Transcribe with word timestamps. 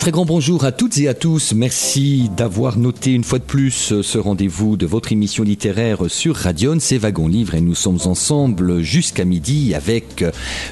Très 0.00 0.12
grand 0.12 0.24
bonjour 0.24 0.64
à 0.64 0.72
toutes 0.72 0.96
et 0.96 1.08
à 1.08 1.14
tous. 1.14 1.52
Merci 1.52 2.30
d'avoir 2.34 2.78
noté 2.78 3.12
une 3.12 3.22
fois 3.22 3.38
de 3.38 3.44
plus 3.44 4.00
ce 4.00 4.18
rendez-vous 4.18 4.78
de 4.78 4.86
votre 4.86 5.12
émission 5.12 5.44
littéraire 5.44 6.04
sur 6.08 6.36
Radion. 6.36 6.78
C'est 6.80 6.96
Wagon 6.96 7.28
Livre 7.28 7.54
et 7.54 7.60
nous 7.60 7.74
sommes 7.74 7.98
ensemble 8.06 8.80
jusqu'à 8.80 9.26
midi 9.26 9.74
avec 9.74 10.24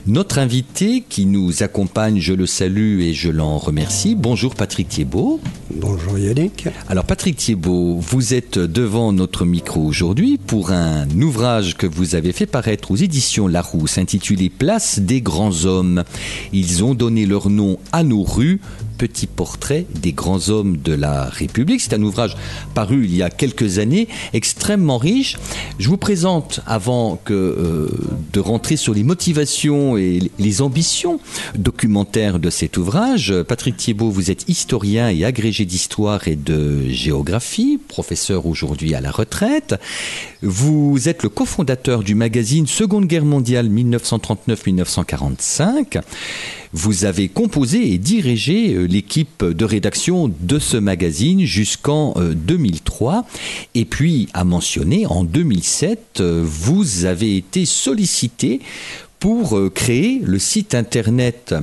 notre 0.06 0.38
invité 0.38 1.04
qui 1.06 1.26
nous 1.26 1.62
accompagne. 1.62 2.20
Je 2.20 2.32
le 2.32 2.46
salue 2.46 3.00
et 3.00 3.12
je 3.12 3.28
l'en 3.28 3.58
remercie. 3.58 4.14
Bonjour 4.14 4.54
Patrick 4.54 4.88
Thiebaud. 4.88 5.40
Bonjour 5.74 6.18
Yannick. 6.18 6.68
Alors 6.88 7.04
Patrick 7.04 7.36
Thiebaud, 7.36 7.98
vous 8.00 8.32
êtes 8.32 8.58
devant 8.58 9.12
notre 9.12 9.44
micro 9.44 9.82
aujourd'hui 9.82 10.38
pour 10.38 10.70
un 10.70 11.06
ouvrage 11.20 11.76
que 11.76 11.86
vous 11.86 12.14
avez 12.14 12.32
fait 12.32 12.46
paraître 12.46 12.92
aux 12.92 12.96
éditions 12.96 13.46
Larousse 13.46 13.98
intitulé 13.98 14.48
Place 14.48 15.00
des 15.00 15.20
grands 15.20 15.66
hommes. 15.66 16.04
Ils 16.54 16.82
ont 16.82 16.94
donné 16.94 17.26
leur 17.26 17.50
nom 17.50 17.78
à 17.92 18.02
nos 18.02 18.22
rues 18.22 18.60
petit 18.98 19.28
portrait 19.28 19.86
des 20.02 20.12
grands 20.12 20.50
hommes 20.50 20.76
de 20.76 20.92
la 20.92 21.24
République. 21.24 21.80
C'est 21.80 21.94
un 21.94 22.02
ouvrage 22.02 22.36
paru 22.74 23.04
il 23.04 23.14
y 23.14 23.22
a 23.22 23.30
quelques 23.30 23.78
années, 23.78 24.08
extrêmement 24.34 24.98
riche. 24.98 25.38
Je 25.78 25.88
vous 25.88 25.96
présente, 25.96 26.60
avant 26.66 27.18
que, 27.24 27.32
euh, 27.32 27.88
de 28.32 28.40
rentrer 28.40 28.76
sur 28.76 28.92
les 28.92 29.04
motivations 29.04 29.96
et 29.96 30.30
les 30.38 30.60
ambitions 30.60 31.20
documentaires 31.56 32.40
de 32.40 32.50
cet 32.50 32.76
ouvrage, 32.76 33.32
Patrick 33.46 33.76
Thiebaud, 33.76 34.10
vous 34.10 34.32
êtes 34.32 34.48
historien 34.48 35.08
et 35.08 35.24
agrégé 35.24 35.64
d'histoire 35.64 36.26
et 36.26 36.36
de 36.36 36.88
géographie, 36.88 37.78
professeur 37.88 38.46
aujourd'hui 38.46 38.94
à 38.94 39.00
la 39.00 39.12
retraite. 39.12 39.76
Vous 40.42 41.08
êtes 41.08 41.22
le 41.22 41.28
cofondateur 41.28 42.02
du 42.02 42.16
magazine 42.16 42.66
Seconde 42.66 43.06
Guerre 43.06 43.24
mondiale 43.24 43.70
1939-1945. 43.70 46.00
Vous 46.72 47.04
avez 47.04 47.28
composé 47.28 47.92
et 47.92 47.98
dirigé 47.98 48.74
euh, 48.74 48.87
l'équipe 48.88 49.44
de 49.44 49.64
rédaction 49.64 50.32
de 50.40 50.58
ce 50.58 50.76
magazine 50.76 51.44
jusqu'en 51.44 52.14
2003. 52.18 53.26
Et 53.74 53.84
puis, 53.84 54.28
à 54.34 54.44
mentionner, 54.44 55.06
en 55.06 55.24
2007, 55.24 56.18
euh, 56.20 56.42
vous 56.44 57.04
avez 57.04 57.36
été 57.36 57.66
sollicité 57.66 58.60
pour 59.20 59.58
euh, 59.58 59.68
créer 59.68 60.20
le 60.24 60.38
site 60.38 60.74
internet 60.76 61.54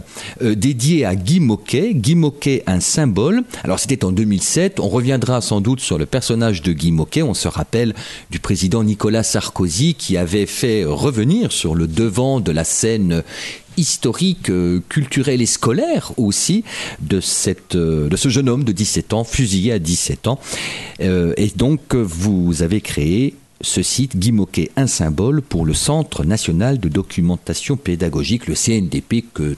dédié 0.42 1.06
à 1.06 1.16
Guy 1.16 1.40
Moquet, 1.40 1.94
Guy 1.94 2.16
Moquet, 2.16 2.64
un 2.68 2.82
symbole. 2.82 3.44
Alors 3.64 3.80
c'était 3.80 4.04
en 4.04 4.12
2007, 4.12 4.80
on 4.82 4.90
reviendra 4.90 5.40
sans 5.40 5.62
doute 5.62 5.80
sur 5.80 5.98
le 5.98 6.06
personnage 6.06 6.62
de 6.62 6.74
Guy 6.74 6.92
Moquet, 6.92 7.24
on 7.24 7.34
se 7.34 7.48
rappelle 7.48 7.96
du 8.30 8.40
président 8.40 8.84
Nicolas 8.84 9.24
Sarkozy 9.24 9.94
qui 9.94 10.18
avait 10.18 10.46
fait 10.46 10.84
revenir 10.84 11.54
sur 11.54 11.76
le 11.76 11.88
devant 11.88 12.42
de 12.42 12.52
la 12.52 12.66
scène 12.66 13.24
historique, 13.78 14.50
euh, 14.50 14.82
culturel 14.90 15.42
et 15.42 15.46
scolaire 15.46 16.12
aussi 16.18 16.64
de, 17.00 17.20
euh, 17.76 18.10
ce 18.16 18.30
jeune 18.30 18.50
homme 18.50 18.64
de 18.64 18.72
17 18.72 19.14
ans, 19.14 19.24
fusillé 19.24 19.72
à 19.72 19.80
17 19.80 20.28
ans. 20.28 20.40
Euh, 21.02 21.34
et 21.38 21.52
donc, 21.56 21.96
vous 21.96 22.62
avez 22.62 22.82
créé 22.82 23.36
ce 23.62 23.82
site, 23.82 24.18
Guy 24.18 24.32
Moquet, 24.32 24.72
un 24.76 24.88
symbole 24.88 25.42
pour 25.42 25.66
le 25.66 25.74
Centre 25.74 26.24
national 26.24 26.80
de 26.80 26.90
documentation 26.90 27.78
pédagogique, 27.78 28.48
le 28.48 28.56
CNDP, 28.56 29.24
que 29.34 29.56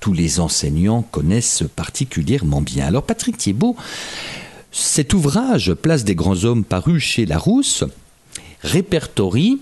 tous 0.00 0.12
les 0.12 0.40
enseignants 0.40 1.02
connaissent 1.02 1.64
particulièrement 1.76 2.60
bien. 2.60 2.86
Alors, 2.86 3.04
Patrick 3.04 3.36
Thiebaud, 3.36 3.76
cet 4.70 5.12
ouvrage, 5.12 5.74
Place 5.74 6.04
des 6.04 6.14
grands 6.14 6.44
hommes, 6.44 6.64
paru 6.64 6.98
chez 6.98 7.26
Larousse, 7.26 7.84
répertorie 8.62 9.60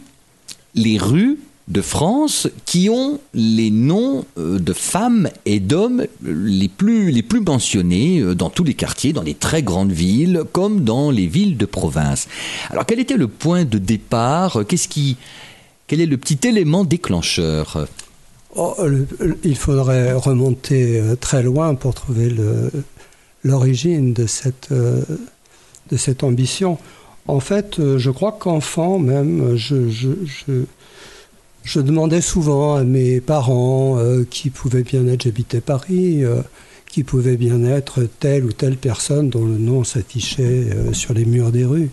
les 0.74 0.98
rues 0.98 1.38
de 1.68 1.80
France 1.80 2.48
qui 2.64 2.90
ont 2.90 3.20
les 3.32 3.70
noms 3.70 4.24
euh, 4.38 4.58
de 4.58 4.72
femmes 4.72 5.28
et 5.46 5.60
d'hommes 5.60 6.04
les 6.22 6.68
plus, 6.68 7.10
les 7.10 7.22
plus 7.22 7.40
mentionnés 7.40 8.20
euh, 8.20 8.34
dans 8.34 8.50
tous 8.50 8.64
les 8.64 8.74
quartiers, 8.74 9.12
dans 9.12 9.22
les 9.22 9.34
très 9.34 9.62
grandes 9.62 9.92
villes, 9.92 10.42
comme 10.52 10.82
dans 10.82 11.10
les 11.10 11.26
villes 11.26 11.56
de 11.56 11.66
province. 11.66 12.28
Alors 12.70 12.86
quel 12.86 12.98
était 12.98 13.16
le 13.16 13.28
point 13.28 13.64
de 13.64 13.78
départ? 13.78 14.64
Qu'est-ce 14.66 14.88
qui, 14.88 15.16
Quel 15.86 16.00
est 16.00 16.06
le 16.06 16.16
petit 16.16 16.46
élément 16.46 16.84
déclencheur? 16.84 17.86
Oh, 18.56 18.74
Il 19.44 19.56
faudrait 19.56 20.12
remonter 20.12 20.98
euh, 20.98 21.14
très 21.14 21.42
loin 21.42 21.76
pour 21.76 21.94
trouver 21.94 22.34
l'origine 23.44 24.12
de 24.12 24.26
cette, 24.26 24.72
de 24.72 25.96
cette 25.96 26.24
ambition. 26.24 26.78
En 27.28 27.38
fait, 27.38 27.76
je 27.96 28.10
crois 28.10 28.32
qu'enfant 28.32 28.98
même, 28.98 29.54
je, 29.54 29.76
demandais 31.78 32.20
souvent 32.20 32.74
à 32.74 32.84
mes 32.84 33.20
parents 33.20 33.98
euh, 33.98 34.24
qui 34.28 34.50
pouvaient 34.50 34.82
bien 34.82 35.06
être, 35.06 35.22
j'habitais 35.22 35.60
Paris, 35.60 36.24
euh, 36.24 36.42
qui 36.86 37.04
pouvait 37.04 37.36
bien 37.36 37.64
être 37.64 38.02
telle 38.18 38.44
ou 38.44 38.52
telle 38.52 38.76
personne 38.76 39.30
dont 39.30 39.44
le 39.44 39.58
nom 39.58 39.84
s'affichait 39.84 40.70
euh, 40.74 40.92
sur 40.92 41.14
les 41.14 41.24
murs 41.24 41.52
des 41.52 41.64
rues. 41.64 41.90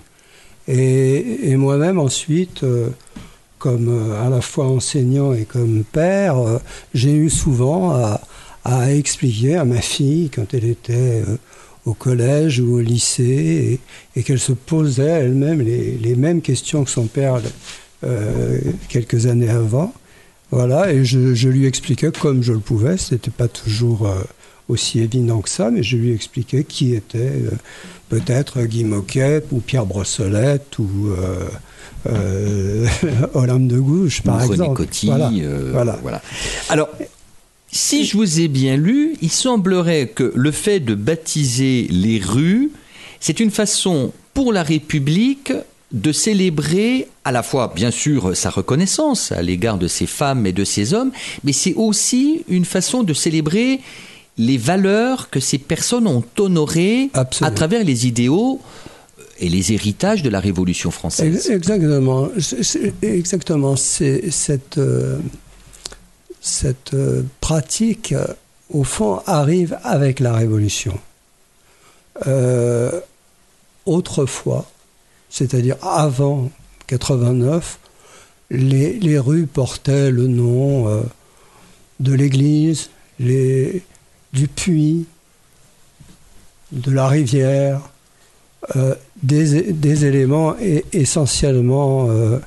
Et, 0.67 1.56
moi-même 1.56 1.97
ensuite, 1.97 2.66
comme 3.57 4.11
à 4.22 4.29
la 4.29 4.41
fois 4.41 4.66
enseignant 4.67 5.31
et 5.33 5.45
comme 5.45 5.85
père, 5.89 6.35
j'ai 6.94 7.13
eu 7.13 7.29
souvent 7.29 7.91
à, 8.66 8.91
expliquer 8.91 9.56
à 9.56 9.63
ma 9.63 9.79
fille 9.79 10.29
quand 10.29 10.53
elle 10.53 10.66
était 10.66 11.23
au 11.85 11.94
collège 11.94 12.59
ou 12.59 12.75
au 12.75 12.81
lycée 12.81 13.79
et, 14.17 14.23
qu'elle 14.23 14.39
se 14.39 14.51
posait 14.51 15.06
elle-même 15.06 15.61
les, 15.61 16.16
mêmes 16.17 16.41
questions 16.41 16.83
que 16.83 16.89
son 16.89 17.06
père 17.07 17.39
euh, 18.03 18.59
quelques 18.89 19.25
années 19.25 19.49
avant. 19.49 19.93
Voilà, 20.51 20.93
et 20.93 21.03
je, 21.03 21.47
lui 21.47 21.65
expliquais 21.65 22.11
comme 22.11 22.41
je 22.41 22.53
le 22.53 22.59
pouvais, 22.59 22.97
c'était 22.97 23.31
pas 23.31 23.47
toujours 23.47 24.07
euh, 24.07 24.23
aussi 24.69 24.99
évident 24.99 25.41
que 25.41 25.49
ça, 25.49 25.71
mais 25.71 25.83
je 25.83 25.97
lui 25.97 26.13
expliquais 26.13 26.63
qui 26.63 26.93
était 26.93 27.17
euh, 27.17 27.51
peut-être 28.07 28.61
Guy 28.61 28.85
Moquet 28.85 29.43
ou 29.51 29.59
Pierre 29.59 29.85
Brossolette 29.85 30.79
ou 30.79 31.09
Olympe 33.33 33.67
de 33.67 33.79
Gouges, 33.79 34.21
par 34.21 34.41
exemple. 34.43 34.75
Coty, 34.75 35.11
voilà, 35.71 35.99
voilà. 36.01 36.21
Alors, 36.69 36.89
si 37.71 38.05
je 38.05 38.15
vous 38.15 38.39
ai 38.39 38.47
bien 38.47 38.77
lu, 38.77 39.15
il 39.21 39.31
semblerait 39.31 40.07
que 40.07 40.31
le 40.35 40.51
fait 40.51 40.79
de 40.79 40.95
baptiser 40.95 41.87
les 41.89 42.19
rues, 42.19 42.71
c'est 43.19 43.39
une 43.39 43.51
façon 43.51 44.13
pour 44.33 44.53
la 44.53 44.63
République 44.63 45.51
de 45.91 46.11
célébrer 46.11 47.07
à 47.23 47.31
la 47.31 47.43
fois, 47.43 47.71
bien 47.73 47.91
sûr, 47.91 48.35
sa 48.35 48.49
reconnaissance 48.49 49.31
à 49.31 49.41
l'égard 49.41 49.77
de 49.77 49.87
ces 49.87 50.05
femmes 50.05 50.45
et 50.45 50.51
de 50.51 50.63
ces 50.63 50.93
hommes, 50.93 51.11
mais 51.43 51.53
c'est 51.53 51.73
aussi 51.75 52.43
une 52.49 52.65
façon 52.65 53.03
de 53.03 53.13
célébrer 53.13 53.79
les 54.37 54.57
valeurs 54.57 55.29
que 55.29 55.39
ces 55.39 55.57
personnes 55.57 56.07
ont 56.07 56.23
honorées 56.37 57.09
à 57.13 57.25
travers 57.25 57.83
les 57.83 58.05
idéaux 58.07 58.59
et 59.39 59.49
les 59.49 59.71
héritages 59.71 60.23
de 60.23 60.29
la 60.29 60.39
Révolution 60.39 60.91
française. 60.91 61.49
Exactement. 61.49 62.29
exactement. 63.01 63.75
C'est 63.75 64.31
cette, 64.31 64.77
euh, 64.77 65.19
cette 66.41 66.94
euh, 66.94 67.23
pratique, 67.39 68.13
au 68.69 68.83
fond, 68.83 69.21
arrive 69.25 69.77
avec 69.83 70.19
la 70.19 70.33
Révolution. 70.33 70.97
Euh, 72.25 73.00
autrefois, 73.85 74.69
c'est-à-dire 75.29 75.75
avant 75.81 76.51
89, 76.88 77.79
les, 78.50 79.19
rues 79.19 79.45
portaient 79.45 80.12
le 80.12 80.27
nom 80.27 80.88
euh, 80.88 81.01
de 82.00 82.13
l'église, 82.13 82.89
du 83.19 84.47
puits, 84.56 85.06
de 86.71 86.91
la 86.91 87.07
rivière, 87.07 87.81
euh, 88.75 88.95
des, 89.21 90.06
éléments 90.06 90.56
essentiellement, 90.94 92.07
euh, 92.09 92.39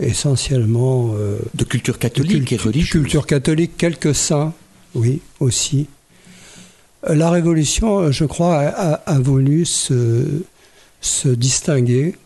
essentiellement 0.00 1.14
de 1.54 1.64
culture 1.64 1.98
catholique 1.98 2.52
et 2.52 2.56
religieuse. 2.56 2.90
Culture 2.90 3.26
catholique, 3.26 3.76
quelques 3.76 4.14
saints, 4.14 4.52
oui, 4.94 5.20
aussi. 5.40 5.86
La 7.06 7.30
Révolution, 7.30 8.10
je 8.10 8.24
crois, 8.24 8.58
a, 8.58 9.18
voulu 9.20 9.64
se, 9.64 10.42
se 11.00 11.28
distinguer 11.28 12.16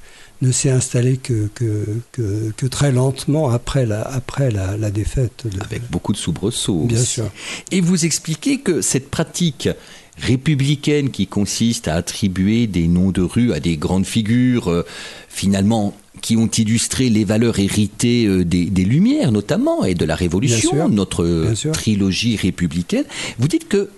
ne 0.42 0.52
s'est 0.52 0.70
installée 0.70 1.18
que, 1.18 1.50
que, 1.56 2.02
que, 2.12 2.66
très 2.68 2.92
lentement 2.92 3.50
après 3.50 3.86
la, 3.86 4.02
après 4.02 4.52
la, 4.52 4.78
la 4.78 4.92
défaite. 4.92 5.44
Avec 5.62 5.90
beaucoup 5.90 6.14
de 6.14 6.18
soubresauts. 6.18 6.86
Bien 6.86 7.04
sûr. 7.04 7.30
Et 7.72 7.82
vous 7.82 8.06
expliquez 8.06 8.60
que 8.60 8.82
cette 8.82 9.10
pratique 9.10 9.70
républicaine 10.18 11.10
qui 11.10 11.28
consiste 11.28 11.88
à 11.88 11.96
attribuer 11.96 12.68
des 12.68 12.88
noms 12.88 13.12
de 13.12 13.22
rues 13.22 13.54
à 13.54 13.60
des 13.60 13.78
grandes 13.78 14.06
figures, 14.06 14.70
euh, 14.70 14.86
finalement, 15.30 15.96
qui 16.28 16.36
ont 16.36 16.48
illustré 16.48 17.08
les 17.08 17.24
valeurs 17.24 17.58
héritées 17.58 18.44
des, 18.44 18.66
des, 18.66 18.84
Lumières 18.84 19.32
notamment 19.32 19.86
et 19.86 19.94
de 19.94 20.04
la 20.04 20.14
Révolution, 20.14 20.90
notre 20.90 21.54
trilogie 21.72 22.36
républicaine. 22.36 23.06
Vous 23.40 23.48
dites 23.48 23.70
que 23.70 23.90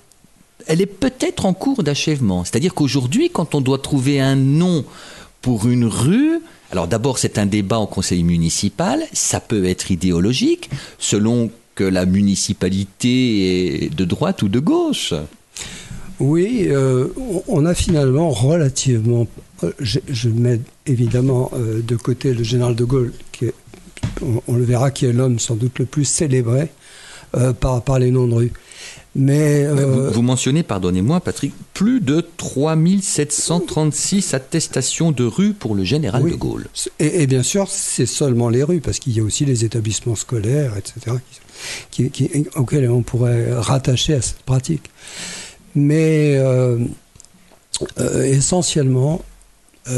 elle 0.67 0.79
est 0.79 0.85
peut-être 0.85 1.47
en 1.47 1.55
cours 1.55 1.81
d'achèvement. 1.81 2.43
C'est-à-dire 2.43 2.75
qu'aujourd'hui, 2.75 3.31
quand 3.31 3.55
on 3.55 3.61
doit 3.61 3.79
trouver 3.79 4.19
un 4.19 4.35
nom 4.35 4.85
pour 5.41 5.67
une 5.67 5.85
rue, 5.85 6.39
alors 6.71 6.87
d'abord 6.87 7.17
c'est 7.17 7.39
un 7.39 7.47
débat 7.47 7.79
en 7.79 7.87
conseil 7.87 8.21
municipal, 8.21 9.01
ça 9.11 9.39
peut 9.39 9.65
être 9.65 9.89
idéologique, 9.89 10.69
selon 10.99 11.49
que 11.73 11.83
la 11.83 12.05
municipalité 12.05 13.85
est 13.85 13.89
de 13.89 14.05
droite 14.05 14.43
ou 14.43 14.49
de 14.49 14.59
gauche. 14.59 15.15
Oui, 16.19 16.67
euh, 16.67 17.07
on 17.47 17.65
a 17.65 17.73
finalement 17.73 18.29
relativement, 18.29 19.25
euh, 19.63 19.71
je, 19.79 20.29
mets 20.29 20.59
évidemment 20.85 21.51
euh, 21.53 21.81
de 21.81 21.95
côté 21.95 22.33
le 22.33 22.43
général 22.43 22.75
de 22.75 22.83
Gaulle, 22.83 23.13
qui 23.31 23.45
on, 24.47 24.55
le 24.55 24.63
verra, 24.63 24.91
qui 24.91 25.05
est 25.05 25.13
l'homme 25.13 25.39
sans 25.39 25.55
doute 25.55 25.79
le 25.79 25.85
plus 25.85 26.05
célébré 26.05 26.69
par, 27.59 27.83
par 27.83 27.99
les 27.99 28.09
noms 28.11 28.27
de 28.27 28.33
rue. 28.33 28.51
Mais 29.15 29.65
euh, 29.65 30.11
vous, 30.11 30.21
mentionnez, 30.21 30.61
pardonnez-moi 30.61 31.19
Patrick, 31.19 31.53
plus 31.73 31.99
de 31.99 32.25
3736 32.37 34.35
attestations 34.35 35.11
de 35.11 35.23
rue 35.23 35.53
pour 35.53 35.73
le 35.73 35.83
général 35.83 36.23
de 36.23 36.35
Gaulle. 36.35 36.67
Et, 36.99 37.25
bien 37.25 37.41
sûr, 37.41 37.67
c'est 37.69 38.05
seulement 38.05 38.49
les 38.49 38.61
rues, 38.61 38.81
parce 38.81 38.99
qu'il 38.99 39.17
y 39.17 39.19
a 39.19 39.23
aussi 39.23 39.45
les 39.45 39.65
établissements 39.65 40.15
scolaires, 40.15 40.73
etc., 40.77 41.17
qui, 41.89 42.11
auxquels 42.55 42.89
on 42.89 43.01
pourrait 43.01 43.51
rattacher 43.53 44.13
à 44.13 44.21
cette 44.21 44.43
pratique. 44.43 44.89
Mais 45.75 46.35
euh, 46.37 46.77
euh, 47.99 48.23
essentiellement... 48.23 49.21
Mais 49.87 49.93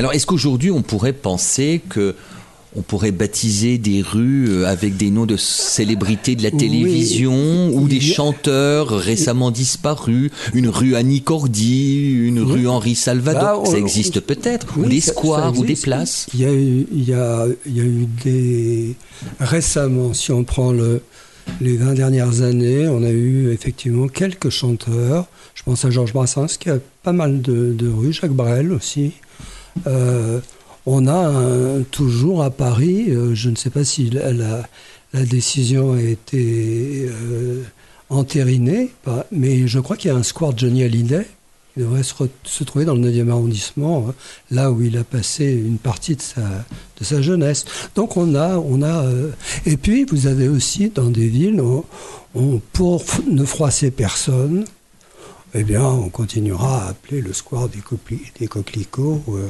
alors, 0.00 0.12
est-ce 0.12 0.26
qu'aujourd'hui, 0.26 0.70
on 0.70 0.82
pourrait 0.82 1.12
penser 1.12 1.80
que 1.88 2.14
on 2.76 2.82
pourrait 2.82 3.10
baptiser 3.10 3.78
des 3.78 4.02
rues 4.02 4.48
euh, 4.48 4.66
avec 4.66 4.96
des 4.96 5.10
noms 5.10 5.24
de 5.24 5.36
célébrités 5.36 6.36
de 6.36 6.42
la 6.42 6.50
télévision 6.50 7.70
ou 7.72 7.88
des 7.88 8.00
chanteurs 8.00 8.90
récemment 8.90 9.50
disparus, 9.50 10.30
une 10.52 10.68
rue 10.68 10.94
Annie 10.94 11.22
Cordy, 11.22 12.12
une 12.12 12.40
rue 12.40 12.68
Henri 12.68 12.94
Salvador, 12.94 13.64
bah, 13.64 13.70
ça 13.70 13.78
existe 13.78 14.20
peut-être, 14.20 14.76
ou 14.76 14.84
des 14.84 15.00
squares 15.00 15.58
ou 15.58 15.64
des 15.64 15.74
places. 15.74 16.26
Il 16.34 16.40
y, 16.40 16.44
a 16.44 16.52
eu, 16.52 16.86
il, 16.92 17.08
y 17.08 17.14
a, 17.14 17.46
il 17.64 17.76
y 17.76 17.80
a 17.80 17.84
eu 17.84 18.06
des... 18.22 18.94
Récemment, 19.40 20.12
si 20.12 20.32
on 20.32 20.44
prend 20.44 20.72
le, 20.72 21.00
les 21.60 21.76
20 21.76 21.94
dernières 21.94 22.42
années, 22.42 22.86
on 22.88 23.02
a 23.02 23.10
eu 23.10 23.52
effectivement 23.52 24.08
quelques 24.08 24.50
chanteurs. 24.50 25.26
Je 25.54 25.62
pense 25.62 25.84
à 25.86 25.90
Georges 25.90 26.12
Brassens 26.12 26.58
qui 26.60 26.68
a 26.68 26.78
pas 27.06 27.12
mal 27.12 27.40
de, 27.40 27.72
de 27.72 27.88
rues, 27.88 28.12
Jacques 28.12 28.32
Brel 28.32 28.72
aussi. 28.72 29.12
Euh, 29.86 30.40
on 30.86 31.06
a 31.06 31.30
toujours 31.92 32.42
à 32.42 32.50
Paris, 32.50 33.10
euh, 33.10 33.32
je 33.32 33.48
ne 33.48 33.54
sais 33.54 33.70
pas 33.70 33.84
si 33.84 34.10
la, 34.10 34.64
décision 35.14 35.92
a 35.92 36.02
été 36.02 37.08
euh, 37.08 37.62
entérinée, 38.10 38.90
mais 39.30 39.68
je 39.68 39.78
crois 39.78 39.96
qu'il 39.96 40.10
y 40.10 40.14
a 40.14 40.16
un 40.16 40.24
square 40.24 40.58
Johnny 40.58 40.82
Hallyday 40.82 41.28
il 41.76 41.82
devrait 41.82 42.02
se, 42.02 42.64
trouver 42.64 42.84
dans 42.86 42.94
le 42.94 43.10
9e 43.10 43.30
arrondissement, 43.30 44.06
hein, 44.08 44.14
là 44.50 44.72
où 44.72 44.80
il 44.82 44.96
a 44.96 45.04
passé 45.04 45.44
une 45.52 45.78
partie 45.78 46.16
de 46.16 46.22
sa, 46.22 46.40
de 46.40 47.04
sa 47.04 47.20
jeunesse. 47.20 47.66
Donc 47.94 48.16
on 48.16 48.34
a, 48.34 48.56
on 48.56 48.82
a, 48.82 49.04
euh, 49.04 49.30
et 49.66 49.76
puis 49.76 50.04
vous 50.04 50.26
avez 50.26 50.48
aussi 50.48 50.88
dans 50.88 51.10
des 51.10 51.28
villes, 51.28 51.62
pour 52.72 53.04
ne 53.30 53.44
froisser 53.44 53.90
personne, 53.90 54.64
eh 55.58 55.64
bien, 55.64 55.84
on 55.84 56.08
continuera 56.10 56.84
à 56.84 56.88
appeler 56.90 57.22
le 57.22 57.32
square 57.32 57.68
des, 57.68 57.80
coquelicots, 58.46 59.22
euh, 59.28 59.48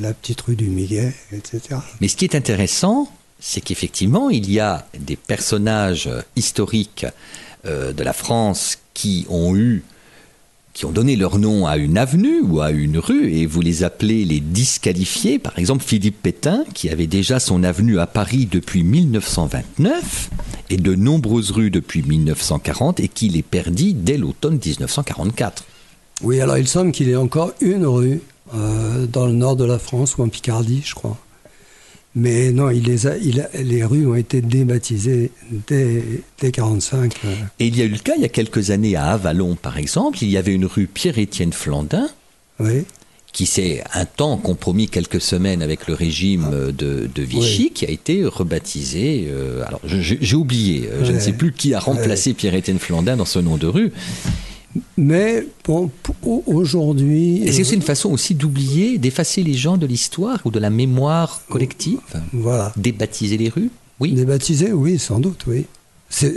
la, 0.00 0.14
petite 0.14 0.40
rue 0.42 0.54
du 0.54 0.68
Millet, 0.68 1.12
etc. 1.32 1.80
Mais 2.00 2.08
ce 2.08 2.16
qui 2.16 2.24
est 2.24 2.34
intéressant, 2.34 3.10
c'est 3.40 3.60
qu'effectivement, 3.60 4.30
il 4.30 4.50
y 4.50 4.60
a 4.60 4.86
des 4.98 5.16
personnages 5.16 6.08
historiques 6.36 7.06
euh, 7.64 7.92
de 7.92 8.02
la 8.04 8.12
France 8.12 8.78
qui 8.94 9.26
ont 9.28 9.56
eu 9.56 9.82
qui 10.80 10.86
ont 10.86 10.92
donné 10.92 11.14
leur 11.14 11.38
nom 11.38 11.66
à 11.66 11.76
une 11.76 11.98
avenue 11.98 12.40
ou 12.40 12.62
à 12.62 12.70
une 12.70 12.96
rue 12.96 13.34
et 13.34 13.44
vous 13.44 13.60
les 13.60 13.84
appelez 13.84 14.24
les 14.24 14.40
disqualifiés. 14.40 15.38
Par 15.38 15.58
exemple, 15.58 15.84
Philippe 15.84 16.22
Pétain, 16.22 16.64
qui 16.72 16.88
avait 16.88 17.06
déjà 17.06 17.38
son 17.38 17.64
avenue 17.64 17.98
à 17.98 18.06
Paris 18.06 18.48
depuis 18.50 18.82
1929 18.82 20.30
et 20.70 20.78
de 20.78 20.94
nombreuses 20.94 21.50
rues 21.50 21.70
depuis 21.70 22.00
1940 22.00 22.98
et 23.00 23.08
qui 23.08 23.28
les 23.28 23.42
perdit 23.42 23.92
dès 23.92 24.16
l'automne 24.16 24.54
1944. 24.54 25.64
Oui, 26.22 26.40
alors 26.40 26.56
il 26.56 26.66
semble 26.66 26.92
qu'il 26.92 27.10
ait 27.10 27.16
encore 27.16 27.52
une 27.60 27.84
rue 27.84 28.22
euh, 28.54 29.06
dans 29.06 29.26
le 29.26 29.34
nord 29.34 29.56
de 29.56 29.66
la 29.66 29.78
France 29.78 30.16
ou 30.16 30.22
en 30.22 30.30
Picardie, 30.30 30.80
je 30.82 30.94
crois. 30.94 31.18
Mais 32.16 32.50
non, 32.50 32.70
il 32.70 32.84
les, 32.84 33.06
a, 33.06 33.16
il 33.16 33.48
les 33.54 33.84
rues 33.84 34.06
ont 34.06 34.16
été 34.16 34.40
débaptisées 34.40 35.30
dès, 35.68 36.02
dès 36.40 36.50
45. 36.50 37.14
Euh. 37.24 37.34
Et 37.60 37.68
il 37.68 37.76
y 37.76 37.82
a 37.82 37.84
eu 37.84 37.90
le 37.90 37.98
cas 37.98 38.14
il 38.16 38.22
y 38.22 38.24
a 38.24 38.28
quelques 38.28 38.70
années 38.70 38.96
à 38.96 39.12
Avalon, 39.12 39.54
par 39.54 39.78
exemple. 39.78 40.18
Il 40.22 40.28
y 40.28 40.36
avait 40.36 40.52
une 40.52 40.66
rue 40.66 40.86
Pierre-Étienne 40.86 41.52
Flandin. 41.52 42.08
Qui 43.32 43.46
s'est 43.46 43.84
un 43.94 44.06
temps 44.06 44.36
compromis 44.36 44.88
quelques 44.88 45.20
semaines 45.20 45.62
avec 45.62 45.86
le 45.86 45.94
régime 45.94 46.72
de, 46.76 47.08
de 47.14 47.22
Vichy, 47.22 47.70
qui 47.70 47.86
a 47.86 47.88
été 47.88 48.24
rebaptisé. 48.24 49.28
Euh, 49.30 49.64
alors, 49.64 49.80
j'ai 49.84 50.34
oublié, 50.36 50.88
euh, 50.88 51.04
je 51.04 51.12
ne 51.12 51.20
sais 51.20 51.32
plus 51.32 51.52
qui 51.52 51.72
a 51.72 51.78
remplacé 51.78 52.34
Pierre-Étienne 52.34 52.80
Flandin 52.80 53.16
dans 53.16 53.24
ce 53.24 53.38
nom 53.38 53.56
de 53.56 53.68
rue. 53.68 53.92
Mais 54.96 55.46
bon, 55.64 55.90
aujourd'hui. 56.46 57.42
Est-ce 57.42 57.58
que 57.58 57.64
c'est 57.64 57.74
une 57.74 57.82
façon 57.82 58.10
aussi 58.10 58.34
d'oublier, 58.34 58.98
d'effacer 58.98 59.42
les 59.42 59.54
gens 59.54 59.76
de 59.76 59.86
l'histoire 59.86 60.40
ou 60.44 60.50
de 60.50 60.58
la 60.60 60.70
mémoire 60.70 61.42
collective? 61.48 61.98
Voilà. 62.32 62.72
Débaptiser 62.76 63.36
les 63.36 63.48
rues? 63.48 63.70
Oui. 63.98 64.12
Débaptiser, 64.12 64.72
oui, 64.72 64.98
sans 64.98 65.18
doute, 65.18 65.44
oui. 65.46 65.66
C'est 66.08 66.30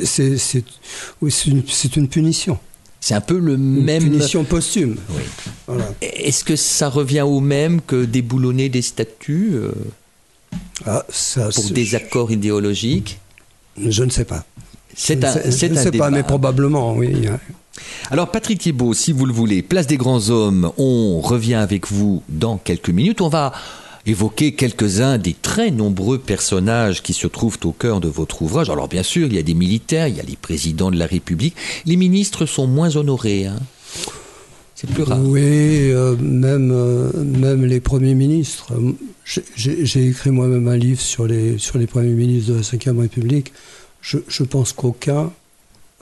une, 1.47 1.63
une, 1.95 2.07
punition. 2.07 2.57
C'est 2.99 3.15
un 3.15 3.21
peu 3.21 3.37
le 3.39 3.53
Une 3.53 3.83
même. 3.83 4.03
punition 4.03 4.43
posthume. 4.43 4.97
Oui. 5.11 5.21
Voilà. 5.67 5.85
Est-ce 6.01 6.43
que 6.43 6.55
ça 6.55 6.89
revient 6.89 7.21
au 7.21 7.39
même 7.39 7.81
que 7.81 8.05
déboulonner 8.05 8.69
des 8.69 8.81
statuts 8.81 9.51
euh, 9.53 9.71
Ah, 10.85 11.05
ça, 11.09 11.49
pour 11.49 11.69
des 11.71 11.95
accords 11.95 12.31
idéologiques? 12.31 13.19
Je 13.79 14.03
ne 14.03 14.09
sais 14.09 14.25
pas. 14.25 14.45
C'est 14.95 15.19
Je 15.21 15.25
un, 15.25 15.29
ne 15.29 15.33
sais- 15.41 15.51
c'est 15.51 15.67
je 15.69 15.73
ne 15.73 15.77
un 15.79 15.83
sais 15.83 15.85
pas, 15.85 15.91
débat. 15.91 16.09
mais 16.11 16.23
probablement, 16.23 16.93
oui. 16.95 17.13
Alors 18.11 18.31
Patrick 18.31 18.59
Thiebaud, 18.59 18.93
si 18.93 19.11
vous 19.11 19.25
le 19.25 19.33
voulez, 19.33 19.61
place 19.61 19.87
des 19.87 19.97
grands 19.97 20.29
hommes, 20.29 20.71
on 20.77 21.19
revient 21.21 21.55
avec 21.55 21.91
vous 21.91 22.21
dans 22.29 22.57
quelques 22.57 22.89
minutes. 22.89 23.21
On 23.21 23.29
va 23.29 23.51
évoquer 24.05 24.53
quelques-uns 24.53 25.17
des 25.17 25.33
très 25.33 25.71
nombreux 25.71 26.19
personnages 26.19 27.01
qui 27.01 27.13
se 27.13 27.27
trouvent 27.27 27.57
au 27.63 27.71
cœur 27.71 27.99
de 28.01 28.09
votre 28.09 28.41
ouvrage. 28.41 28.69
Alors 28.69 28.87
bien 28.87 29.03
sûr, 29.03 29.27
il 29.27 29.33
y 29.33 29.39
a 29.39 29.43
des 29.43 29.53
militaires, 29.53 30.07
il 30.07 30.17
y 30.17 30.19
a 30.19 30.23
les 30.23 30.35
présidents 30.35 30.91
de 30.91 30.97
la 30.97 31.07
République. 31.07 31.55
Les 31.85 31.95
ministres 31.95 32.45
sont 32.45 32.67
moins 32.67 32.95
honorés. 32.95 33.45
hein. 33.47 33.59
C'est 34.75 34.89
plus 34.89 35.03
rare. 35.03 35.19
Oui, 35.23 35.41
euh, 35.41 36.17
même, 36.17 36.71
euh, 36.73 37.09
même 37.23 37.65
les 37.65 37.79
premiers 37.79 38.15
ministres. 38.15 38.73
J'ai- 39.55 40.07
écrit 40.07 40.31
moi-même 40.31 40.67
un 40.67 40.75
livre 40.75 40.99
sur 40.99 41.25
les, 41.25 41.57
premiers 41.89 42.09
ministres 42.09 42.51
de 42.51 42.57
la 42.57 42.91
Ve 42.91 42.99
République. 42.99 43.53
Je, 44.01 44.43
pense 44.43 44.73
qu'aucun 44.73 45.31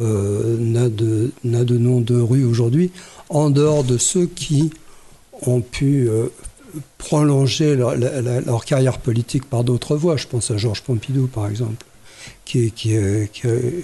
n'a 0.01 0.89
de, 0.89 1.31
de 1.43 1.77
nom 1.77 2.01
de 2.01 2.19
rue 2.19 2.43
aujourd'hui, 2.43 2.91
en 3.29 3.49
dehors 3.49 3.83
de 3.83 3.97
ceux 3.97 4.25
qui 4.25 4.71
ont 5.43 5.61
pu 5.61 6.09
euh, 6.09 6.27
prolonger 6.97 7.75
leur, 7.75 8.65
carrière 8.65 8.99
politique 8.99 9.45
par 9.45 9.63
d'autres 9.63 9.95
voies. 9.95 10.17
Je 10.17 10.27
pense 10.27 10.51
à 10.51 10.57
Georges 10.57 10.83
Pompidou, 10.83 11.27
par 11.27 11.47
exemple, 11.47 11.85
euh, 12.55 12.69
qui, 12.75 12.95
euh, 12.95 13.81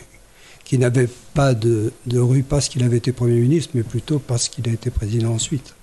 n'avait 0.73 1.09
pas 1.33 1.53
de, 1.53 1.91
de 2.05 2.19
rue 2.19 2.43
parce 2.43 2.69
qu'il 2.69 2.83
avait 2.83 2.97
été 2.97 3.11
Premier 3.11 3.39
ministre, 3.39 3.71
mais 3.73 3.83
plutôt 3.83 4.19
parce 4.19 4.49
qu'il 4.49 4.67
a 4.69 4.71
été 4.71 4.89
président 4.89 5.33
ensuite. 5.33 5.73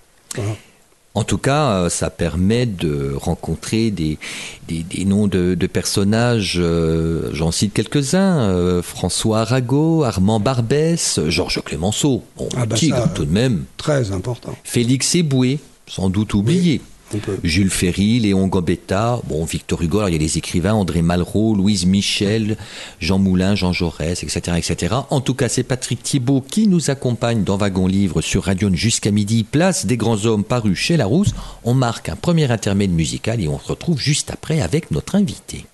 En 1.17 1.23
tout 1.23 1.39
cas, 1.39 1.71
euh, 1.71 1.89
ça 1.89 2.11
permet 2.11 2.67
de 2.67 3.15
rencontrer 3.17 3.93
des, 3.93 4.19
des, 4.67 4.83
des 4.83 5.05
noms 5.05 5.29
de, 5.29 5.55
de 5.55 5.67
personnages, 5.69 6.57
euh, 6.59 7.31
j'en 7.33 7.53
cite 7.53 7.73
quelques-uns, 7.73 8.41
euh, 8.41 8.83
François 8.83 9.43
Arago, 9.43 10.03
Armand 10.03 10.41
Barbès, 10.41 11.21
Georges 11.29 11.63
Clémenceau, 11.65 12.25
bon, 12.37 12.49
Ah 12.57 12.67
bah 12.67 12.75
tigre 12.75 12.97
ça, 12.97 13.09
tout 13.15 13.27
de 13.27 13.33
même, 13.33 13.65
Très 13.77 14.11
important. 14.11 14.57
Félix 14.65 15.15
Eboué, 15.15 15.61
sans 15.87 16.11
doute 16.11 16.35
oublié. 16.35 16.81
peut. 17.18 17.40
Jules 17.44 17.70
Ferry, 17.70 18.20
Léon 18.20 18.48
Gambetta, 18.48 19.20
bon, 19.28 19.44
Victor 19.44 19.82
Hugo, 19.82 20.00
alors 20.00 20.10
il 20.10 20.14
y 20.14 20.16
a 20.16 20.20
les 20.20 20.38
écrivains, 20.38 20.74
André 20.74 21.02
Malraux, 21.02 21.56
Louise 21.56 21.86
Michel, 21.86 22.58
Jean 23.00 23.18
Moulin, 23.18 23.56
Jean 23.56 23.74
Jaurès, 23.74 24.24
etc., 24.24 24.58
etc. 24.58 24.96
En 25.10 25.22
tout 25.22 25.34
cas, 25.34 25.50
c'est 25.50 25.64
Patrick 25.64 26.04
Thibault 26.04 26.42
qui 26.42 26.68
nous 26.68 26.90
accompagne 26.90 27.44
dans 27.44 27.58
Wagon 27.58 27.88
Livre 27.88 28.22
sur 28.22 28.44
Radio 28.44 28.70
jusqu'à 28.74 29.12
midi, 29.12 29.44
place 29.44 29.86
des 29.86 29.98
grands 29.98 30.26
hommes 30.26 30.44
paru 30.44 30.76
chez 30.76 30.98
Larousse. 30.98 31.34
On 31.64 31.74
marque 31.74 32.10
un 32.10 32.16
premier 32.16 32.52
intermède 32.52 32.92
musical 32.92 33.42
et 33.42 33.48
on 33.48 33.60
se 33.60 33.68
retrouve 33.68 34.00
juste 34.00 34.32
après 34.32 34.62
avec 34.62 34.92
notre 34.92 35.16
invité. 35.16 35.66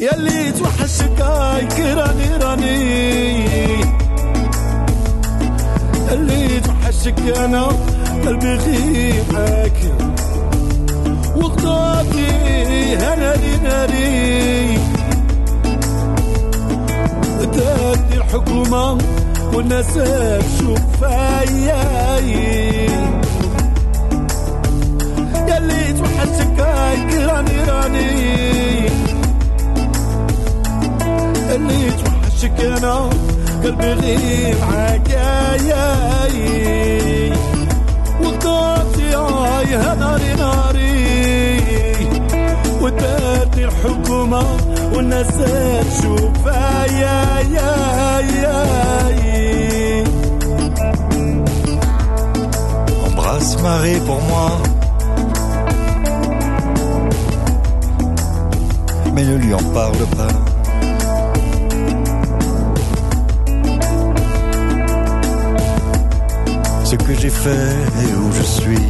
يلي 0.00 0.52
توحشك 0.52 1.20
هاي 1.20 1.92
راني 1.94 2.36
راني 2.36 3.97
اللي 6.11 6.59
توحشك 6.59 7.19
أنا 7.37 7.67
قلبي 8.25 8.53
غيبك 8.55 9.77
وغداتي 11.35 12.29
هنالي 12.97 13.57
ناري 13.63 14.77
تهدي 17.53 18.17
الحكومة 18.17 18.97
والناس 19.53 19.93
تشوف 19.93 20.79
فيا 20.99 22.17
يلي 25.47 25.93
توحشك 25.93 26.59
راني 26.59 27.63
راني. 27.65 28.87
اللي 31.55 31.91
توحشك 31.91 32.59
أنا 32.61 33.09
قلبي 33.63 33.93
غير 33.93 34.55
يا 35.09 35.99
وقطعتي 38.23 39.15
هاي 39.15 39.95
ناري 39.95 40.33
ناري 40.33 41.61
ودارتي 42.81 43.65
الحكومة 43.65 44.43
والناس 44.93 45.27
تشوف 45.27 46.45
يا 46.45 47.39
يا 47.55 48.19
يا 48.19 48.59
Embrasse 53.07 53.61
Marie 53.61 53.99
pour 54.05 54.21
moi. 54.21 54.49
Mais 59.13 59.25
ne 59.25 59.35
lui 59.35 59.53
en 59.53 59.63
parle 59.73 60.05
pas. 60.17 60.58
Ce 66.89 66.95
que 66.95 67.13
j'ai 67.13 67.29
fait 67.29 67.75
et 68.01 68.13
où 68.15 68.31
je 68.31 68.41
suis. 68.41 68.87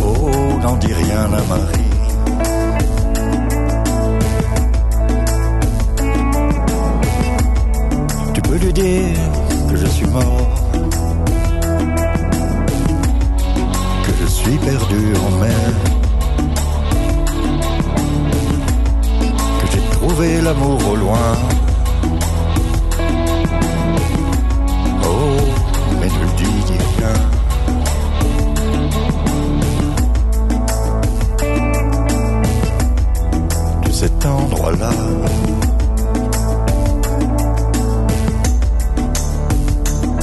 Oh, 0.00 0.60
n'en 0.62 0.76
dis 0.76 0.92
rien 0.92 1.24
à 1.24 1.42
Marie. 1.52 1.92
Tu 8.32 8.40
peux 8.42 8.58
lui 8.64 8.72
dire 8.72 9.18
que 9.68 9.76
je 9.76 9.86
suis 9.86 10.06
mort, 10.06 10.54
que 14.04 14.12
je 14.20 14.26
suis 14.26 14.58
perdu 14.58 15.02
en 15.26 15.30
mer, 15.44 15.72
que 19.58 19.66
j'ai 19.72 19.82
trouvé 19.96 20.40
l'amour 20.42 20.80
au 20.92 20.94
loin. 20.94 21.61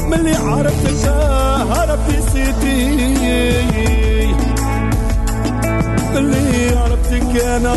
ملي 0.10 0.36
عرفتك 0.36 1.08
هربت 1.72 2.24
سيتي. 2.34 2.80
ملي 6.14 6.78
عرفتك 6.78 7.34
أنا 7.46 7.76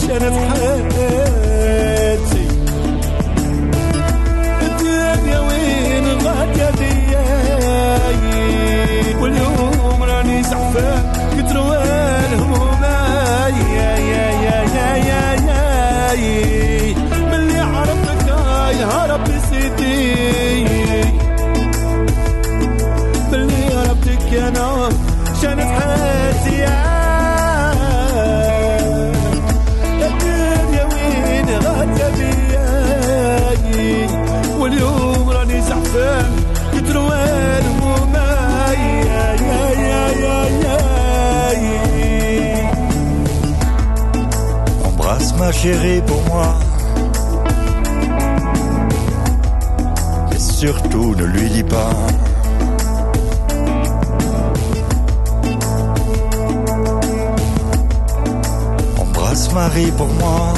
شانت 0.00 0.36
حياتي. 0.50 2.44
الدنيا 4.62 5.40
وين 5.40 6.06
غادية 6.26 6.70
دياي 6.70 8.18
واليوم 9.20 10.02
راني 10.02 10.42
زعفان 10.42 11.02
كتروا 11.36 11.93
chérie 45.54 46.02
pour 46.06 46.22
moi. 46.24 46.54
Et 50.34 50.38
surtout 50.38 51.14
ne 51.14 51.24
lui 51.24 51.48
dis 51.50 51.62
pas. 51.62 51.94
Embrasse 59.00 59.52
Marie 59.52 59.92
pour 59.92 60.08
moi. 60.20 60.54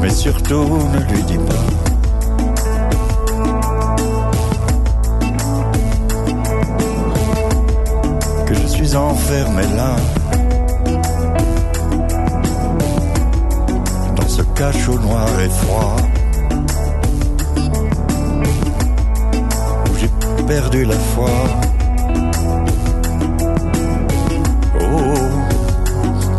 Mais 0.00 0.10
surtout 0.10 0.78
ne 0.94 1.00
lui 1.10 1.22
dis 1.24 1.38
pas. 1.50 1.66
Que 8.46 8.54
je 8.54 8.66
suis 8.66 8.96
enfermé 8.96 9.62
là 9.76 9.94
cache 14.59 14.89
au 14.89 14.99
noir 14.99 15.27
et 15.39 15.49
froid. 15.49 15.95
Où 19.89 19.97
j'ai 19.99 20.09
perdu 20.45 20.85
la 20.85 20.95
foi. 20.95 21.29
Oh, 24.81 25.17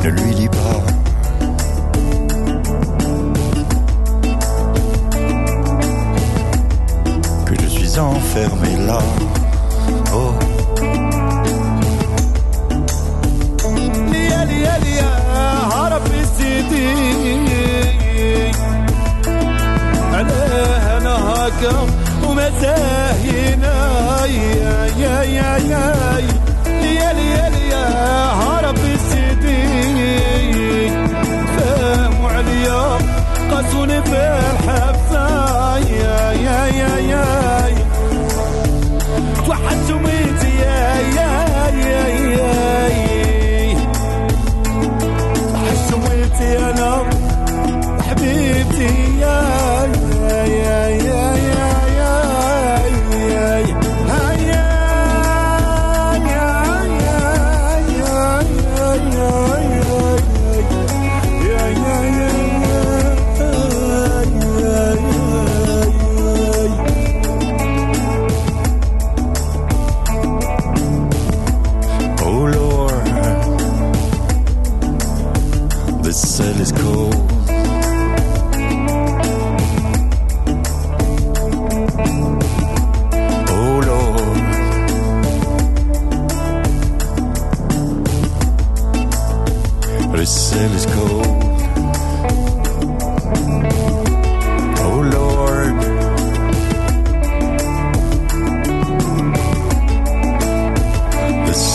ne 0.05 0.11
lui 0.11 0.35
dis 0.35 0.49
pas. 0.49 0.83
Que 7.47 7.55
je 7.63 7.67
suis 7.67 7.99
enfermé 7.99 8.77
là. 8.87 8.99
Oh. 10.13 10.33
ليا 14.13 14.45
ليا 14.45 14.79
ليا 14.79 15.11
هرب 15.73 16.07
السيدي 16.15 17.50
هكا 21.22 21.76
ومزاهينا 22.24 23.76
يا 24.26 24.88
يا 25.00 25.24
يا 25.24 25.58
يا 25.58 26.20
ليا 26.82 27.14
ليا 27.14 27.50
ليا 27.50 27.86
هرب 28.34 28.78
السيدي 28.78 29.62
فهموا 31.58 32.30
عليا 32.30 32.98
قاسوني 33.52 34.02
في 34.02 34.18
الحبسة 34.52 35.78
يا 35.78 36.32
يا 36.32 36.66
يا 36.68 36.98
يا 36.98 37.26
ميتي 39.98 40.50
يا 40.60 41.00
يا 41.16 41.32
يا 41.86 42.08
يا 42.08 43.01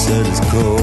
status 0.07 0.39
go. 0.53 0.76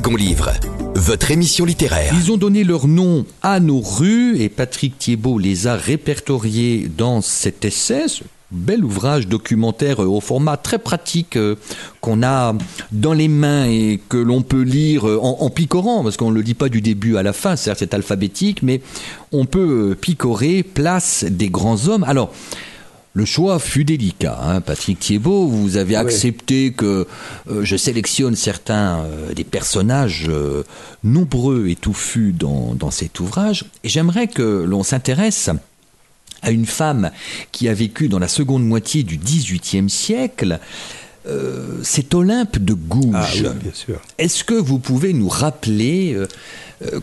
Wagon 0.00 0.16
Livre, 0.16 0.50
votre 0.94 1.30
émission 1.30 1.66
littéraire. 1.66 2.14
Ils 2.16 2.32
ont 2.32 2.38
donné 2.38 2.64
leur 2.64 2.88
nom 2.88 3.26
à 3.42 3.60
nos 3.60 3.80
rues 3.80 4.40
et 4.40 4.48
Patrick 4.48 4.96
Thiebaud 4.96 5.38
les 5.38 5.66
a 5.66 5.76
répertoriés 5.76 6.90
dans 6.96 7.20
cet 7.20 7.66
essai, 7.66 8.08
ce 8.08 8.24
bel 8.50 8.82
ouvrage 8.82 9.28
documentaire 9.28 10.00
au 10.00 10.22
format 10.22 10.56
très 10.56 10.78
pratique 10.78 11.36
euh, 11.36 11.56
qu'on 12.00 12.22
a 12.22 12.54
dans 12.92 13.12
les 13.12 13.28
mains 13.28 13.66
et 13.66 14.00
que 14.08 14.16
l'on 14.16 14.40
peut 14.40 14.62
lire 14.62 15.06
euh, 15.06 15.20
en, 15.20 15.36
en 15.40 15.50
picorant, 15.50 16.02
parce 16.02 16.16
qu'on 16.16 16.30
ne 16.30 16.36
le 16.36 16.40
lit 16.40 16.54
pas 16.54 16.70
du 16.70 16.80
début 16.80 17.18
à 17.18 17.22
la 17.22 17.34
fin, 17.34 17.54
certes 17.56 17.80
c'est 17.80 17.92
alphabétique, 17.92 18.62
mais 18.62 18.80
on 19.32 19.44
peut 19.44 19.90
euh, 19.90 19.94
picorer 19.94 20.62
place 20.62 21.24
des 21.28 21.50
grands 21.50 21.88
hommes. 21.88 22.04
Alors, 22.04 22.32
le 23.12 23.24
choix 23.24 23.58
fut 23.58 23.84
délicat. 23.84 24.38
Hein. 24.40 24.60
Patrick 24.60 25.00
Thiebaud, 25.00 25.48
vous 25.48 25.76
avez 25.76 25.96
accepté 25.96 26.72
que 26.72 27.06
euh, 27.50 27.64
je 27.64 27.76
sélectionne 27.76 28.36
certains 28.36 29.00
euh, 29.00 29.34
des 29.34 29.44
personnages 29.44 30.26
euh, 30.28 30.62
nombreux 31.02 31.68
et 31.68 31.76
touffus 31.76 32.32
dans, 32.32 32.74
dans 32.74 32.90
cet 32.90 33.18
ouvrage. 33.18 33.64
Et 33.82 33.88
j'aimerais 33.88 34.28
que 34.28 34.64
l'on 34.64 34.82
s'intéresse 34.82 35.50
à 36.42 36.50
une 36.50 36.66
femme 36.66 37.10
qui 37.52 37.68
a 37.68 37.74
vécu 37.74 38.08
dans 38.08 38.20
la 38.20 38.28
seconde 38.28 38.64
moitié 38.64 39.02
du 39.02 39.18
XVIIIe 39.18 39.90
siècle. 39.90 40.58
C'est 41.82 42.14
Olympe 42.14 42.58
de 42.58 42.72
Gouges. 42.72 43.14
Ah 43.14 43.28
oui, 43.34 43.62
bien 43.62 43.72
sûr. 43.72 44.00
Est-ce 44.18 44.42
que 44.42 44.54
vous 44.54 44.80
pouvez 44.80 45.12
nous 45.12 45.28
rappeler 45.28 46.16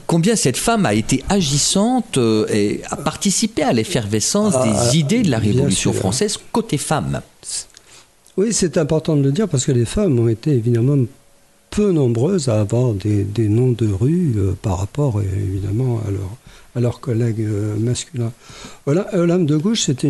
combien 0.08 0.36
cette 0.36 0.58
femme 0.58 0.86
a 0.86 0.94
été 0.94 1.24
agissante 1.30 2.18
euh, 2.18 2.46
et 2.52 2.82
a 2.90 2.96
participé 2.96 3.62
à 3.64 3.74
l'effervescence 3.74 4.54
Ah, 4.58 4.66
des 4.90 4.98
idées 4.98 5.22
de 5.22 5.30
la 5.32 5.40
Révolution 5.40 5.92
sûr. 5.92 6.00
française 6.00 6.38
côté 6.52 6.78
femme 6.78 7.22
Oui, 8.38 8.48
c'est 8.54 8.78
important 8.78 9.16
de 9.16 9.22
le 9.24 9.32
dire 9.32 9.48
parce 9.48 9.66
que 9.66 9.72
les 9.72 9.86
femmes 9.86 10.18
ont 10.20 10.28
été 10.30 10.52
évidemment 10.52 10.98
peu 11.70 11.92
nombreuses 11.92 12.50
à 12.50 12.60
avoir 12.62 12.94
des, 12.94 13.24
des 13.24 13.50
noms 13.50 13.72
de 13.72 13.88
rue 13.88 14.34
euh, 14.38 14.54
par 14.62 14.80
rapport 14.80 15.20
euh, 15.20 15.24
évidemment 15.24 16.00
à, 16.08 16.12
leur- 16.12 16.38
à 16.76 16.80
leurs 16.80 17.00
collègues 17.00 17.42
euh, 17.42 17.76
masculins. 17.78 18.32
Voilà, 18.86 19.08
Olympe 19.14 19.46
de 19.46 19.58
Gouges, 19.58 19.82
c'est 19.84 20.04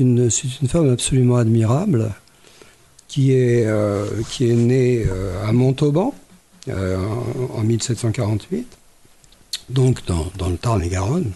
une, 0.00 0.30
femme 0.68 0.90
absolument 0.90 1.36
admirable 1.36 2.10
qui 3.08 3.32
est, 3.32 3.66
euh, 3.66 4.06
qui 4.30 4.50
est 4.50 4.54
née 4.54 5.04
à 5.46 5.52
Montauban 5.52 6.14
en 6.68 7.60
1748, 7.62 8.66
donc 9.72 10.04
dans, 10.06 10.48
le 10.48 10.56
Tarn-et-Garonne, 10.56 11.32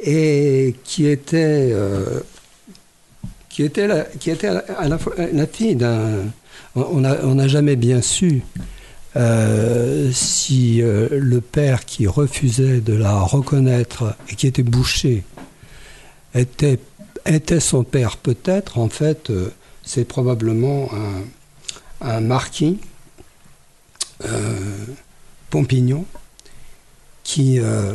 et 0.00 0.74
qui 0.84 1.06
était 1.06 1.70
euh, 1.72 2.20
qui 3.48 3.62
était 3.62 3.86
la, 3.86 4.04
qui 4.04 4.30
était 4.30 4.48
à 4.48 4.54
la, 4.54 4.60
à 4.78 4.88
la 4.88 4.98
la 5.32 5.46
fille 5.46 5.76
d'un. 5.76 6.24
On 6.74 7.00
n'a 7.00 7.48
jamais 7.48 7.74
bien 7.76 8.00
su 8.00 8.42
euh, 9.16 10.10
si 10.12 10.80
euh, 10.82 11.08
le 11.10 11.40
père 11.40 11.84
qui 11.84 12.06
refusait 12.06 12.80
de 12.80 12.92
la 12.92 13.18
reconnaître 13.20 14.14
et 14.28 14.36
qui 14.36 14.46
était 14.46 14.62
bouché 14.62 15.24
était, 16.34 16.78
son 17.58 17.82
père 17.82 18.18
peut-être. 18.18 18.78
En 18.78 18.88
fait, 18.88 19.32
c'est 19.82 20.04
probablement 20.04 20.88
un, 22.02 22.08
un 22.08 22.20
marquis, 22.20 22.78
Pompignon, 25.50 26.04
qui, 27.30 27.60
euh, 27.60 27.92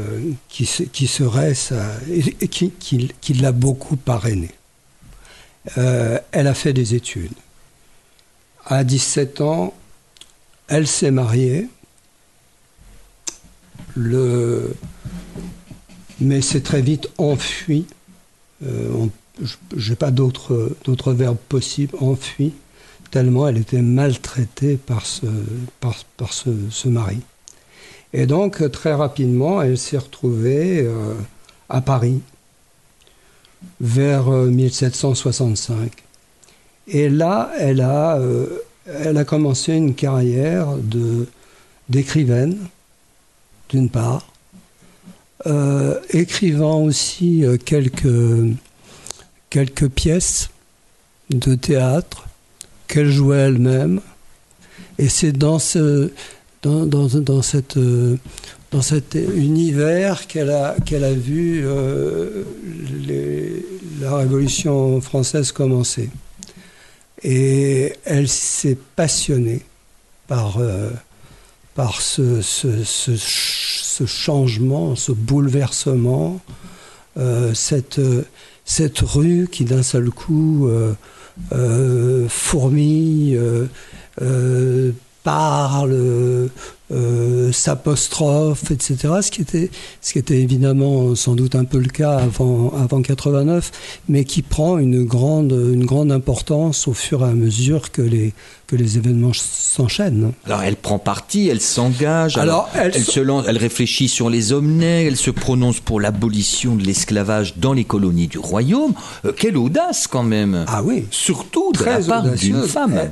serait 0.49 1.53
sa, 1.55 1.91
et 2.09 2.47
qui, 2.47 3.33
l'a 3.33 3.51
beaucoup 3.51 3.97
parrainé. 3.97 4.49
elle 5.75 6.47
a 6.47 6.53
fait 6.53 6.71
des 6.71 6.95
études. 6.95 7.33
À 8.65 8.85
17 8.85 9.41
ans, 9.41 9.73
elle 10.67 10.87
s'est 10.87 11.11
mariée. 11.11 11.67
Mais 16.21 16.41
c'est 16.41 16.61
très 16.61 16.81
vite 16.81 17.09
enfui. 17.17 17.87
Euh, 18.65 19.05
Je 19.75 19.89
n'ai 19.89 19.97
pas 19.97 20.11
d'autres 20.11 21.11
verbes 21.11 21.37
possibles. 21.49 21.97
Enfui. 21.99 22.53
Tellement 23.11 23.49
elle 23.49 23.57
était 23.57 23.81
maltraitée 23.81 24.77
par 24.77 25.05
ce 25.05 25.27
mari. 26.87 27.19
Et 28.17 28.27
donc, 28.27 28.71
très 28.71 28.93
rapidement, 28.93 29.61
elle 29.61 29.77
s'est 29.77 29.97
retrouvée 29.97 30.79
euh, 30.79 31.15
à 31.67 31.81
Paris 31.81 32.21
vers 33.81 34.29
1765. 34.29 35.75
Euh, 35.75 35.87
Et 36.87 37.09
là, 37.09 37.51
elle 37.59 37.81
a, 37.81 38.15
euh, 38.15 38.63
elle 38.87 39.17
a 39.17 39.25
commencé 39.25 39.73
une 39.73 39.95
carrière 39.95 40.67
d'écrivaine, 41.89 42.57
d'une 43.67 43.89
part, 43.89 44.31
écrivant 46.11 46.83
aussi 46.83 47.43
quelques, 47.65 48.55
quelques 49.49 49.89
pièces 49.89 50.51
de 51.31 51.55
théâtre 51.55 52.27
qu'elle 52.87 53.09
jouait 53.09 53.39
elle-même. 53.39 53.99
Et 54.99 55.09
c'est 55.09 55.33
dans, 55.33 55.59
ce, 55.59 56.11
dans, 56.65 57.07
dans, 57.07 57.41
cette, 57.41 57.77
euh, 57.77 58.17
dans 58.71 58.81
cet 58.81 59.15
univers 59.15 60.27
qu'elle 60.27 60.49
a, 60.49 60.75
qu'elle 60.85 61.03
a 61.03 61.13
vu 61.13 61.61
euh, 61.63 62.43
la 64.01 64.17
Révolution 64.17 64.99
française 65.01 65.51
commencer. 65.51 66.09
Et 67.23 67.93
elle 68.03 68.27
s'est 68.27 68.77
passionnée 68.95 69.61
par, 70.27 70.57
euh, 70.59 70.89
par 71.75 72.01
ce, 72.01 72.41
ce, 72.41 72.83
ce, 72.83 74.05
changement, 74.05 74.95
ce 74.95 75.11
bouleversement, 75.11 76.41
cette, 77.53 78.01
cette 78.65 78.99
rue 78.99 79.47
qui 79.49 79.63
d'un 79.63 79.83
seul 79.83 80.09
coup 80.09 80.69
fourmille, 82.27 83.39
parle, 85.25 86.49
euh, 86.91 87.51
s'apostrophe, 87.51 88.69
etc. 88.69 89.15
Ce 89.21 89.31
qui, 89.31 89.41
était, 89.41 89.71
ce 90.01 90.13
qui 90.13 90.19
était 90.19 90.39
évidemment 90.39 91.15
sans 91.15 91.33
doute 91.33 91.55
un 91.55 91.65
peu 91.65 91.79
le 91.79 91.89
cas 91.89 92.17
avant, 92.17 92.71
avant 92.79 93.01
89, 93.01 93.71
mais 94.07 94.23
qui 94.23 94.43
prend 94.43 94.77
une 94.77 95.03
grande, 95.03 95.51
une 95.51 95.85
grande 95.85 96.11
importance 96.11 96.87
au 96.87 96.93
fur 96.93 97.21
et 97.21 97.29
à 97.29 97.33
mesure 97.33 97.91
que 97.91 98.03
les, 98.03 98.35
que 98.67 98.75
les 98.75 98.97
événements 98.97 99.31
s'enchaînent. 99.33 100.31
Alors 100.45 100.61
elle 100.61 100.75
prend 100.75 100.99
parti, 100.99 101.47
elle 101.47 101.59
s'engage, 101.59 102.37
alors, 102.37 102.69
elle, 102.75 102.91
elle, 102.93 103.03
se 103.03 103.19
lance, 103.19 103.45
elle 103.47 103.57
réfléchit 103.57 104.07
sur 104.07 104.29
les 104.29 104.53
omnets, 104.53 105.05
elle 105.05 105.17
se 105.17 105.31
prononce 105.31 105.79
pour 105.79 105.99
l'abolition 105.99 106.75
de 106.75 106.83
l'esclavage 106.83 107.57
dans 107.57 107.73
les 107.73 107.83
colonies 107.83 108.27
du 108.27 108.37
royaume. 108.37 108.93
Euh, 109.25 109.31
quelle 109.35 109.57
audace 109.57 110.05
quand 110.05 110.23
même 110.23 110.65
Ah 110.67 110.83
oui 110.83 111.05
Surtout 111.09 111.71
de 111.71 111.83
la 111.83 111.99
part 111.99 112.29
d'une 112.29 112.61
femme 112.67 112.93
elle, 112.95 113.11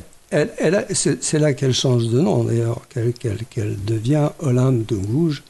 c'est 0.93 1.39
là 1.39 1.53
qu'elle 1.53 1.73
change 1.73 2.07
de 2.07 2.19
nom 2.19 2.43
d'ailleurs, 2.43 2.87
qu'elle 2.89 3.13
qu 3.13 3.29
qu 3.49 3.61
devient 3.85 4.29
Olympe 4.39 4.87
de 4.87 4.95
Gouges, 4.95 5.43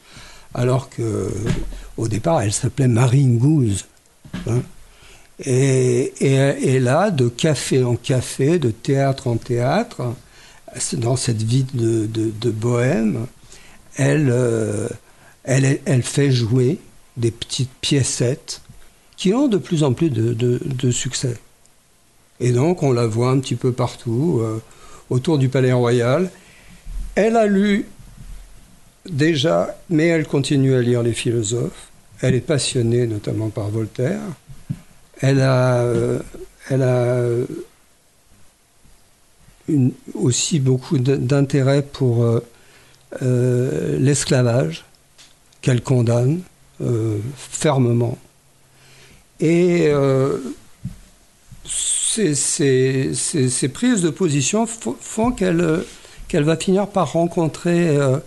alors 0.52 0.90
que 0.90 1.30
au 1.96 2.08
départ 2.08 2.42
elle 2.42 2.52
s'appelait 2.52 2.88
Marine 2.88 3.38
Gouze. 3.38 3.86
Hein. 4.46 4.62
Et, 5.44 6.78
là, 6.80 7.10
de 7.10 7.28
café 7.28 7.82
en 7.82 7.96
café, 7.96 8.58
de 8.60 8.70
théâtre 8.70 9.26
en 9.26 9.36
théâtre, 9.36 10.14
dans 10.94 11.16
cette 11.16 11.42
vie 11.42 11.66
de, 11.74 12.50
bohème, 12.50 13.26
elle, 13.96 14.28
euh, 14.30 14.88
elle, 15.42 16.02
fait 16.02 16.30
jouer 16.30 16.78
des 17.16 17.32
petites 17.32 17.72
piécettes 17.80 18.60
qui 19.16 19.34
ont 19.34 19.48
de 19.48 19.58
plus 19.58 19.82
en 19.82 19.92
plus 19.92 20.10
de 20.10 20.90
succès. 20.90 21.36
Et 22.40 22.52
donc, 22.52 22.82
on 22.82 22.92
la 22.92 23.06
voit 23.06 23.30
un 23.30 23.38
petit 23.38 23.54
peu 23.54 23.72
partout, 23.72 24.40
euh, 24.42 24.60
autour 25.10 25.38
du 25.38 25.48
Palais 25.48 25.72
Royal. 25.72 26.30
Elle 27.14 27.36
a 27.36 27.46
lu 27.46 27.86
déjà, 29.08 29.76
mais 29.90 30.06
elle 30.08 30.26
continue 30.26 30.74
à 30.74 30.80
lire 30.80 31.02
les 31.02 31.12
philosophes. 31.12 31.90
Elle 32.20 32.34
est 32.34 32.40
passionnée 32.40 33.06
notamment 33.06 33.50
par 33.50 33.68
Voltaire. 33.68 34.20
Elle 35.20 35.40
a, 35.40 35.82
euh, 35.82 36.20
elle 36.68 36.82
a 36.82 37.22
une, 39.68 39.92
aussi 40.14 40.58
beaucoup 40.58 40.98
d'intérêt 40.98 41.82
pour 41.82 42.24
euh, 42.24 42.40
euh, 43.22 43.98
l'esclavage, 43.98 44.84
qu'elle 45.60 45.82
condamne 45.82 46.40
fermement. 47.36 48.18
Et 49.40 49.90
ces, 52.34 53.68
prises 53.72 54.02
de 54.02 54.10
position 54.10 54.66
font 54.66 55.32
qu'elle 55.32 55.84
qu 56.28 56.40
va 56.40 56.56
finir 56.56 56.86
par 56.88 57.12
rencontrer 57.12 57.96
euh, 57.96 58.18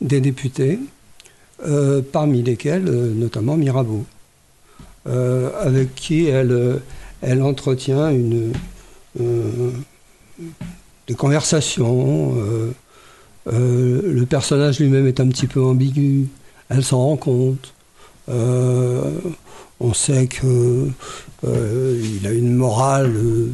des 0.00 0.20
députés, 0.20 0.78
euh, 1.66 2.02
parmi 2.12 2.42
lesquels 2.42 2.88
euh, 2.88 3.12
notamment 3.14 3.56
Mirabeau, 3.56 4.04
avec 5.06 5.94
qui 5.94 6.26
elle, 6.26 6.82
entretient 7.42 8.12
des 11.06 11.14
conversations. 11.16 12.34
le 13.46 14.24
personnage 14.24 14.80
lui-même 14.80 15.06
est 15.06 15.18
un 15.20 15.28
petit 15.28 15.46
peu 15.46 15.62
ambigu, 15.62 16.28
elle 16.68 16.84
s'en 16.84 16.98
rend 16.98 17.16
compte. 17.16 17.72
on 18.28 19.94
sait 19.94 20.26
que 20.26 20.90
euh, 21.44 22.00
il 22.20 22.26
a 22.26 22.32
une 22.32 22.54
morale 22.54 23.14
euh, 23.16 23.50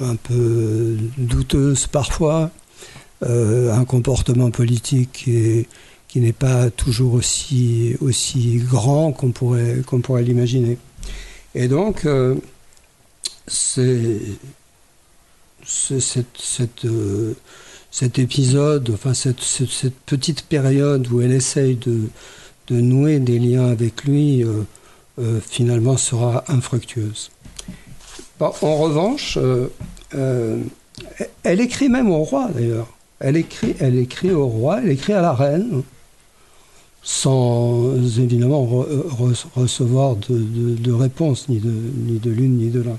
un 0.00 0.16
peu 0.16 0.96
douteuse 1.18 1.86
parfois, 1.86 2.50
euh, 3.22 3.72
un 3.72 3.84
comportement 3.84 4.50
politique 4.50 5.12
qui 5.12 5.36
est 5.36 5.68
qui 6.08 6.20
n'est 6.20 6.32
pas 6.32 6.70
toujours 6.70 7.14
aussi, 7.14 7.96
aussi 8.00 8.58
grand 8.58 9.10
qu'on 9.10 9.32
pourrait, 9.32 9.82
qu'on 9.84 10.00
pourrait 10.00 10.22
l'imaginer. 10.22 10.78
Et 11.56 11.66
donc, 11.66 12.06
c'est, 13.48 14.20
c'est 15.64 15.98
cette, 16.00 16.38
cette, 16.38 16.86
cet 17.90 18.20
épisode, 18.20 18.90
enfin 18.94 19.12
cette, 19.12 19.40
cette, 19.40 19.98
petite 20.06 20.42
période 20.42 21.08
où 21.10 21.20
elle 21.20 21.32
essaye 21.32 21.74
de, 21.74 22.02
de 22.68 22.80
nouer 22.80 23.18
des 23.18 23.40
liens 23.40 23.66
avec 23.66 24.04
lui, 24.04 24.44
euh, 25.18 25.40
finalement 25.40 25.96
sera 25.96 26.44
infructueuse. 26.48 27.30
Bon, 28.38 28.52
en 28.62 28.76
revanche, 28.78 29.38
euh, 29.40 29.68
euh, 30.14 30.58
elle 31.42 31.60
écrit 31.60 31.88
même 31.88 32.10
au 32.10 32.24
roi 32.24 32.48
d'ailleurs. 32.52 32.88
Elle 33.20 33.36
écrit, 33.36 33.74
elle 33.78 33.96
écrit 33.96 34.32
au 34.32 34.46
roi, 34.46 34.80
elle 34.82 34.90
écrit 34.90 35.12
à 35.12 35.20
la 35.20 35.32
reine, 35.32 35.82
sans 37.02 37.94
évidemment 38.18 38.64
re, 38.64 38.86
re, 39.08 39.34
recevoir 39.54 40.16
de, 40.16 40.36
de, 40.36 40.74
de, 40.74 40.92
réponse, 40.92 41.48
ni 41.48 41.58
de, 41.58 41.70
ni 41.70 42.18
de 42.18 42.30
l'une 42.30 42.58
ni 42.58 42.70
de 42.70 42.80
l'autre. 42.80 42.98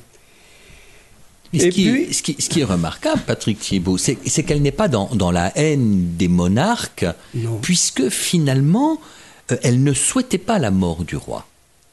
Ce 1.53 1.67
qui, 1.67 1.89
puis, 1.89 2.13
ce, 2.13 2.21
qui, 2.21 2.35
ce, 2.39 2.49
qui, 2.49 2.61
est 2.61 2.65
remarquable, 2.65 3.21
Patrick 3.25 3.59
Thiebaud, 3.59 3.97
c'est 3.97 4.43
qu'elle 4.43 4.61
n'est 4.61 4.71
pas 4.71 4.87
dans, 4.87 5.09
dans, 5.13 5.31
la 5.31 5.57
haine 5.57 6.15
des 6.17 6.27
monarques, 6.27 7.05
non. 7.33 7.59
puisque 7.61 8.09
finalement, 8.09 8.99
euh, 9.51 9.57
elle 9.63 9.83
ne 9.83 9.93
souhaitait 9.93 10.37
pas 10.37 10.59
la 10.59 10.71
mort 10.71 11.03
du 11.03 11.15
roi. 11.15 11.45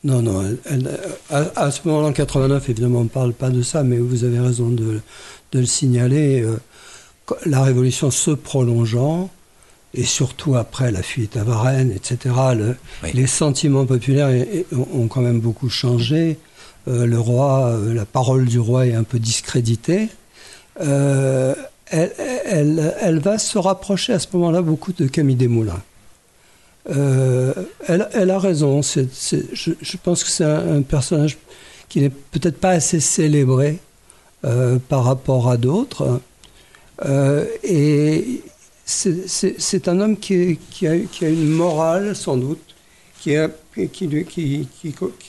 Non, 0.04 0.20
non, 0.20 0.42
elle, 0.42 0.58
elle, 0.68 0.98
à, 1.30 1.44
à, 1.54 1.70
ce 1.70 1.86
moment-là, 1.86 2.08
en 2.08 2.12
89, 2.12 2.68
évidemment, 2.68 3.00
on 3.00 3.04
ne 3.04 3.08
parle 3.08 3.32
pas 3.32 3.50
de 3.50 3.62
ça, 3.62 3.84
mais 3.84 3.98
vous 3.98 4.24
avez 4.24 4.40
raison 4.40 4.68
de, 4.68 5.00
de 5.52 5.58
le 5.60 5.66
signaler. 5.66 6.42
Euh, 6.42 6.56
la 7.46 7.62
révolution 7.62 8.10
se 8.10 8.32
prolongeant, 8.32 9.30
et 9.94 10.02
surtout 10.02 10.56
après 10.56 10.90
la 10.90 11.02
fuite 11.02 11.36
à 11.36 11.44
Varennes, 11.44 11.92
etc., 11.92 12.34
le, 12.56 12.76
oui. 13.04 13.10
les 13.14 13.28
sentiments 13.28 13.86
populaires 13.86 14.30
ont 14.92 15.06
quand 15.06 15.20
même 15.20 15.38
beaucoup 15.38 15.68
changé. 15.68 16.38
Euh, 16.88 17.06
le 17.06 17.20
roi, 17.20 17.68
euh, 17.68 17.94
la 17.94 18.04
parole 18.04 18.46
du 18.46 18.58
roi 18.58 18.88
est 18.88 18.94
un 18.94 19.04
peu 19.04 19.20
discréditée. 19.20 20.08
Elle, 20.80 21.54
elle, 21.86 22.94
elle, 23.00 23.18
va 23.20 23.38
se 23.38 23.58
rapprocher 23.58 24.14
à 24.14 24.18
ce 24.18 24.26
moment-là 24.32 24.62
beaucoup 24.62 24.92
de 24.92 25.06
Camille 25.06 25.36
Desmoulins. 25.36 25.82
Euh, 26.90 27.52
elle, 27.86 28.30
a 28.30 28.38
raison. 28.38 28.82
Je, 28.82 29.96
pense 30.02 30.24
que 30.24 30.30
c'est 30.30 30.44
un, 30.44 30.82
personnage 30.82 31.38
qui 31.88 32.00
n'est 32.00 32.10
peut-être 32.10 32.58
pas 32.58 32.70
assez 32.70 33.00
célébré 33.00 33.78
euh, 34.44 34.78
par 34.88 35.04
rapport 35.04 35.48
à 35.48 35.56
d'autres. 35.56 36.20
Euh, 37.04 37.44
et 37.62 38.42
c'est 38.84 39.88
un 39.88 40.00
homme 40.00 40.16
qui, 40.16 40.58
a, 40.86 40.94
une 41.28 41.48
morale, 41.48 42.16
sans 42.16 42.36
doute, 42.36 42.60
qui 43.20 43.36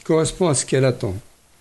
correspond 0.03 0.47
à 0.47 0.55
ce 0.55 0.65
qu'elle 0.65 0.85
attend. 0.85 1.15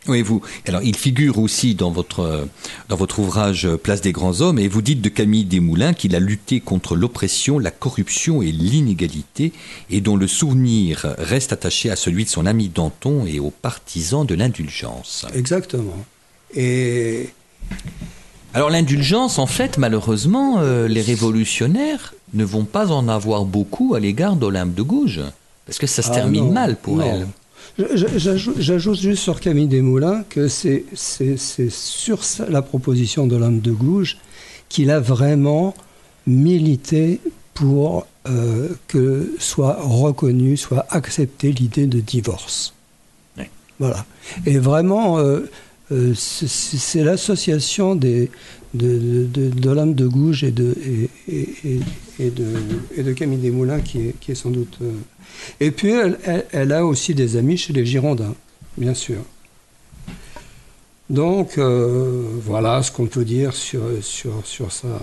Oui, 0.08 0.22
vous. 0.22 0.42
Alors, 0.66 0.82
il 0.82 0.96
figure 0.96 1.38
aussi 1.38 1.76
dans 1.76 1.92
votre, 1.92 2.48
dans 2.88 2.96
votre 2.96 3.20
ouvrage 3.20 3.68
Place 3.84 4.00
des 4.00 4.10
grands 4.10 4.40
hommes, 4.40 4.58
et 4.58 4.66
vous 4.66 4.82
dites 4.82 5.00
de 5.00 5.08
Camille 5.08 5.44
Desmoulins 5.44 5.94
qu'il 5.94 6.16
a 6.16 6.20
lutté 6.20 6.58
contre 6.58 6.96
l'oppression, 6.96 7.60
la 7.60 7.70
corruption 7.70 8.42
et 8.42 8.50
l'inégalité, 8.50 9.52
et 9.90 10.00
dont 10.00 10.16
le 10.16 10.26
souvenir 10.26 11.14
reste 11.18 11.52
attaché 11.52 11.88
à 11.88 11.94
celui 11.94 12.24
de 12.24 12.30
son 12.30 12.46
ami 12.46 12.68
Danton 12.68 13.26
et 13.26 13.38
aux 13.38 13.50
partisans 13.52 14.26
de 14.26 14.34
l'indulgence. 14.34 15.24
Exactement. 15.34 16.04
Et 16.54 17.28
Alors, 18.54 18.70
l'indulgence, 18.70 19.38
en 19.38 19.46
fait, 19.46 19.78
malheureusement, 19.78 20.56
euh, 20.58 20.88
les 20.88 21.02
révolutionnaires 21.02 22.12
ne 22.34 22.44
vont 22.44 22.64
pas 22.64 22.90
en 22.90 23.06
avoir 23.06 23.44
beaucoup 23.44 23.94
à 23.94 24.00
l'égard 24.00 24.34
d'Olympe 24.34 24.74
de 24.74 24.82
Gouges, 24.82 25.22
parce 25.64 25.78
que 25.78 25.86
ça 25.86 26.02
se 26.02 26.10
Ah 26.10 26.14
termine 26.14 26.46
non, 26.46 26.52
mal 26.52 26.76
pour 26.76 26.96
non. 26.96 27.04
elle. 27.04 27.28
J'ajoute- 27.78 28.60
juste 29.00 29.22
sur 29.22 29.40
Camille 29.40 29.66
Desmoulins 29.66 30.24
que 30.28 30.46
c'est 30.48 30.84
sur 30.94 32.20
la 32.48 32.62
proposition 32.62 33.26
d'Olympe 33.26 33.62
de 33.62 33.72
Gouges 33.72 34.18
qu'il 34.68 34.90
a 34.90 35.00
vraiment 35.00 35.74
milité 36.26 37.20
pour 37.54 38.06
euh, 38.28 38.68
que 38.88 39.34
soit 39.38 39.78
reconnue, 39.82 40.56
soit 40.56 40.86
acceptée 40.90 41.50
l'idée 41.52 41.86
de 41.86 42.00
divorce. 42.00 42.72
Ouais. 43.36 43.50
Voilà. 43.80 44.06
Et 44.46 44.58
vraiment, 44.58 45.18
euh, 45.18 45.40
euh, 45.90 46.12
c'est- 46.14 47.02
l'association 47.02 47.94
des 47.96 48.30
de, 48.74 48.98
de, 48.98 49.26
de- 49.26 49.48
d'Olympe 49.50 49.94
de 49.96 50.06
Gouges 50.06 50.44
et 50.44 50.50
de, 50.50 50.74
et, 50.86 51.10
et- 51.28 51.54
et- 51.64 51.80
et 52.26 52.30
de, 52.30 52.46
et 52.96 53.02
de 53.02 53.12
Camille 53.12 53.38
Desmoulins 53.38 53.80
qui 53.80 53.98
est, 53.98 54.14
qui 54.20 54.32
est 54.32 54.34
sans 54.34 54.50
doute... 54.50 54.78
et 55.60 55.70
puis, 55.70 55.90
elle, 55.92 56.18
elle- 56.24 56.46
elle 56.52 56.72
a 56.72 56.84
aussi 56.86 57.14
des 57.14 57.36
amis 57.36 57.56
chez 57.56 57.72
les 57.72 57.84
Girondins, 57.86 58.34
bien 58.76 58.94
sûr. 58.94 59.22
Donc, 61.10 61.58
euh, 61.58 62.24
voilà 62.42 62.82
ce 62.82 62.90
qu'on 62.90 63.06
peut 63.06 63.24
dire 63.24 63.52
sur, 63.54 63.82
sur, 64.00 64.46
sur 64.46 64.72
ça. 64.72 64.98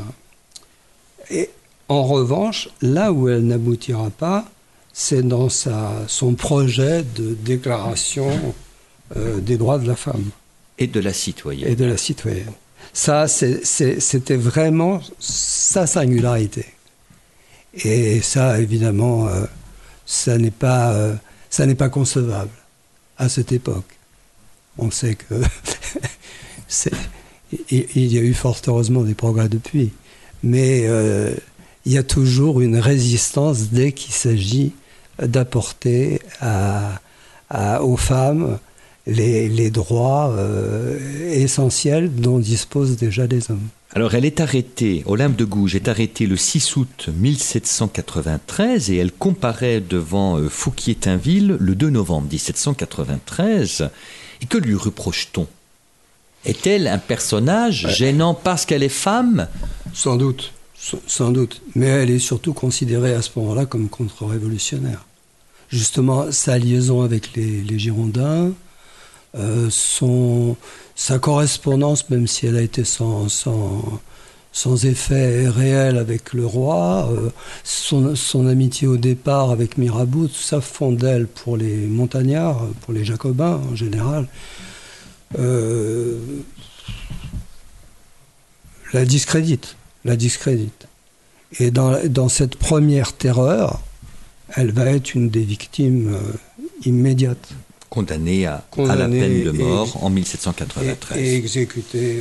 Et 1.30 1.50
en 1.88 2.04
revanche, 2.04 2.70
là 2.82 3.12
où 3.12 3.30
elle 3.30 3.46
n'aboutira 3.46 4.10
pas, 4.10 4.46
c'est 4.94 5.22
dans 5.28 5.50
sa, 5.50 5.92
son 6.08 6.34
projet 6.34 7.04
de 7.16 7.34
déclaration 7.36 8.30
euh, 9.16 9.40
des 9.40 9.58
droits 9.58 9.78
de 9.78 9.88
la 9.88 9.96
femme 9.96 10.26
Et 10.80 10.88
de 10.88 11.00
la 11.00 11.14
citoyenne. 11.14 11.72
et 11.72 11.76
de 11.76 11.86
la 11.86 11.98
citoyenne. 11.98 12.52
Ça, 12.94 13.28
c'était 13.28 14.36
vraiment 14.36 15.02
sa 15.20 15.86
singularité. 15.86 16.66
Et 17.76 18.20
ça, 18.22 18.60
évidemment, 18.60 19.28
euh, 19.28 19.44
ça 20.10 20.40
n'est 20.40 20.50
pas, 20.50 20.92
euh, 20.94 21.14
ça 21.52 21.68
n'est 21.68 21.76
pas 21.76 21.90
concevable 21.90 22.50
à 23.20 23.30
cette 23.30 23.52
époque. 23.52 23.86
On 24.80 24.90
sait 24.90 25.14
que 25.14 25.36
il, 27.72 28.14
y 28.14 28.18
a 28.18 28.22
eu 28.22 28.34
fort 28.34 28.58
heureusement 28.68 29.04
des 29.04 29.14
progrès 29.14 29.50
depuis, 29.50 29.92
mais 30.42 30.86
euh, 30.88 31.32
il 31.86 31.92
y 31.92 31.98
a 32.00 32.04
toujours 32.04 32.60
une 32.60 32.78
résistance 32.78 33.70
dès 33.70 33.92
qu'il 33.92 34.14
s'agit 34.14 34.74
d'apporter 35.22 36.22
à- 36.42 37.00
aux 37.84 37.98
femmes 37.98 38.58
les, 39.10 39.50
les 39.50 39.70
droits 39.72 40.32
euh, 40.38 40.98
essentiels 41.34 42.14
dont 42.14 42.40
disposent 42.40 42.98
déjà 42.98 43.26
les 43.28 43.50
hommes. 43.52 43.68
Alors, 43.94 44.14
elle 44.14 44.26
est 44.26 44.40
arrêtée, 44.40 45.02
Olympe 45.08 45.36
de 45.36 45.46
Gouges 45.46 45.76
est 45.76 45.88
arrêtée 45.88 46.28
le 46.28 46.38
6 46.38 46.76
août 46.76 47.10
1793 47.14 48.92
et 48.92 48.98
elle 48.98 49.12
comparaît 49.12 49.82
devant 49.82 50.38
euh, 50.38 50.48
Fouquier-Tinville 50.50 51.58
le 51.60 51.76
2 51.76 51.90
novembre 51.90 52.28
1793. 52.32 53.90
Et 54.42 54.46
que 54.46 54.58
lui 54.58 54.76
reproche-t-on? 54.76 55.48
Est-elle 56.46 56.88
un 56.88 57.00
personnage 57.00 57.88
gênant 57.96 58.34
parce 58.34 58.66
qu'elle 58.66 58.84
est 58.84 58.90
femme? 58.90 59.48
Sans 59.94 60.16
doute, 60.16 60.54
sans- 60.78 61.02
sans 61.08 61.32
doute. 61.32 61.62
Mais 61.76 61.88
elle 61.88 62.10
est 62.12 62.20
surtout 62.20 62.54
considérée 62.54 63.14
à 63.14 63.22
ce 63.22 63.32
moment-là 63.38 63.66
comme 63.66 63.90
contre-révolutionnaire. 63.90 65.06
Justement, 65.70 66.32
sa 66.32 66.58
liaison 66.58 67.02
avec 67.02 67.34
les, 67.36 67.62
les 67.62 67.78
Girondins, 67.80 68.52
euh, 69.36 69.68
son, 69.70 70.58
sa 70.96 71.20
correspondance, 71.20 72.10
même 72.10 72.26
si 72.26 72.48
elle 72.48 72.58
a 72.58 72.62
été 72.62 72.84
sans, 72.84 73.30
sans, 73.30 74.02
sans 74.52 74.86
effet 74.86 75.48
réel 75.48 75.98
avec 75.98 76.34
le 76.34 76.46
roi, 76.46 77.10
euh, 77.12 77.30
son, 77.64 78.16
son 78.16 78.48
amitié 78.48 78.88
au 78.88 78.98
départ 78.98 79.52
avec 79.52 79.78
Mirabeau, 79.78 80.28
tout 80.28 80.34
ça 80.34 80.62
font 80.62 80.92
d'elle 80.92 81.28
pour 81.28 81.58
les 81.58 81.86
montagnards, 81.86 82.68
pour 82.82 82.94
les 82.94 83.06
jacobins 83.06 83.62
en 83.72 83.76
général, 83.76 84.28
euh, 85.38 86.18
la 88.94 89.06
discrédite, 89.06 89.76
la 90.06 90.16
discrédite. 90.16 90.88
Et 91.60 91.70
dans, 91.70 92.00
dans 92.08 92.30
cette 92.30 92.56
première 92.56 93.14
terreur, 93.14 93.80
elle 94.56 94.72
va 94.72 94.86
être 94.86 95.14
une 95.14 95.30
des 95.30 95.44
victimes 95.44 96.18
immédiates 96.84 97.54
Condamnée 97.90 98.46
à, 98.46 98.64
à 98.78 98.96
la 98.96 99.08
peine 99.08 99.44
de 99.44 99.50
et- 99.50 99.54
mort 99.64 100.04
en 100.04 100.10
et, 100.12 100.14
1793. 100.16 101.18
et 101.18 101.36
exécutée 101.36 102.20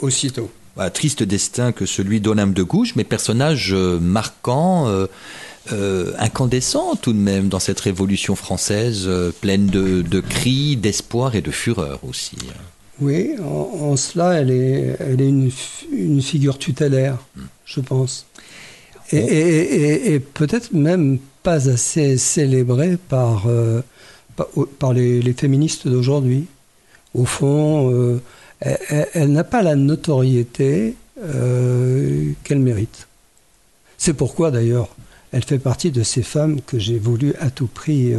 aussitôt. 0.00 0.50
Voilà, 0.74 0.90
triste 0.90 1.22
destin 1.22 1.72
que 1.72 1.86
celui 1.86 2.20
d'Olympe 2.20 2.52
de 2.52 2.62
Gouges, 2.62 2.92
mais 2.96 3.04
personnage 3.04 3.72
euh, 3.72 3.98
marquant, 3.98 4.88
euh, 4.88 5.06
euh, 5.72 6.12
incandescent 6.18 6.96
tout 6.96 7.14
de 7.14 7.18
même 7.18 7.48
dans 7.48 7.58
cette 7.60 7.80
révolution 7.80 8.36
française, 8.36 9.04
euh, 9.06 9.32
pleine 9.40 9.66
de, 9.68 10.02
de 10.02 10.20
cris, 10.20 10.76
d'espoir 10.76 11.34
et 11.34 11.40
de 11.40 11.50
fureur 11.50 12.00
aussi. 12.06 12.36
Oui, 13.00 13.30
en, 13.42 13.44
en 13.90 13.96
cela, 13.96 14.34
elle 14.34 14.50
est, 14.50 14.96
elle 15.00 15.20
est 15.22 15.28
une, 15.28 15.50
une 15.92 16.20
figure 16.22 16.58
tutélaire, 16.58 17.16
je 17.64 17.80
pense. 17.80 18.26
Et, 19.12 19.16
et- 19.18 19.74
et- 20.08 20.12
et 20.14 20.20
peut-être 20.20 20.72
même 20.74 21.18
pas 21.42 21.70
assez 21.70 22.18
célébrée 22.18 22.98
par, 23.08 23.46
euh, 23.46 23.80
par, 24.36 24.46
par 24.78 24.92
les, 24.92 25.20
les 25.22 25.32
féministes 25.32 25.88
d'aujourd'hui. 25.88 26.46
Au 27.14 27.24
fond, 27.24 27.90
euh, 27.92 28.20
elle, 29.14 29.32
n'a 29.32 29.44
pas 29.44 29.62
la 29.62 29.74
notoriété 29.76 30.94
euh, 31.22 32.30
qu'elle 32.44 32.58
mérite. 32.60 33.06
C'est 33.98 34.12
pourquoi, 34.14 34.50
d'ailleurs, 34.50 34.88
elle 35.32 35.44
fait 35.44 35.58
partie 35.58 35.90
de 35.90 36.02
ces 36.02 36.22
femmes 36.22 36.60
que 36.66 36.78
j'ai 36.78 36.98
voulu 36.98 37.34
à 37.40 37.50
tout 37.50 37.66
prix 37.66 38.12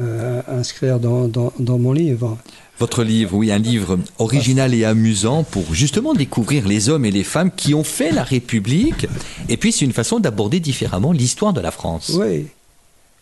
euh, 0.00 0.40
inscrire 0.48 0.98
dans, 0.98 1.28
dans- 1.28 1.52
dans 1.58 1.78
mon 1.78 1.92
livre. 1.92 2.38
Votre 2.78 3.04
livre, 3.04 3.34
oui, 3.36 3.52
un 3.52 3.58
livre 3.58 3.98
original 4.18 4.72
et 4.74 4.84
amusant 4.84 5.44
pour 5.44 5.74
justement 5.74 6.14
découvrir 6.14 6.66
les 6.66 6.88
hommes 6.88 7.04
et 7.04 7.10
les 7.10 7.22
femmes 7.24 7.50
qui 7.54 7.74
ont 7.74 7.84
fait 7.84 8.10
la 8.10 8.24
République. 8.24 9.06
Et 9.50 9.56
puis 9.58 9.70
c'est 9.72 9.84
une 9.84 9.92
façon 9.92 10.18
d'aborder 10.18 10.58
différemment 10.60 11.12
l'histoire 11.12 11.52
de 11.52 11.60
la 11.60 11.70
France. 11.70 12.10
Oui. 12.18 12.46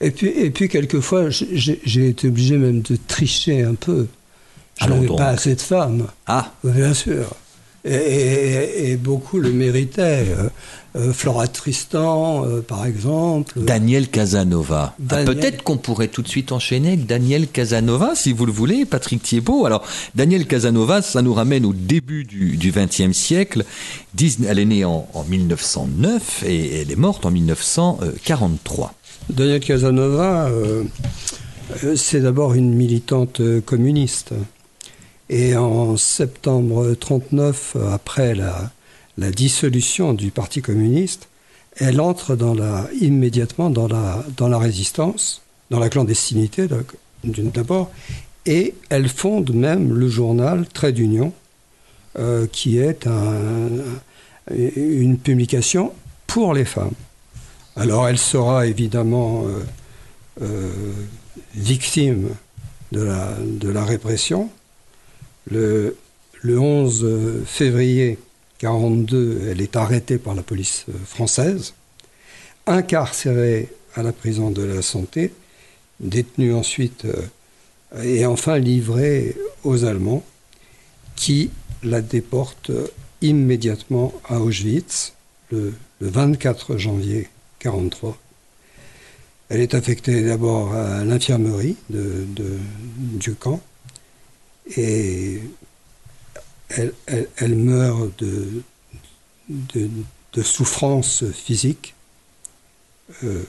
Et 0.00 0.10
puis, 0.10 0.28
et 0.28 0.50
puis 0.50 0.68
quelquefois, 0.68 1.28
j'ai 1.30 2.08
été 2.08 2.28
obligé 2.28 2.56
même 2.56 2.80
de 2.82 2.96
tricher 3.06 3.62
un 3.62 3.74
peu. 3.74 4.06
Je 4.80 4.86
n'avais 4.88 5.06
pas 5.18 5.26
assez 5.28 5.54
de 5.54 5.60
femmes, 5.60 6.06
Ah, 6.26 6.52
bien 6.64 6.94
sûr. 6.94 7.34
Et, 7.84 7.94
et- 7.94 8.90
et 8.90 8.96
beaucoup 8.96 9.38
le 9.38 9.52
méritaient. 9.52 10.26
Euh, 10.28 10.48
euh, 10.96 11.12
Flora 11.14 11.46
Tristan, 11.48 12.44
euh, 12.46 12.60
par 12.60 12.84
exemple. 12.84 13.60
Daniel 13.60 14.08
Casanova. 14.08 14.92
Ah, 14.98 15.02
Daniel- 15.02 15.24
Peut-être 15.36 15.62
qu'on 15.62 15.76
pourrait 15.78 16.08
tout 16.08 16.20
de 16.20 16.28
suite 16.28 16.52
enchaîner 16.52 16.88
avec 16.88 17.06
Daniel 17.06 17.46
Casanova, 17.46 18.14
si 18.14 18.32
vous 18.34 18.44
le 18.44 18.52
voulez, 18.52 18.84
Patrick 18.86 19.22
Thiebaud. 19.22 19.64
Alors, 19.66 19.82
Daniel 20.14 20.46
Casanova, 20.46 21.00
ça 21.00 21.22
nous 21.22 21.32
ramène 21.32 21.64
au 21.64 21.72
début 21.72 22.24
du 22.24 22.58
XXe 22.58 23.12
siècle. 23.16 23.64
Disney- 24.14 24.48
Elle 24.50 24.58
est 24.58 24.64
née 24.66 24.84
en, 24.84 25.08
en 25.14 25.24
1909 25.24 26.42
et 26.46 26.80
elle 26.82 26.90
est 26.90 26.96
morte 26.96 27.24
en 27.24 27.30
1943. 27.30 28.94
Daniel 29.30 29.60
Casanova, 29.60 30.46
euh, 30.48 30.84
euh, 31.84 31.96
c'est 31.96 32.20
d'abord 32.20 32.54
une 32.54 32.74
militante 32.74 33.40
euh, 33.40 33.60
communiste. 33.60 34.32
Et 35.28 35.56
en 35.56 35.96
septembre 35.96 36.94
39, 36.98 37.74
euh, 37.76 37.92
après 37.92 38.34
la, 38.34 38.72
dissolution 39.32 40.14
du 40.14 40.30
Parti 40.30 40.62
communiste, 40.62 41.28
elle 41.76 42.00
entre 42.00 42.36
immédiatement 43.00 43.68
dans 43.68 43.86
la, 43.86 44.58
résistance, 44.58 45.42
dans 45.70 45.78
la 45.78 45.90
clandestinité 45.90 46.66
d'abord, 47.24 47.90
et 48.46 48.74
elle 48.88 49.08
fonde 49.10 49.52
même 49.54 49.92
le 49.92 50.08
journal 50.08 50.66
Trait 50.72 50.92
d'Union, 50.92 51.34
qui 52.50 52.78
est 52.78 53.06
un- 53.06 53.68
une 54.56 55.18
publication 55.18 55.92
pour 56.26 56.54
les 56.54 56.64
femmes. 56.64 56.94
Alors 57.76 58.08
elle 58.08 58.18
sera 58.18 58.66
évidemment 58.66 59.44
euh, 59.46 59.62
euh, 60.42 60.70
victime 61.54 62.30
de 62.92 63.00
la, 63.02 63.84
répression. 63.84 64.50
Le, 65.50 65.96
le 66.42 66.58
11 66.58 67.44
février 67.46 68.18
1942, 68.62 69.48
elle 69.50 69.60
est 69.60 69.76
arrêtée 69.76 70.18
par 70.18 70.34
la 70.34 70.42
police 70.42 70.86
euh, 70.88 70.92
française, 71.06 71.74
incarcérée 72.66 73.68
à 73.94 74.02
la 74.02 74.12
prison 74.12 74.50
de 74.50 74.62
la 74.62 74.82
santé, 74.82 75.32
détenue 76.00 76.54
ensuite 76.54 77.06
et 78.02 78.24
enfin 78.24 78.58
livrée 78.58 79.36
aux 79.64 79.84
Allemands 79.84 80.24
qui 81.16 81.50
la 81.82 82.00
déportent 82.00 82.70
immédiatement 83.20 84.12
à 84.28 84.40
Auschwitz 84.40 85.12
le 85.50 85.74
24 86.00 86.76
janvier 86.76 87.28
1943. 87.64 88.16
Elle 89.50 89.60
est 89.60 89.74
affectée 89.74 90.22
d'abord 90.22 90.72
à 90.74 91.04
l'infirmerie 91.04 91.76
de, 91.90 92.24
du 92.98 93.34
camp 93.34 93.60
et 94.76 95.40
elle, 96.68 97.54
meurt 97.56 98.16
de, 98.22 98.62
de, 99.48 100.42
souffrance 100.42 101.24
physique 101.32 101.94
euh, 103.24 103.42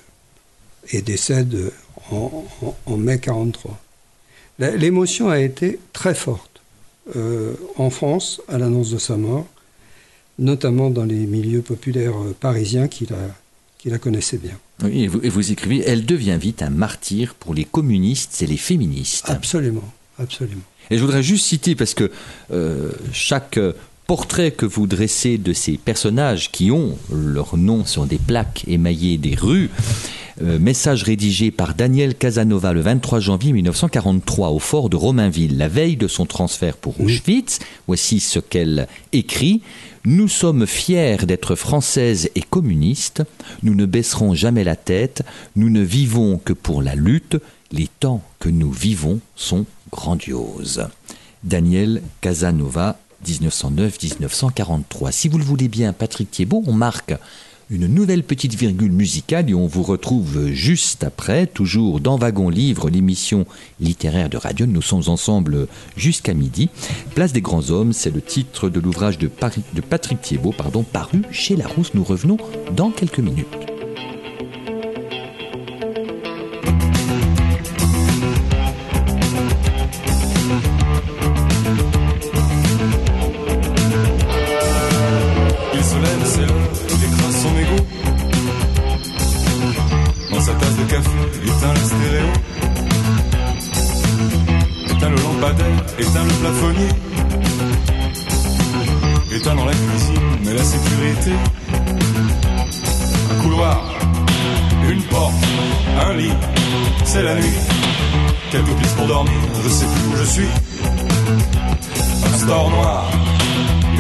et 0.92 1.04
décède 1.04 1.72
en, 2.10 2.48
mai 2.98 3.20
43. 3.20 3.80
La- 4.58 4.76
L'émotion 4.76 5.30
a 5.30 5.40
été 5.40 5.80
très 5.94 6.16
forte 6.16 6.62
euh, 7.16 7.54
en 7.78 7.92
France 7.92 8.42
à 8.48 8.58
l'annonce 8.58 8.90
de 8.90 8.98
sa 8.98 9.18
mort, 9.18 9.46
notamment 10.40 10.90
dans 10.90 11.06
les 11.06 11.28
milieux 11.28 11.62
populaires 11.62 12.18
euh, 12.20 12.36
parisiens 12.40 12.88
qui 12.88 13.06
la, 13.06 13.18
qui 13.82 13.90
la 13.90 13.98
connaissaient 13.98 14.38
bien. 14.38 14.58
Oui, 14.84 15.04
et 15.04 15.08
vous, 15.08 15.20
et 15.24 15.30
vous 15.30 15.52
écrivez, 15.52 15.84
elle 15.86 16.06
devient 16.06 16.38
vite 16.40 16.62
un 16.62 16.70
martyr 16.70 17.34
pour 17.34 17.56
les 17.56 17.66
communistes 17.66 18.40
et 18.44 18.46
les 18.46 18.58
féministes. 18.58 19.26
Absolument, 19.28 19.92
absolument. 20.20 20.62
Et 20.92 20.98
je 20.98 21.02
voudrais 21.02 21.24
juste 21.24 21.46
citer, 21.46 21.74
parce 21.74 21.96
que 21.96 22.12
euh, 22.52 22.92
chaque 23.12 23.58
euh, 23.58 23.74
portrait 24.06 24.52
que 24.52 24.68
vous 24.68 24.86
dressez 24.86 25.40
de 25.40 25.52
ces 25.52 25.78
personnages 25.78 26.52
qui 26.52 26.70
ont 26.70 26.96
leur 27.12 27.58
nom 27.58 27.84
sur 27.84 28.06
des 28.06 28.20
plaques 28.20 28.66
émaillées 28.68 29.18
des 29.18 29.34
rues, 29.34 29.72
euh, 30.44 30.60
message 30.60 31.04
rédigé 31.04 31.52
par 31.52 31.76
Daniel 31.76 32.16
Casanova 32.16 32.74
le 32.74 32.82
23 32.82 33.20
janvier 33.20 33.54
1943 33.54 34.50
au 34.50 34.60
fort 34.60 34.90
de 34.90 34.96
Romainville, 34.96 35.58
la 35.58 35.68
veille 35.68 35.98
de 35.98 36.08
son 36.08 36.26
transfert 36.26 36.78
pour 36.78 37.00
Auschwitz. 37.00 37.60
Voici 37.88 38.20
ce 38.20 38.40
qu'elle 38.40 38.88
écrit. 39.14 39.62
Nous 40.04 40.28
sommes 40.28 40.66
fiers 40.66 41.18
d'être 41.28 41.56
françaises 41.56 42.30
et 42.34 42.42
communistes. 42.42 43.24
Nous 43.62 43.76
ne 43.76 43.86
baisserons 43.86 44.34
jamais 44.34 44.64
la 44.64 44.76
tête. 44.76 45.24
Nous 45.56 45.70
ne 45.70 45.82
vivons 45.82 46.40
que 46.44 46.54
pour 46.54 46.82
la 46.82 46.96
lutte. 46.96 47.38
Les 47.72 47.88
temps 47.88 48.24
que 48.40 48.50
nous 48.50 48.72
vivons 48.72 49.20
sont 49.36 49.66
grandioses. 49.92 50.88
Daniel 51.44 52.02
Casanova, 52.22 53.00
1909-1943. 53.28 55.12
Si 55.12 55.28
vous 55.28 55.38
le 55.38 55.44
voulez 55.44 55.68
bien, 55.68 55.94
Patrick 55.94 56.32
Thiebaud, 56.32 56.64
on 56.66 56.74
marque 56.74 57.14
une 57.72 57.88
nouvelle 57.88 58.24
petite 58.24 58.54
virgule 58.54 58.92
musicale 58.92 59.50
et 59.50 59.54
on 59.54 59.66
vous 59.66 59.82
retrouve 59.82 60.48
juste 60.48 61.06
après, 61.06 61.48
toujours 61.48 62.02
dans 62.02 62.18
Wagon 62.18 62.50
Livre, 62.50 62.90
l'émission 62.90 63.46
littéraire 63.80 64.30
de 64.30 64.36
Radio. 64.36 64.66
Nous 64.66 64.82
sommes 64.82 65.08
ensemble 65.08 65.68
jusqu'à 65.96 66.34
midi. 66.34 66.70
Place 67.16 67.32
des 67.32 67.42
grands 67.42 67.70
hommes, 67.70 67.94
c'est 67.94 68.14
le 68.14 68.22
titre 68.22 68.68
de 68.68 68.82
l'ouvrage 68.82 69.18
de, 69.18 69.28
Patrick 69.30 70.22
Thiebaud, 70.22 70.52
pardon, 70.52 70.84
paru 70.84 71.22
chez 71.32 71.56
Larousse. 71.56 71.94
Nous 71.94 72.04
revenons 72.04 72.38
dans 72.76 72.92
quelques 72.92 73.20
minutes. 73.20 73.48
Éteint 91.44 91.74
le 91.74 91.80
stéréo. 91.80 92.30
Éteint 94.90 95.10
le 95.10 95.16
lampadaire, 95.16 95.84
éteint 96.00 96.24
le 96.24 96.34
plafonnier. 96.42 96.90
Éteint 99.34 99.56
dans 99.56 99.66
la 99.66 99.72
cuisine, 99.72 100.30
mais 100.44 100.54
la 100.54 100.64
sécurité. 100.64 101.32
Un 103.32 103.42
couloir, 103.42 103.82
une 104.90 105.02
porte, 105.04 105.34
un 106.06 106.14
lit, 106.14 106.34
c'est 107.06 107.24
la 107.24 107.36
nuit. 107.36 107.60
Quelques 108.52 108.76
pistes 108.76 108.96
pour 108.98 109.08
dormir, 109.08 109.34
je 109.64 109.70
sais 109.70 109.86
plus 109.86 110.14
où 110.14 110.18
je 110.18 110.24
suis. 110.24 110.50
Un 112.26 112.38
store 112.38 112.70
noir, 112.70 113.06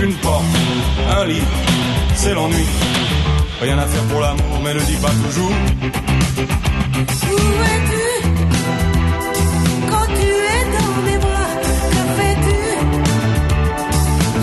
une 0.03 0.13
porte, 0.15 0.43
un 1.17 1.25
lit, 1.25 1.43
c'est 2.15 2.33
l'ennui. 2.33 2.65
Rien 3.61 3.77
à 3.77 3.85
faire 3.85 4.03
pour 4.03 4.19
l'amour, 4.19 4.59
mais 4.63 4.73
ne 4.73 4.79
dis 4.79 4.97
pas 5.01 5.11
toujours. 5.23 5.51
Où 7.01 7.05
es-tu 7.73 8.07
quand 9.89 10.07
tu 10.17 10.29
es 10.55 10.63
dans 10.77 10.93
mes 11.05 11.17
bras? 11.17 11.51
Que 11.93 12.01
fais-tu? 12.17 12.59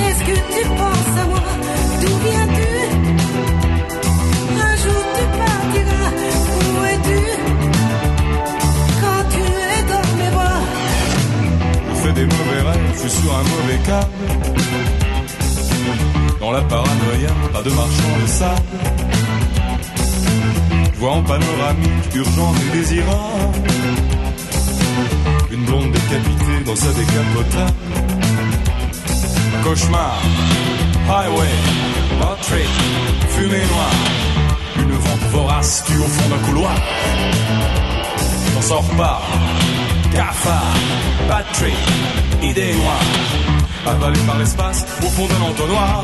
Est-ce 0.06 0.22
que 0.28 0.36
tu 0.54 0.62
penses 0.80 1.14
à 1.22 1.24
moi? 1.26 1.46
D'où 2.00 2.12
viens-tu? 2.24 2.72
Un 4.66 4.74
jour 4.82 5.02
tu 5.14 5.24
partiras. 5.38 6.10
Où 6.58 6.84
es-tu 6.92 7.20
quand 9.02 9.22
tu 9.34 9.42
es 9.74 9.80
dans 9.92 10.08
mes 10.18 10.30
bras? 10.36 10.62
Je 11.90 11.94
fais 12.02 12.12
des 12.12 12.26
mauvais 12.26 12.62
rêves, 12.68 12.88
je 12.94 12.98
suis 12.98 13.14
sur 13.20 13.30
un 13.36 13.44
mauvais 13.54 13.78
câble. 13.86 14.16
Dans 16.40 16.52
la 16.52 16.62
paranoïa, 16.62 17.32
pas 17.52 17.62
de 17.62 17.70
marchand 17.70 18.16
de 18.20 18.26
sable. 18.26 18.97
Je 20.98 21.04
vois 21.04 21.12
en 21.12 21.22
panoramique, 21.22 22.12
urgente 22.12 22.56
et 22.66 22.76
désirable. 22.76 23.68
Une 25.52 25.64
blonde 25.64 25.92
décapitée 25.92 26.64
dans 26.66 26.74
sa 26.74 26.88
décapotable. 26.88 27.72
Cauchemar, 29.62 30.20
highway, 31.08 31.54
Patrick, 32.20 32.68
fumée 33.28 33.64
noire. 33.72 34.00
Une 34.76 34.90
vente 34.90 35.30
vorace 35.30 35.84
tue 35.86 35.98
au 35.98 36.02
fond 36.02 36.30
d'un 36.30 36.44
couloir. 36.48 36.74
J'en 38.54 38.62
sors 38.62 38.90
pas. 38.96 39.22
Cafard, 40.12 40.74
Patrick, 41.28 41.78
idée 42.42 42.74
noire. 42.74 43.04
Avalé 43.86 44.18
par 44.26 44.38
l'espace 44.38 44.84
au 45.00 45.06
fond 45.06 45.26
d'un 45.26 45.46
entonnoir. 45.48 46.02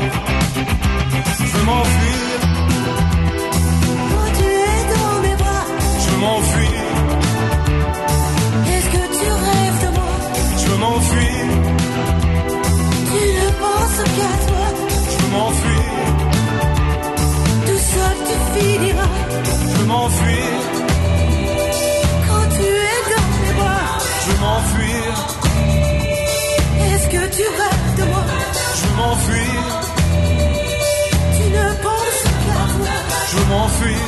Je 1.37 1.43
veux 1.43 1.65
m'enfuir, 1.65 2.44
m'enfuir, 6.25 6.81
Est-ce 8.73 8.89
que 8.95 9.03
tu 9.17 9.27
rêves 9.47 9.79
de 9.85 9.89
moi? 9.97 10.13
Je 10.59 10.65
veux 10.69 10.77
m'enfuir, 10.85 11.43
Tu 13.11 13.21
ne 13.39 13.47
penses 13.63 14.01
qu'à 14.15 14.33
toi. 14.49 14.67
Je 15.11 15.15
veux 15.21 15.31
m'enfuir, 15.37 15.91
Tout 17.67 17.81
seul 17.93 18.15
tu 18.29 18.35
finiras. 18.55 19.15
Je 19.69 19.75
veux 19.79 19.85
m'enfuir, 19.93 20.51
Quand 22.27 22.45
tu 22.57 22.67
es 22.91 22.99
dans 23.13 23.29
mes 23.43 23.53
bras. 23.59 23.87
Je 24.21 24.27
veux 24.31 24.39
m'enfuir, 24.45 25.07
Est-ce 26.89 27.07
que 27.13 27.23
tu 27.37 27.43
rêves 27.61 27.91
de 27.99 28.03
moi? 28.11 28.25
Je 28.77 28.81
veux 28.87 28.95
m'enfuir, 29.01 29.61
Tu 31.37 31.43
ne 31.57 31.67
penses 31.85 32.21
qu'à 32.45 32.61
toi. 32.73 32.93
Je 33.29 33.35
veux 33.37 33.47
m'enfuir, 33.53 34.07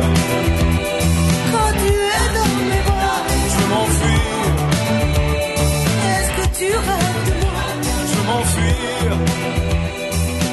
Quand 0.00 1.72
tu 1.72 1.92
es 1.92 2.26
dans 2.34 2.54
mes 2.70 2.82
bras, 2.86 3.20
je 3.48 3.56
veux 3.58 3.68
m'enfuir. 3.68 4.20
Est-ce 6.08 6.30
que 6.36 6.46
tu 6.58 6.68
rêves 6.76 7.22
de 7.26 7.34
moi? 7.44 7.64
Je 8.08 8.16
veux. 8.26 9.10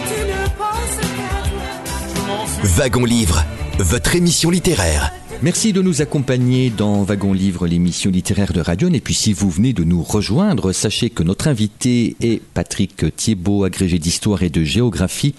Tu 0.07 0.17
ne 0.25 0.41
penses 0.57 0.97
qu'à 0.99 1.35
toi. 1.49 1.69
Je 2.07 2.21
veux 2.21 2.27
m'enfuir. 2.27 2.65
Wagon 2.77 3.05
Livre, 3.05 3.43
votre 3.79 4.15
émission 4.15 4.49
littéraire. 4.49 5.11
Merci 5.41 5.71
de 5.71 5.81
nous 5.81 6.01
accompagner 6.01 6.69
dans 6.69 7.01
Wagon 7.03 7.31
Livre, 7.31 7.65
l'émission 7.65 8.11
littéraire 8.11 8.51
de 8.51 8.59
Radion. 8.59 8.91
Et 8.91 8.99
puis 8.99 9.13
si 9.13 9.31
vous 9.31 9.49
venez 9.49 9.71
de 9.71 9.85
nous 9.85 10.03
rejoindre, 10.03 10.73
sachez 10.73 11.09
que 11.09 11.23
notre 11.23 11.47
invité 11.47 12.17
est 12.19 12.41
Patrick 12.41 13.15
Thiebaud, 13.15 13.63
agrégé 13.63 13.99
d'histoire 13.99 14.43
et 14.43 14.49
de 14.49 14.65
géographie, 14.65 15.35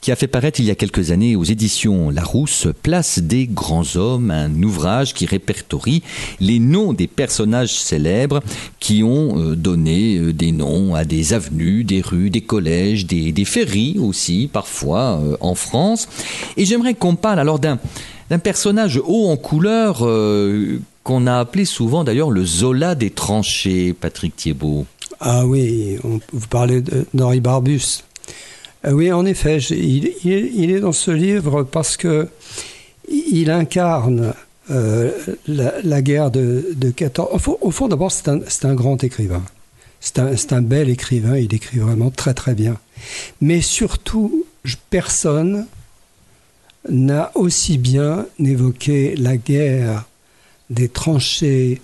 qui 0.00 0.10
a 0.10 0.16
fait 0.16 0.26
paraître 0.26 0.58
il 0.58 0.66
y 0.66 0.72
a 0.72 0.74
quelques 0.74 1.12
années 1.12 1.36
aux 1.36 1.44
éditions 1.44 2.10
Larousse 2.10 2.66
Place 2.82 3.20
des 3.20 3.46
grands 3.46 3.94
hommes, 3.94 4.32
un 4.32 4.60
ouvrage 4.64 5.14
qui 5.14 5.26
répertorie 5.26 6.02
les 6.40 6.58
noms 6.58 6.92
des 6.92 7.06
personnages 7.06 7.78
célèbres 7.78 8.42
qui 8.80 9.04
ont 9.04 9.38
euh, 9.38 9.54
donné 9.54 10.16
euh, 10.16 10.32
des 10.32 10.50
noms 10.50 10.96
à 10.96 11.04
des 11.04 11.34
avenues, 11.34 11.84
des 11.84 12.00
rues, 12.00 12.30
des 12.30 12.40
collèges, 12.40 13.06
des, 13.06 13.30
des 13.30 13.44
ferries 13.44 13.96
aussi, 14.00 14.50
parfois 14.52 15.20
euh, 15.20 15.36
en 15.40 15.54
France. 15.54 16.08
Et 16.56 16.64
j'aimerais 16.64 16.94
qu'on 16.94 17.14
parle 17.14 17.38
alors 17.38 17.60
d'un 17.60 17.78
d'un 18.30 18.38
personnage 18.38 19.00
haut 19.04 19.28
en 19.28 19.36
couleur 19.36 19.98
euh, 20.06 20.80
qu'on 21.04 21.26
a 21.26 21.38
appelé 21.38 21.64
souvent 21.64 22.04
d'ailleurs 22.04 22.30
le 22.30 22.44
Zola 22.44 22.94
des 22.94 23.10
tranchées, 23.10 23.92
Patrick 23.92 24.34
Thiebaud. 24.36 24.86
Ah 25.20 25.46
oui, 25.46 25.98
on- 26.04 26.20
vous 26.32 26.46
parlez 26.48 26.82
d'Henri 27.14 27.40
Barbus. 27.40 28.02
Euh, 28.84 28.92
oui, 28.92 29.12
en 29.12 29.24
effet, 29.24 29.58
il, 29.58 30.70
est 30.70 30.80
dans 30.80 30.92
ce 30.92 31.10
livre 31.10 31.62
parce 31.62 31.96
que 31.96 32.28
il 33.08 33.50
incarne 33.50 34.34
euh, 34.70 35.10
la, 35.46 36.02
guerre 36.02 36.30
de, 36.30 36.66
de 36.74 36.90
14. 36.90 37.40
Au 37.60 37.70
fond, 37.70 37.88
d'abord, 37.88 38.10
c'est 38.10 38.64
un, 38.64 38.74
grand 38.74 39.02
écrivain. 39.04 39.42
C'est 40.00 40.18
un, 40.18 40.32
un 40.50 40.62
bel 40.62 40.88
écrivain, 40.88 41.38
il 41.38 41.54
écrit 41.54 41.78
vraiment 41.78 42.10
très 42.10 42.34
très 42.34 42.54
bien. 42.54 42.76
Mais 43.40 43.60
surtout, 43.60 44.44
personne 44.90 45.66
n'a 46.88 47.30
aussi 47.34 47.78
bien 47.78 48.26
évoqué 48.38 49.14
la 49.16 49.36
guerre 49.36 50.04
des 50.70 50.88
tranchées, 50.88 51.80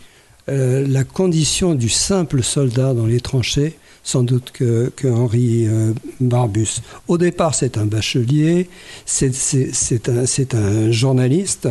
euh, 0.49 0.87
la 0.89 1.05
condition 1.05 1.75
du 1.75 1.89
simple 1.89 2.43
soldat 2.43 2.95
dans 2.95 3.07
les 3.07 3.21
tranchées, 3.21 3.77
sans 4.05 4.25
doute 4.25 4.51
que, 4.53 4.93
que 4.97 5.07
Henri 5.09 5.67
euh, 5.69 5.93
Barbus. 6.21 6.81
Au 7.07 7.19
départ, 7.19 7.55
c'est 7.55 7.79
un 7.79 7.87
bachelier, 7.87 8.69
c'est- 9.07 10.09
un, 10.09 10.91
journaliste, 10.91 11.69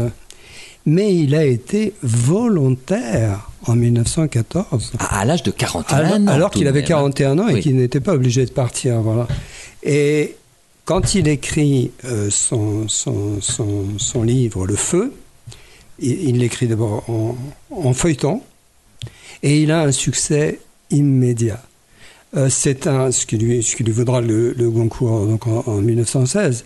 mais 0.86 1.14
il 1.16 1.36
a 1.36 1.44
été 1.46 1.94
volontaire 2.02 3.52
en 3.68 3.76
1914. 3.76 4.94
À, 5.00 5.20
à 5.20 5.26
l'âge 5.26 5.44
de 5.44 5.52
41 5.52 5.98
Alors, 5.98 6.14
ans. 6.14 6.28
alors 6.28 6.52
qu'il 6.52 6.68
avait 6.68 6.80
même, 6.80 6.86
hein. 6.86 6.88
41 7.12 7.40
ans 7.40 7.48
et 7.50 7.56
Oui. 7.56 7.60
qu'il 7.62 7.76
n'était 7.76 8.00
pas 8.00 8.14
obligé 8.14 8.46
de 8.46 8.52
partir. 8.52 9.02
Voilà. 9.02 9.28
Et 9.84 10.36
quand 10.92 11.16
il 11.16 11.30
écrit 11.30 11.92
euh, 12.04 12.30
son, 12.30 12.86
livre 14.24 14.68
Le 14.68 14.76
Feu, 14.76 15.14
il 16.00 16.40
l'écrit 16.40 16.68
d'abord 16.68 17.06
en, 17.70 17.94
feuilleton 17.94 18.42
et 19.42 19.62
il 19.62 19.72
a 19.72 19.84
un 19.84 19.94
succès 19.94 20.60
immédiat. 20.90 21.64
Euh, 22.36 22.50
c'est 22.50 22.84
ce 22.84 23.26
qui 23.26 23.38
lui, 23.38 23.64
ce 23.64 23.82
vaudra 23.90 24.20
le, 24.20 24.54
Goncourt 24.60 25.14
en, 25.14 25.62
en 25.66 25.78
1916, 25.78 26.66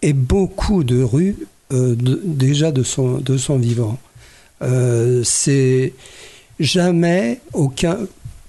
et 0.00 0.12
beaucoup 0.12 0.84
de 0.84 1.02
rues 1.02 1.34
euh, 1.72 1.96
déjà 1.98 2.70
de 2.70 2.84
son, 2.84 3.18
de 3.18 3.36
son 3.36 3.58
vivant. 3.58 3.98
C'est 5.24 5.92
jamais 6.60 7.40
aucun 7.52 7.98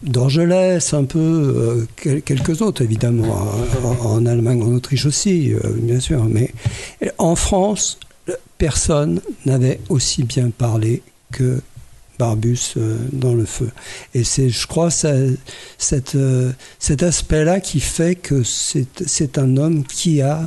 d'Orgelès, 0.04 0.94
un 0.94 1.04
peu, 1.06 1.20
euh, 1.20 1.86
quel- 1.96 2.22
quelques 2.22 2.62
autres 2.62 2.82
évidemment, 2.84 3.48
en, 4.02 4.26
Allemagne, 4.26 4.62
en 4.62 4.74
Autriche 4.74 5.06
aussi, 5.06 5.54
euh, 5.54 5.60
bien 5.76 6.00
sûr, 6.00 6.24
mais 6.26 6.54
en 7.18 7.36
France, 7.36 8.00
personne 8.58 9.22
n'avait 9.46 9.80
aussi 9.90 10.24
bien 10.24 10.50
parlé 10.50 11.02
que 11.32 11.62
Barbus 12.20 12.74
euh, 12.78 12.98
dans 13.12 13.34
le 13.34 13.46
feu. 13.46 13.70
Et 14.14 14.24
c'est, 14.24 14.50
je 14.50 14.66
crois, 14.68 14.90
cet 14.90 16.16
aspect-là 17.04 17.60
qui 17.60 17.80
fait 17.80 18.16
que 18.16 18.44
c'est, 18.44 19.38
un 19.38 19.58
homme 19.58 19.84
qui 19.84 20.22
a, 20.22 20.46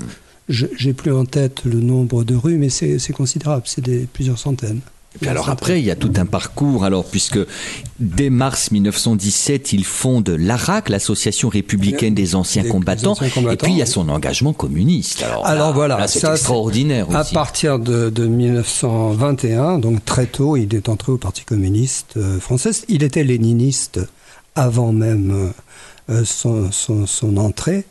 j'ai 0.48 0.92
plus 0.92 1.12
en 1.12 1.24
tête 1.24 1.64
le 1.64 1.78
nombre 1.80 2.24
de 2.24 2.34
rues, 2.34 2.57
mais 2.57 2.70
c'est, 2.70 2.98
considérable, 3.12 3.62
c'est 3.66 3.82
plusieurs 4.12 4.38
centaines. 4.38 4.80
Puis 5.19 5.29
alors 5.29 5.51
après, 5.51 5.81
il 5.81 5.85
y 5.85 5.91
a 5.91 5.97
tout 5.97 6.13
un 6.17 6.25
parcours, 6.27 6.85
alors 6.85 7.05
puisque 7.05 7.39
dès 7.99 8.31
mars 8.31 8.71
1917, 8.71 9.73
il 9.73 9.85
fonde 9.85 10.29
l'ARAC, 10.29 10.89
l'Association 10.89 11.49
républicaine 11.49 12.15
des 12.15 12.37
anciens, 12.37 12.63
Des- 12.63 12.69
des 12.69 12.73
combattants, 12.73 13.15
et 13.17 13.57
puis 13.57 13.73
il 13.73 13.79
y 13.79 13.83
a 13.83 13.87
son 13.87 14.09
engagement 14.09 14.53
communiste. 14.53 15.23
Alors, 15.25 15.45
Alors 15.47 15.67
là- 15.69 15.73
voilà, 15.75 15.99
là, 15.99 16.07
c'est 16.09 16.25
extraordinaire 16.27 17.07
À 17.15 17.23
aussi. 17.23 17.35
partir 17.35 17.81
de, 17.81 18.09
de 18.09 18.27
1921, 18.27 19.79
donc 19.79 20.05
très 20.05 20.27
tôt, 20.27 20.57
il 20.57 20.75
est 20.75 20.89
entré 20.89 21.13
au 21.13 21.19
Parti 21.19 21.45
communiste 21.45 22.15
euh, 22.17 22.39
français. 22.39 22.71
Il 22.89 23.03
était 23.03 23.25
léniniste 23.25 24.01
avant 24.55 24.93
même 24.93 25.53
euh, 26.09 26.25
son, 26.25 26.71
son- 26.73 27.07
son 27.07 27.37
entrée. 27.37 27.85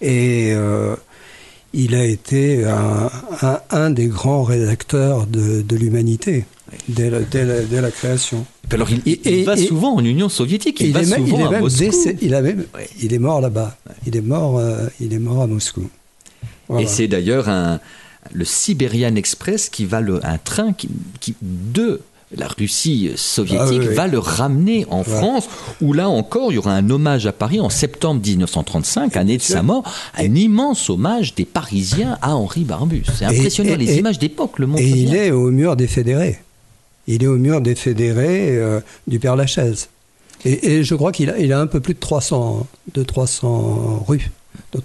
Et 0.00 0.50
euh, 0.52 0.94
il 1.72 1.94
a 1.94 2.04
été 2.04 2.64
un, 2.64 3.10
un- 3.42 3.60
un 3.70 3.90
des 3.90 4.06
grands 4.06 4.42
rédacteurs 4.42 5.26
de, 5.26 5.62
de 5.62 5.76
l'humanité 5.76 6.44
dès, 6.88 7.10
la- 7.10 7.20
dès 7.20 7.44
la- 7.44 7.62
dès 7.62 7.80
la 7.80 7.90
création. 7.90 8.44
Alors, 8.72 8.88
il, 8.90 8.98
Et- 9.10 9.20
il 9.24 9.32
et- 9.34 9.44
va 9.44 9.54
et- 9.54 9.66
souvent 9.66 9.94
en 9.94 10.04
Union 10.04 10.28
soviétique, 10.28 10.80
il, 10.80 10.86
il, 10.88 10.92
va 10.92 11.02
est 11.02 11.06
même, 11.06 11.24
souvent 11.26 11.36
il 11.36 11.40
est 11.42 11.46
à 11.46 11.50
même 11.50 11.60
Moscou. 11.62 11.84
il, 12.22 12.34
a 12.34 12.42
même- 12.42 12.64
il 13.02 13.12
est 13.14 13.18
mort 13.18 13.40
là-bas. 13.40 13.76
Il 14.06 14.16
est 14.16 14.20
mort, 14.22 14.58
euh, 14.58 14.86
il 15.00 15.12
est 15.12 15.18
mort 15.18 15.42
à 15.42 15.46
Moscou. 15.46 15.88
Voilà. 16.68 16.82
Et 16.84 16.86
c'est 16.88 17.06
d'ailleurs 17.08 17.48
un, 17.48 17.78
le 18.32 18.44
Siberian 18.44 19.14
Express 19.14 19.68
qui 19.68 19.84
va 19.84 20.00
le, 20.00 20.24
un 20.26 20.38
train 20.38 20.72
qui, 20.72 20.88
qui- 21.20 21.36
de 21.40 22.00
la 22.36 22.48
Russie 22.48 23.12
soviétique 23.14 23.60
Ah 23.62 23.70
oui, 23.70 23.86
oui. 23.88 23.94
va 23.94 24.08
le 24.08 24.18
ramener 24.18 24.84
en 24.90 25.02
Voilà. 25.02 25.20
France, 25.20 25.48
où 25.80 25.92
là 25.92 26.08
encore, 26.08 26.50
il 26.50 26.56
y 26.56 26.58
aura 26.58 26.72
un 26.72 26.90
hommage 26.90 27.24
à 27.28 27.32
Paris 27.32 27.60
en 27.60 27.68
septembre 27.70 28.20
1935, 28.20 29.16
année 29.16 29.36
de 29.36 29.42
sa 29.42 29.62
mort, 29.62 29.84
un 30.18 30.34
immense 30.34 30.90
hommage 30.90 31.36
des 31.36 31.44
Parisiens 31.44 32.18
à 32.22 32.34
Henri 32.34 32.64
Barbus. 32.64 33.04
C'est 33.16 33.24
Et- 33.24 33.28
impressionnant, 33.28 33.74
et- 33.74 33.76
les 33.76 33.92
et- 33.94 33.98
images 34.00 34.18
d'époque 34.18 34.58
le 34.58 34.66
montrent 34.66 34.82
Et 34.82 34.88
il 34.90 35.04
bien. 35.10 35.22
est 35.22 35.30
au 35.30 35.52
mur 35.52 35.76
des 35.76 35.86
fédérés. 35.86 36.40
Il 37.06 37.22
est 37.22 37.26
au 37.28 37.36
mur 37.38 37.60
des 37.60 37.74
fédérés 37.74 38.56
euh, 38.56 38.80
du 39.06 39.18
Père 39.18 39.36
Lachaise. 39.36 39.88
Et, 40.44 40.74
et 40.76 40.84
je 40.84 40.94
crois 40.94 41.12
qu'il 41.12 41.30
a, 41.30 41.38
il 41.38 41.52
a 41.52 41.60
un 41.60 41.66
peu 41.66 41.80
plus 41.80 41.94
de 41.94 41.98
300, 42.00 42.66
de 42.94 43.02
300 43.02 44.04
rues, 44.06 44.30
de, 44.72 44.80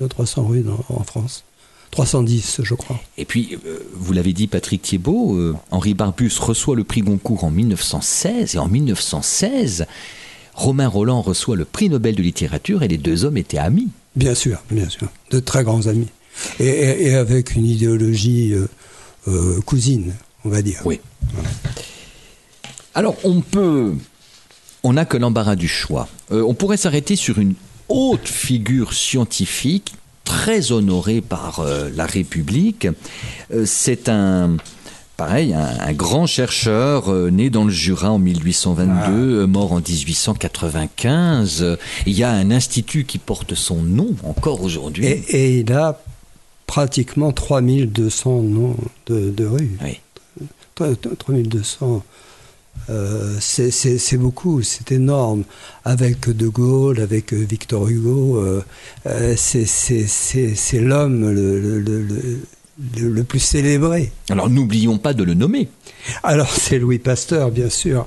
de 0.00 0.06
300 0.06 0.46
rues 0.46 0.60
dans- 0.62 0.84
en 0.88 1.02
France. 1.04 1.44
310, 1.90 2.60
je 2.64 2.74
crois. 2.74 2.98
Et 3.18 3.24
puis, 3.24 3.56
euh, 3.66 3.78
vous 3.94 4.12
l'avez 4.12 4.32
dit, 4.32 4.46
Patrick 4.48 4.82
Thiebaud, 4.82 5.36
euh, 5.36 5.54
Henri 5.70 5.94
Barbus 5.94 6.32
reçoit 6.40 6.74
le 6.74 6.82
prix 6.82 7.02
Goncourt 7.02 7.44
en 7.44 7.50
1916, 7.50 8.54
et 8.56 8.58
en 8.58 8.66
1916, 8.66 9.86
Romain 10.54 10.88
Roland 10.88 11.20
reçoit 11.22 11.54
le 11.56 11.64
prix 11.64 11.88
Nobel 11.88 12.16
de 12.16 12.22
littérature, 12.22 12.82
et 12.82 12.88
les 12.88 12.98
deux 12.98 13.24
hommes 13.24 13.36
étaient 13.36 13.58
amis. 13.58 13.88
Bien 14.16 14.34
sûr, 14.34 14.62
bien 14.70 14.88
sûr. 14.88 15.08
De 15.30 15.38
très 15.40 15.62
grands 15.64 15.86
amis. 15.86 16.08
Et, 16.58 16.66
et- 16.66 17.06
et 17.08 17.14
avec 17.14 17.54
une 17.54 17.66
idéologie 17.66 18.54
euh, 19.28 19.60
cousine, 19.60 20.14
on 20.44 20.48
va 20.48 20.62
dire. 20.62 20.80
Oui. 20.84 21.00
Alors, 22.94 23.16
on 23.24 23.40
peut. 23.40 23.94
On 24.82 24.92
n'a 24.92 25.04
que 25.04 25.16
l'embarras 25.16 25.56
du 25.56 25.68
choix. 25.68 26.08
Euh, 26.30 26.42
on 26.46 26.54
pourrait 26.54 26.76
s'arrêter 26.76 27.16
sur 27.16 27.38
une 27.38 27.54
haute 27.88 28.28
figure 28.28 28.92
scientifique, 28.92 29.94
très 30.24 30.72
honorée 30.72 31.20
par 31.20 31.60
euh, 31.60 31.90
la 31.94 32.06
République. 32.06 32.86
Euh, 33.52 33.64
C'est 33.66 34.08
un. 34.08 34.56
Pareil, 35.16 35.54
un, 35.54 35.78
un 35.78 35.92
grand 35.92 36.26
chercheur 36.26 37.08
né 37.30 37.48
dans 37.48 37.62
le 37.64 37.70
Jura 37.70 38.10
en 38.10 38.18
1822, 38.18 39.12
euh, 39.42 39.46
mort 39.46 39.72
en 39.72 39.76
1895. 39.80 41.62
Euh, 41.62 41.76
Il 42.06 42.14
y 42.14 42.24
a 42.24 42.32
un 42.32 42.50
institut 42.50 43.04
qui 43.04 43.18
porte 43.18 43.54
son 43.54 43.76
nom 43.82 44.08
encore 44.24 44.62
aujourd'hui. 44.62 45.06
Et, 45.06 45.22
et 45.28 45.58
il 45.60 45.72
a 45.72 46.00
pratiquement 46.66 47.30
3200 47.30 48.42
noms 48.42 48.76
de, 49.06 49.30
de 49.30 49.46
rues. 49.46 49.76
Oui. 49.84 50.00
3200. 50.74 52.02
euh, 52.90 53.36
c'est- 53.40 54.16
beaucoup, 54.16 54.60
c'est 54.62 54.90
énorme. 54.92 55.44
Avec 55.84 56.28
De 56.28 56.48
Gaulle, 56.48 57.00
avec 57.00 57.32
euh, 57.32 57.36
Victor 57.48 57.88
Hugo, 57.88 58.38
euh, 58.38 58.62
euh, 59.06 59.34
c'est 59.36 60.80
l'homme 60.80 61.30
le, 61.32 61.60
le- 61.60 61.80
le- 61.80 62.40
le- 63.08 63.24
plus 63.24 63.38
célébré. 63.38 64.10
Alors, 64.28 64.50
n'oublions 64.50 64.98
pas 64.98 65.14
de 65.14 65.22
le 65.22 65.34
nommer. 65.34 65.68
Alors 66.24 66.50
c'est 66.58 66.78
Louis 66.80 66.98
Pasteur, 66.98 67.52
bien 67.52 67.70
sûr. 67.70 68.06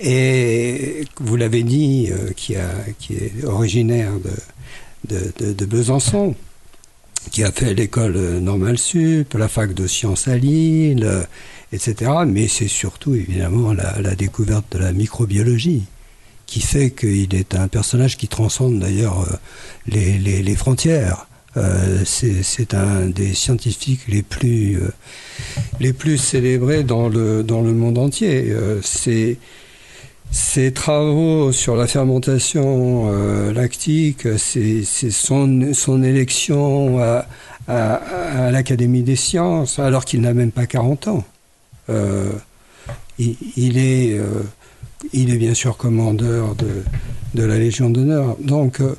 Et 0.00 1.04
vous 1.20 1.36
l'avez 1.36 1.62
dit, 1.62 2.08
euh, 2.10 2.32
qui, 2.36 2.56
a, 2.56 2.68
qui 2.98 3.14
est 3.14 3.44
originaire 3.44 4.10
de, 5.08 5.14
de, 5.16 5.32
de- 5.38 5.52
de 5.52 5.64
Besançon, 5.66 6.34
qui 7.30 7.44
a 7.44 7.52
fait 7.52 7.72
l'école 7.74 8.18
normale 8.40 8.76
sup, 8.76 9.34
la 9.34 9.46
fac 9.48 9.72
de 9.72 9.86
sciences 9.86 10.26
à 10.26 10.36
Lille, 10.36 11.08
etc. 11.74 12.10
Mais 12.26 12.48
c'est 12.48 12.68
surtout 12.68 13.14
évidemment 13.14 13.72
la, 13.72 14.14
découverte 14.14 14.64
de 14.72 14.78
la 14.78 14.92
microbiologie 14.92 15.82
qui 16.46 16.60
fait 16.60 16.90
qu'il 16.90 17.34
est 17.34 17.54
un 17.54 17.68
personnage 17.68 18.16
qui 18.16 18.28
transcende 18.28 18.78
d'ailleurs 18.78 19.22
euh, 19.22 19.36
les, 19.86 20.56
frontières 20.56 21.26
Euh, 21.56 22.02
c'est 22.04 22.74
un 22.74 23.06
des 23.06 23.32
scientifiques 23.32 24.08
les 24.08 24.24
plus, 24.24 24.74
euh, 24.74 24.90
les 25.78 25.92
plus 25.92 26.18
célébrés 26.18 26.82
dans 26.82 27.08
le, 27.08 27.44
dans 27.44 27.62
le 27.62 27.72
monde 27.72 27.96
entier. 27.96 28.52
Ses 30.32 30.72
travaux 30.72 31.52
sur 31.52 31.76
la 31.76 31.86
fermentation 31.86 33.06
lactique, 33.52 34.26
c'est 34.36 34.82
son, 34.82 35.72
son 35.74 36.02
élection 36.02 36.98
à 37.68 38.50
l'Académie 38.50 39.04
des 39.04 39.14
sciences, 39.14 39.78
alors 39.78 40.04
qu'il 40.04 40.22
n'a 40.22 40.34
même 40.34 40.50
pas 40.50 40.66
40 40.66 41.06
ans. 41.06 41.24
Euh, 41.90 42.32
il, 43.18 43.78
est, 43.78 44.18
euh, 44.18 44.42
il 45.12 45.32
est 45.32 45.36
bien 45.36 45.54
sûr 45.54 45.76
commandeur 45.76 46.54
de, 46.54 46.82
de 47.34 47.44
la 47.44 47.58
Légion 47.58 47.90
d'honneur. 47.90 48.36
Donc, 48.40 48.80
euh, 48.80 48.94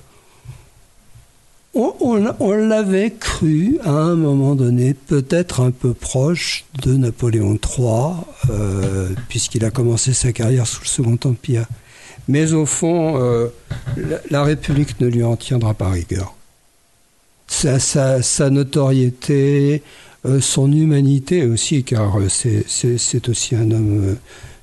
on, 1.73 2.53
l'avait 2.53 3.11
cru 3.11 3.79
à 3.83 3.91
un 3.91 4.15
moment 4.15 4.55
donné 4.55 4.93
peut-être 4.93 5.59
un 5.59 5.71
peu 5.71 5.93
proche 5.93 6.63
de 6.81 6.95
Napoléon 6.95 7.57
III, 7.57 8.53
puisqu'il 9.27 9.65
a 9.65 9.71
commencé 9.71 10.13
sa 10.13 10.31
carrière 10.31 10.67
sous 10.67 10.81
le 10.81 10.87
Second 10.87 11.19
Empire. 11.25 11.65
Mais 12.29 12.53
au 12.53 12.65
fond, 12.65 13.19
la, 14.31 14.43
République 14.43 15.01
ne 15.01 15.07
lui 15.07 15.23
en 15.23 15.35
tiendra 15.35 15.73
pas 15.73 15.89
rigueur. 15.89 16.35
Sa, 17.47 18.49
notoriété, 18.49 19.83
son 20.41 20.71
humanité 20.71 21.45
aussi, 21.45 21.83
car 21.83 22.17
euh, 22.19 22.29
c'est- 22.29 23.29
aussi 23.29 23.55
un 23.55 23.69
homme 23.71 24.01
euh, 24.03 24.15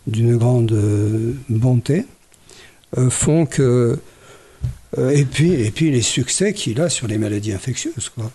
d'une 0.07 0.37
grande 0.37 0.73
euh, 0.73 1.33
bonté, 1.49 2.05
euh, 2.99 3.09
font 3.11 3.47
que 3.47 3.99
euh, 4.99 5.11
et 5.11 5.25
puis, 5.25 5.53
et 5.53 5.71
puis 5.71 5.91
les 5.91 6.03
succès 6.03 6.53
qu'il 6.53 6.81
a 6.81 6.89
sur 6.91 7.07
les 7.07 7.17
maladies 7.19 7.53
infectieuses, 7.53 8.11
quoi. 8.15 8.31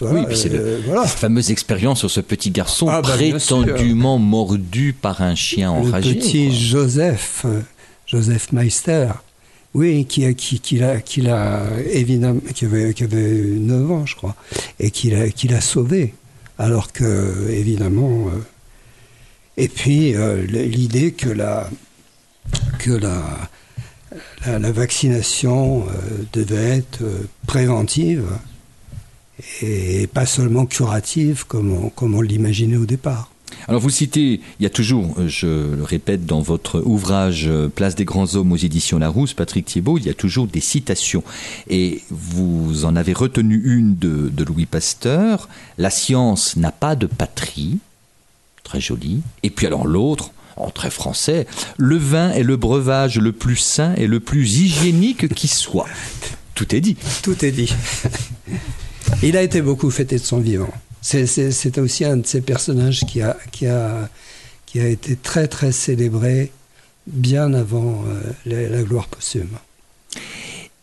Voilà, 0.00 0.20
Oui, 0.20 0.26
puis 0.28 0.36
c'est 0.38 0.48
le- 0.48 0.58
euh, 0.60 0.80
voilà. 0.86 1.06
Cette 1.06 1.18
fameuse 1.18 1.50
expérience 1.50 1.98
sur 1.98 2.10
ce 2.10 2.20
petit 2.20 2.50
garçon 2.50 2.86
Ah, 2.88 3.02
bah, 3.02 3.10
prétendument 3.14 4.18
mordu 4.18 4.94
par 4.98 5.20
un 5.22 5.34
chien 5.34 5.72
le 5.74 5.88
enragé. 5.88 6.14
petit 6.14 6.46
quoi. 6.46 6.56
Joseph, 6.56 7.42
euh, 7.44 7.60
Joseph 8.06 8.52
Meister, 8.52 9.08
oui, 9.74 10.06
qui 10.06 10.24
a, 10.24 10.32
qui, 10.32 10.60
qui 10.60 10.76
l'a, 10.78 11.00
qui 11.00 11.20
l'a 11.20 11.64
évidemment, 11.92 12.40
qui 12.54 12.64
avait, 12.64 12.94
qui 12.94 13.04
avait 13.04 13.32
9 13.42 13.90
ans, 13.90 14.06
je 14.06 14.14
crois, 14.16 14.34
et 14.80 14.90
qui 14.90 15.10
l'a, 15.10 15.28
qui 15.28 15.48
l'a 15.48 15.60
sauvé, 15.60 16.14
alors 16.58 16.92
que 16.92 17.48
évidemment, 17.50 18.28
euh, 18.28 18.40
et 19.56 19.68
puis 19.68 20.14
euh, 20.14 20.44
l'idée 20.44 21.12
que 21.12 21.28
la, 21.28 21.70
vaccination 24.72 25.86
euh, 25.86 25.90
devait 26.32 26.78
être 26.78 27.04
préventive 27.46 28.26
et 29.62 30.08
pas 30.08 30.26
seulement 30.26 30.66
curative 30.66 31.46
comme 31.46 31.92
on 32.00 32.20
l'imaginait 32.20 32.76
au 32.76 32.86
départ. 32.86 33.30
Alors 33.66 33.80
vous 33.80 33.90
citez, 33.90 34.40
il 34.60 34.62
y 34.62 34.66
a 34.66 34.70
toujours, 34.70 35.14
euh, 35.18 35.28
je 35.28 35.74
le 35.74 35.82
répète, 35.82 36.26
dans 36.26 36.40
votre 36.40 36.80
ouvrage 36.84 37.46
euh, 37.48 37.68
Place 37.68 37.94
des 37.94 38.04
grands 38.04 38.34
hommes 38.34 38.52
aux 38.52 38.56
éditions 38.56 38.98
Larousse, 38.98 39.34
Patrick 39.34 39.66
Thiebaud, 39.66 39.98
il 39.98 40.06
y 40.06 40.10
a 40.10 40.14
toujours 40.14 40.46
des 40.46 40.60
citations. 40.60 41.24
Et 41.68 42.02
vous 42.10 42.84
en 42.84 42.96
avez 42.96 43.12
retenu 43.12 43.60
une 43.64 43.96
de, 43.96 44.44
Louis 44.44 44.66
Pasteur, 44.66 45.48
La 45.76 45.90
science 45.90 46.56
n'a 46.56 46.72
pas 46.72 46.94
de 46.94 47.06
patrie, 47.06 47.78
très 48.62 48.80
joli. 48.80 49.22
Et 49.42 49.50
puis 49.50 49.66
alors 49.66 49.86
l'autre, 49.86 50.30
en 50.56 50.70
très 50.70 50.90
français, 50.90 51.46
Le 51.76 51.96
vin 51.96 52.30
est 52.30 52.42
le 52.42 52.56
breuvage 52.56 53.18
le 53.18 53.32
plus 53.32 53.56
sain 53.56 53.94
et 53.96 54.06
le 54.06 54.20
plus 54.20 54.60
hygiénique 54.60 55.34
qui 55.34 55.48
soit. 55.48 55.88
Tout 56.54 56.74
est 56.74 56.80
dit. 56.80 56.96
Tout 57.22 57.44
est 57.44 57.52
dit. 57.52 57.72
Il 59.22 59.36
a 59.36 59.42
été 59.42 59.62
beaucoup 59.62 59.90
fêté 59.90 60.16
de 60.16 60.24
son 60.24 60.38
vivant. 60.38 60.72
C'est- 61.00 61.78
aussi 61.78 62.04
un 62.04 62.16
de 62.18 62.26
ces 62.26 62.40
personnages 62.40 63.00
qui 63.00 63.20
a, 63.22 63.36
qui 63.52 63.66
a, 63.66 64.08
qui 64.66 64.80
a 64.80 64.88
été 64.88 65.16
très 65.16 65.48
très 65.48 65.72
célébré 65.72 66.52
bien 67.06 67.54
avant 67.54 68.04
euh, 68.06 68.20
la, 68.44 68.68
la 68.68 68.82
gloire 68.82 69.06
posthume. 69.06 69.58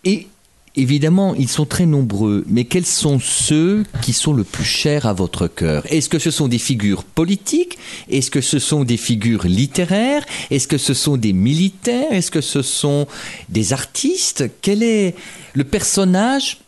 Et 0.04 0.28
évidemment, 0.76 1.36
ils 1.36 1.50
sont 1.50 1.66
très 1.66 1.86
nombreux, 1.86 2.44
mais 2.48 2.66
quels 2.66 2.86
sont 2.86 3.20
ceux 3.20 3.84
qui 4.02 4.14
sont 4.14 4.34
le 4.34 4.44
plus 4.44 4.64
chers 4.66 5.06
à 5.06 5.14
votre 5.14 5.48
cœur? 5.48 5.84
Est-ce 5.92 6.10
que 6.10 6.20
ce 6.20 6.32
sont 6.32 6.48
des 6.48 6.58
figures 6.58 7.04
politiques? 7.04 7.78
Est-ce 8.10 8.32
que 8.32 8.42
ce 8.42 8.60
sont 8.60 8.84
des 8.84 8.98
figures 8.98 9.46
littéraires? 9.46 10.26
Est-ce 10.50 10.68
que 10.68 10.78
ce 10.78 10.94
sont 10.94 11.18
des 11.18 11.34
militaires? 11.34 12.12
Est-ce 12.12 12.32
que 12.32 12.42
ce 12.42 12.62
sont 12.62 13.08
des 13.50 13.74
artistes? 13.74 14.46
Quel 14.62 14.82
est 14.84 15.16
le 15.54 15.64
personnage 15.64 16.60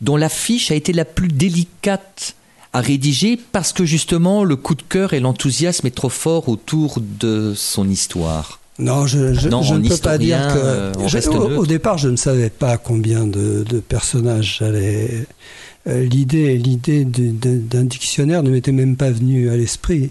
dont 0.00 0.16
l'affiche 0.16 0.70
a 0.70 0.74
été 0.74 0.92
la 0.92 1.04
plus 1.04 1.28
délicate 1.28 2.34
à 2.76 2.80
rédiger 2.80 3.38
parce 3.52 3.72
que 3.72 3.84
justement 3.84 4.44
le 4.44 4.56
coup 4.56 4.74
de 4.74 4.82
cœur 4.82 5.12
et 5.14 5.20
l'enthousiasme 5.20 5.86
est 5.86 5.94
trop 5.94 6.08
fort 6.08 6.48
autour 6.48 6.98
de 7.20 7.54
son 7.56 7.88
histoire 7.88 8.60
Non, 8.78 9.06
je, 9.06 9.32
je, 9.34 9.48
Non, 9.48 9.62
je 9.62 9.74
en 9.74 9.78
ne 9.78 9.88
peux 9.88 9.96
pas 9.96 10.18
dire 10.18 10.38
que. 10.52 10.58
euh, 10.58 10.92
je- 11.08 11.28
au, 11.30 11.64
départ, 11.66 11.96
je 11.98 12.08
ne 12.08 12.16
savais 12.16 12.50
pas 12.50 12.76
combien 12.76 13.26
de, 13.26 13.64
de 13.68 13.80
personnages 13.80 14.56
j'allais. 14.58 15.26
euh, 15.86 16.04
l'idée, 16.04 16.56
l'idée 16.58 17.04
d'un 17.06 17.84
dictionnaire 17.84 18.42
ne 18.42 18.50
m'était 18.50 18.72
même 18.72 18.96
pas 18.96 19.10
venue 19.10 19.48
à 19.50 19.56
l'esprit. 19.56 20.10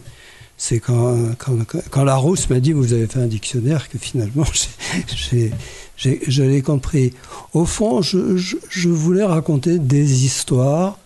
C'est 0.57 0.79
quand, 0.79 1.17
quand, 1.37 1.57
quand 1.91 2.03
Larousse 2.05 2.49
m'a 2.49 2.61
dit 2.61 2.71
vous 2.71 2.93
avez 2.93 3.07
fait 3.07 3.19
un 3.19 3.27
dictionnaire 3.27 3.89
que 3.89 3.97
finalement 3.97 4.45
j'ai, 5.29 5.51
j'ai- 5.97 6.21
je 6.27 6.43
l'ai 6.43 6.61
compris. 6.61 7.11
Au 7.53 7.65
fond, 7.65 8.01
je, 8.01 8.37
je- 8.37 8.89
voulais 8.89 9.23
raconter 9.25 9.77
des 9.79 10.23
histoires, 10.25 10.97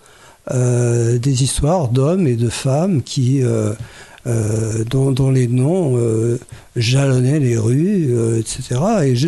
des 0.51 1.43
histoires 1.43 1.89
d'hommes 1.89 2.27
et 2.27 2.35
de 2.35 2.49
femmes 2.49 3.01
qui, 3.03 3.43
euh, 3.43 3.73
euh, 4.27 4.83
dont, 4.89 5.31
les 5.31 5.47
noms 5.47 5.97
euh, 5.97 6.39
jalonnaient 6.75 7.39
les 7.39 7.57
rues, 7.57 8.07
euh, 8.11 8.39
etc. 8.39 8.79
Et 9.05 9.15
je- 9.15 9.27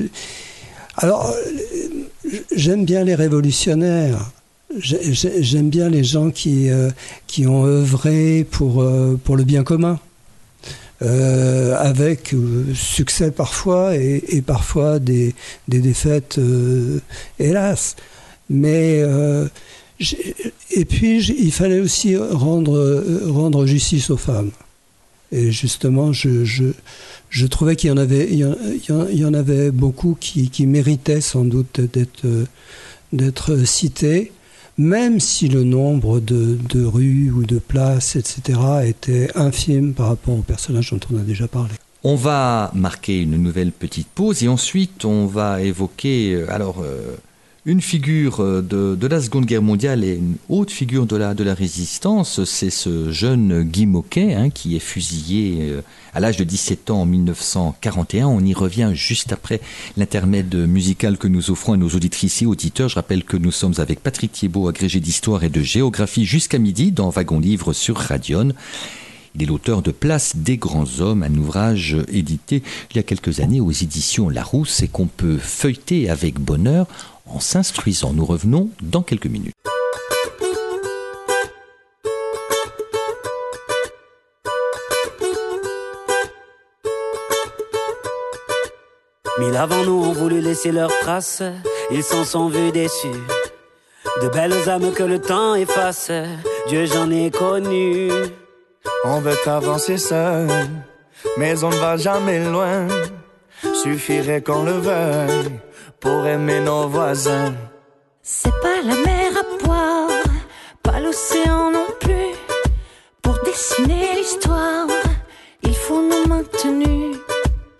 alors, 0.97 1.29
euh, 1.33 2.33
j'aime 2.55 2.85
bien 2.85 3.03
les 3.03 3.15
révolutionnaires. 3.15 4.31
J'ai- 4.77 5.13
j'ai- 5.13 5.43
J'aime 5.43 5.69
bien 5.69 5.89
les 5.89 6.03
gens 6.03 6.31
qui, 6.31 6.69
euh, 6.69 6.89
qui 7.27 7.45
ont 7.47 7.65
œuvré 7.65 8.45
pour, 8.49 8.81
euh, 8.81 9.19
pour 9.23 9.35
le 9.37 9.43
bien 9.43 9.63
commun. 9.63 9.99
Euh, 11.01 11.75
avec 11.79 12.31
euh, 12.35 12.65
succès 12.75 13.31
parfois 13.31 13.95
et, 13.95 14.43
parfois 14.45 14.99
des, 14.99 15.33
des 15.67 15.79
défaites, 15.79 16.37
euh, 16.37 16.99
hélas. 17.39 17.95
Mais 18.51 19.01
euh, 19.01 19.47
et 20.71 20.85
puis 20.85 21.23
il 21.23 21.51
fallait 21.51 21.79
aussi 21.79 22.15
rendre, 22.17 22.77
euh, 22.77 23.23
rendre 23.27 23.65
justice 23.65 24.09
aux 24.09 24.17
femmes. 24.17 24.51
Et 25.31 25.51
justement, 25.51 26.11
je, 26.11 27.45
trouvais 27.47 27.75
qu'il 27.75 27.89
y 27.89 27.93
en 27.93 29.33
avait, 29.33 29.71
beaucoup 29.71 30.17
qui, 30.19 30.67
méritaient 30.67 31.21
sans 31.21 31.45
doute 31.45 31.79
d'être 31.79 32.27
d'être 33.13 33.65
cités, 33.65 34.31
même 34.77 35.19
si 35.19 35.49
le 35.49 35.63
nombre 35.63 36.21
de, 36.21 36.57
de 36.69 36.85
rues 36.85 37.29
ou 37.31 37.45
de 37.45 37.59
places, 37.59 38.15
etc., 38.15 38.59
était 38.85 39.29
infime 39.35 39.93
par 39.93 40.07
rapport 40.07 40.37
aux 40.37 40.43
personnages 40.43 40.91
dont 40.91 40.99
on 41.13 41.17
a 41.17 41.21
déjà 41.21 41.47
parlé. 41.47 41.73
On 42.03 42.15
va 42.15 42.71
marquer 42.73 43.21
une 43.21 43.37
nouvelle 43.37 43.71
petite 43.71 44.07
pause 44.07 44.43
et 44.43 44.47
ensuite 44.47 45.05
on 45.05 45.27
va 45.27 45.61
évoquer 45.61 46.33
euh, 46.33 46.51
alors 46.51 46.81
euh, 46.81 47.15
une 47.65 47.81
figure 47.81 48.39
euh, 48.39 48.61
de, 48.61 49.07
la 49.07 49.21
Seconde 49.21 49.45
Guerre 49.45 49.61
mondiale 49.61 50.03
et 50.03 50.15
une 50.15 50.35
autre 50.49 50.73
figure 50.73 51.05
de 51.05 51.15
la, 51.15 51.35
de 51.35 51.43
la 51.43 51.53
résistance. 51.53 52.43
C'est 52.43 52.71
ce 52.71 53.11
jeune 53.11 53.63
Guy 53.63 53.85
Moquet 53.85 54.33
hein, 54.33 54.49
qui 54.49 54.75
est 54.75 54.79
fusillé 54.79 55.57
euh, 55.61 55.81
à 56.13 56.19
l'âge 56.19 56.37
de 56.37 56.43
17 56.43 56.89
ans 56.89 57.01
en 57.01 57.05
1941. 57.05 58.25
On 58.25 58.43
y 58.43 58.55
revient 58.55 58.91
juste 58.93 59.31
après 59.31 59.61
l'intermède 59.95 60.55
musical 60.55 61.17
que 61.17 61.27
nous 61.27 61.51
offrons 61.51 61.73
à 61.73 61.77
nos 61.77 61.89
auditrices 61.89 62.41
et 62.41 62.47
auditeurs. 62.47 62.89
Je 62.89 62.95
rappelle 62.95 63.23
que 63.23 63.37
nous 63.37 63.51
sommes 63.51 63.75
avec 63.77 64.01
Patrick 64.01 64.31
Thiebaud, 64.31 64.67
agrégé 64.67 64.99
d'histoire 64.99 65.43
et 65.43 65.49
de 65.49 65.61
géographie 65.61 66.25
jusqu'à 66.25 66.57
midi 66.57 66.91
dans 66.91 67.09
Wagon 67.09 67.39
Livre 67.39 67.73
sur 67.73 67.97
Radion. 67.97 68.53
Il 69.35 69.43
est 69.43 69.45
l'auteur 69.45 69.81
de 69.81 69.91
Place 69.91 70.35
des 70.35 70.57
grands 70.57 70.99
hommes, 70.99 71.23
un 71.23 71.33
ouvrage 71.35 71.95
édité 72.11 72.63
il 72.91 72.97
y 72.97 72.99
a 72.99 73.03
quelques 73.03 73.39
années 73.39 73.61
aux 73.61 73.71
éditions 73.71 74.27
Larousse 74.27 74.81
et 74.81 74.89
qu'on 74.89 75.07
peut 75.07 75.37
feuilleter 75.37 76.09
avec 76.09 76.37
bonheur 76.37 76.87
en 77.33 77.39
s'instruisant. 77.39 78.13
Nous 78.13 78.25
revenons 78.25 78.69
dans 78.81 79.01
quelques 79.01 79.27
minutes. 79.27 79.55
Mille 89.39 89.55
avant 89.55 89.83
nous 89.83 90.03
ont 90.03 90.11
voulu 90.11 90.39
laisser 90.39 90.71
leurs 90.71 90.95
traces, 90.99 91.41
ils 91.89 92.03
s'en 92.03 92.23
sont 92.23 92.47
vus 92.49 92.71
déçus. 92.71 93.07
De 94.21 94.27
belles 94.27 94.69
âmes 94.69 94.91
que 94.91 95.03
le 95.03 95.19
temps 95.19 95.55
efface, 95.55 96.11
Dieu 96.67 96.85
j'en 96.85 97.09
ai 97.09 97.31
connu. 97.31 98.11
On 99.03 99.19
veut 99.19 99.37
avancer 99.47 99.97
seul, 99.97 100.47
mais 101.37 101.63
on 101.63 101.69
ne 101.71 101.75
va 101.77 101.97
jamais 101.97 102.43
loin. 102.45 102.87
Suffirait 103.81 104.41
qu'on 104.41 104.63
le 104.63 104.73
veuille 104.73 105.59
pour 106.01 106.25
aimer 106.25 106.59
nos 106.59 106.87
voisins. 106.89 107.53
C'est 108.21 108.57
pas 108.61 108.81
la 108.83 108.95
mer 108.95 109.31
à 109.41 109.63
boire, 109.63 110.09
pas 110.83 110.99
l'océan 110.99 111.71
non 111.71 111.87
plus. 111.99 112.33
Pour 113.21 113.37
dessiner 113.45 114.15
l'histoire, 114.17 114.87
il 115.61 115.75
faut 115.75 116.01
nous 116.01 116.27
maintenir. 116.27 117.17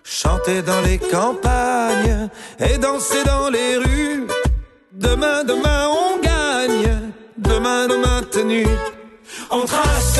Chanter 0.03 0.61
dans 0.61 0.82
les 0.82 0.99
campagnes 0.99 2.30
et 2.59 2.78
danser 2.78 3.24
dans 3.26 3.49
les 3.49 3.78
rues. 3.78 4.28
Demain, 4.93 5.43
demain, 5.43 5.88
on 5.89 6.19
gagne. 6.19 7.11
Demain, 7.38 7.88
demain, 7.88 8.22
tenue. 8.32 8.67
On 9.49 9.65
trace. 9.65 10.19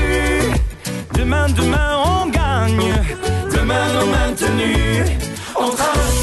Demain, 1.31 1.47
demain, 1.53 1.95
on 1.95 2.29
gagne. 2.29 2.91
Demain, 3.53 3.93
nos 3.93 4.05
maintenus. 4.05 5.09
On 5.55 5.69
trace. 5.69 6.20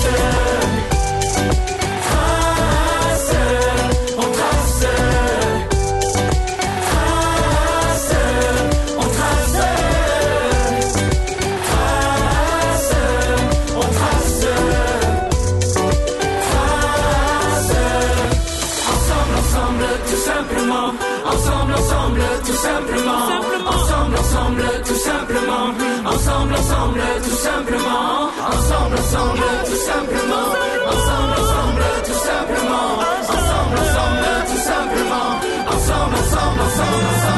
Tout 27.38 27.44
simplement. 27.44 28.30
Ensemble, 28.48 28.96
ensemble, 28.98 29.42
tout 29.64 29.76
simplement. 29.76 30.48
Ensemble, 30.88 31.32
ensemble, 31.40 31.82
tout 32.04 32.20
simplement. 32.26 32.98
Ensemble, 33.28 33.78
ensemble, 33.78 34.26
tout 34.48 34.62
simplement. 34.70 35.30
Ensemble, 35.68 36.14
ensemble, 36.16 36.60
ensemble, 36.60 37.04
ensemble. 37.14 37.37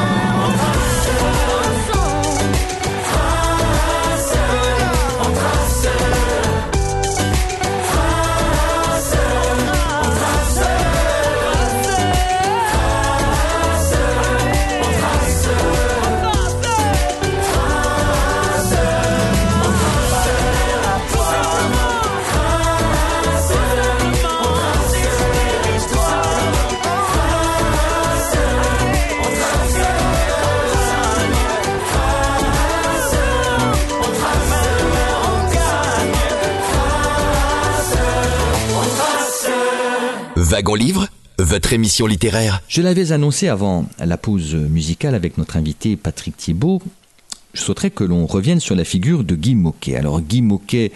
Livre, 40.74 41.08
votre 41.38 41.72
émission 41.72 42.06
littéraire. 42.06 42.62
Je 42.68 42.82
l'avais 42.82 43.12
annoncé 43.12 43.48
avant 43.48 43.86
la 43.98 44.16
pause 44.16 44.54
musicale 44.54 45.14
avec 45.14 45.38
notre 45.38 45.56
invité 45.56 45.96
Patrick 45.96 46.36
Thibault. 46.36 46.80
Je 47.52 47.62
souhaiterais 47.62 47.90
que 47.90 48.04
l'on 48.04 48.26
revienne 48.26 48.60
sur 48.60 48.76
la 48.76 48.84
figure 48.84 49.24
de 49.24 49.34
Guy 49.34 49.56
Moquet. 49.56 49.96
Alors 49.96 50.20
Guy 50.20 50.40
Moquet, 50.40 50.92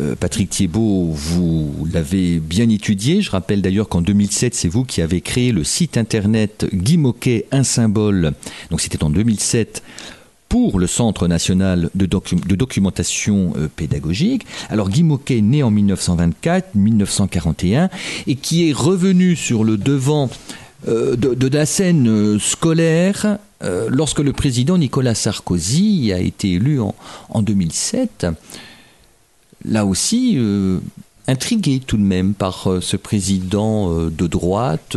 euh, 0.00 0.14
Patrick 0.14 0.48
Thibault, 0.48 1.10
vous 1.12 1.86
l'avez 1.92 2.38
bien 2.38 2.68
étudié. 2.70 3.20
Je 3.20 3.30
rappelle 3.30 3.60
d'ailleurs 3.60 3.88
qu'en 3.88 4.00
2007, 4.00 4.54
c'est 4.54 4.68
vous 4.68 4.84
qui 4.84 5.02
avez 5.02 5.20
créé 5.20 5.52
le 5.52 5.64
site 5.64 5.98
internet 5.98 6.66
Guy 6.72 6.96
Moquet, 6.96 7.46
un 7.52 7.62
symbole. 7.62 8.32
Donc 8.70 8.80
c'était 8.80 9.04
en 9.04 9.10
2007 9.10 9.82
pour 10.48 10.78
le 10.78 10.86
Centre 10.86 11.28
national 11.28 11.90
de, 11.94 12.06
docu- 12.06 12.46
de 12.46 12.54
documentation 12.54 13.52
euh, 13.56 13.68
pédagogique. 13.74 14.46
Alors 14.70 14.88
Guy 14.88 15.02
Moquet, 15.02 15.40
né 15.42 15.62
en 15.62 15.70
1924-1941, 15.72 17.90
et 18.26 18.36
qui 18.36 18.68
est 18.68 18.72
revenu 18.72 19.36
sur 19.36 19.64
le 19.64 19.76
devant 19.76 20.30
euh, 20.88 21.16
de, 21.16 21.48
la 21.48 21.66
scène 21.66 22.08
euh, 22.08 22.38
scolaire 22.38 23.38
lorsque 23.90 24.20
le 24.20 24.32
président 24.32 24.78
Nicolas 24.78 25.16
Sarkozy 25.16 26.12
a 26.12 26.20
été 26.20 26.52
élu 26.52 26.80
en, 26.80 26.94
en 27.28 27.42
2007. 27.42 28.28
Là 29.64 29.84
aussi, 29.84 30.38
intrigué 31.26 31.80
tout 31.84 31.96
de 31.96 32.02
même 32.02 32.34
par 32.34 32.68
ce 32.80 32.96
président 32.96 33.92
de 34.04 34.26
droite 34.28 34.96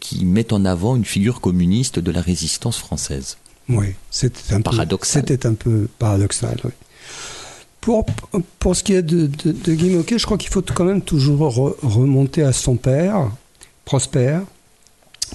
qui 0.00 0.24
met 0.24 0.54
en 0.54 0.64
avant 0.64 0.96
une 0.96 1.04
figure 1.04 1.42
communiste 1.42 1.98
de 1.98 2.10
la 2.10 2.22
résistance 2.22 2.78
française. 2.78 3.36
Oui, 3.68 3.88
c'était 4.10 4.54
un, 4.54 4.58
peu- 4.58 4.62
Paradoxal. 4.70 5.22
c'était 5.28 5.46
un 5.46 5.54
peu 5.54 5.88
paradoxal. 5.98 6.56
oui. 6.64 6.70
Pour, 7.80 8.04
pour 8.58 8.74
ce 8.76 8.82
qui 8.82 8.92
est 8.94 9.02
de, 9.02 9.26
de, 9.26 9.52
de 9.52 9.74
Guy 9.74 9.90
Moquet, 9.90 10.18
je 10.18 10.26
crois 10.26 10.36
qu'il 10.38 10.50
faut 10.50 10.62
quand 10.62 10.84
même 10.84 11.00
toujours 11.02 11.48
re- 11.48 11.76
remonter 11.82 12.42
à 12.42 12.52
son 12.52 12.76
père, 12.76 13.30
Prosper, 13.84 14.40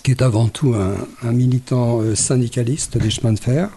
qui 0.04 0.12
est 0.12 0.22
avant 0.22 0.48
tout 0.50 0.74
un, 0.76 0.96
un 1.28 1.32
militant 1.32 2.02
euh, 2.02 2.16
syndicaliste 2.16 2.98
des 2.98 3.10
chemins 3.10 3.34
de 3.34 3.40
fer, 3.40 3.70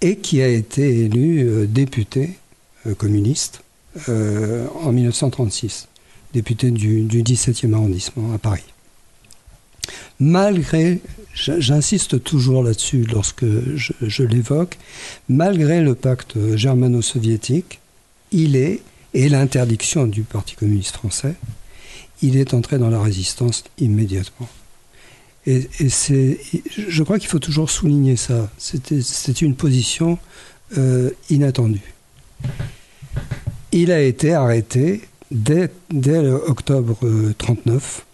et 0.00 0.16
qui 0.16 0.42
a 0.42 0.48
été 0.48 1.04
élu 1.04 1.40
euh, 1.46 1.66
député 1.66 2.30
euh, 2.86 2.94
communiste 2.94 3.62
euh, 4.08 4.66
en 4.82 4.92
1936, 4.92 5.88
député 6.34 6.70
du, 6.72 7.02
du 7.02 7.22
17e 7.22 7.72
arrondissement 7.74 8.34
à 8.34 8.38
Paris. 8.38 8.64
Malgré, 10.20 11.00
j'insiste 11.34 12.22
toujours 12.22 12.62
là-dessus 12.62 13.04
lorsque 13.10 13.44
je, 13.76 14.22
l'évoque, 14.22 14.78
malgré 15.28 15.80
le 15.80 15.94
pacte 15.94 16.36
germano-soviétique, 16.56 17.80
il 18.30 18.56
est, 18.56 18.82
et 19.14 19.28
l'interdiction 19.28 20.06
du 20.06 20.22
Parti 20.22 20.54
communiste 20.54 20.96
français, 20.96 21.34
il 22.22 22.36
est 22.36 22.54
entré 22.54 22.78
dans 22.78 22.88
la 22.88 23.00
résistance 23.00 23.64
immédiatement. 23.78 24.48
Et, 25.46 25.68
c'est, 25.88 26.38
je 26.76 27.02
crois 27.02 27.18
qu'il 27.18 27.28
faut 27.28 27.40
toujours 27.40 27.68
souligner 27.68 28.16
ça. 28.16 28.48
C'était, 28.58 29.00
une 29.40 29.56
position 29.56 30.18
euh, 30.78 31.10
inattendue. 31.30 31.94
Il 33.72 33.90
a 33.90 34.00
été 34.00 34.34
arrêté 34.34 35.00
dès, 35.32 35.70
dès 35.90 36.18
octobre 36.18 36.96
euh, 37.02 37.34
39. 37.38 38.06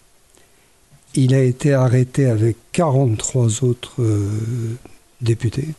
Il 1.15 1.33
a 1.33 1.41
été 1.41 1.73
arrêté 1.73 2.25
avec 2.25 2.55
43 2.71 3.63
autres 3.63 4.01
euh, 4.01 4.27
députés. 5.21 5.69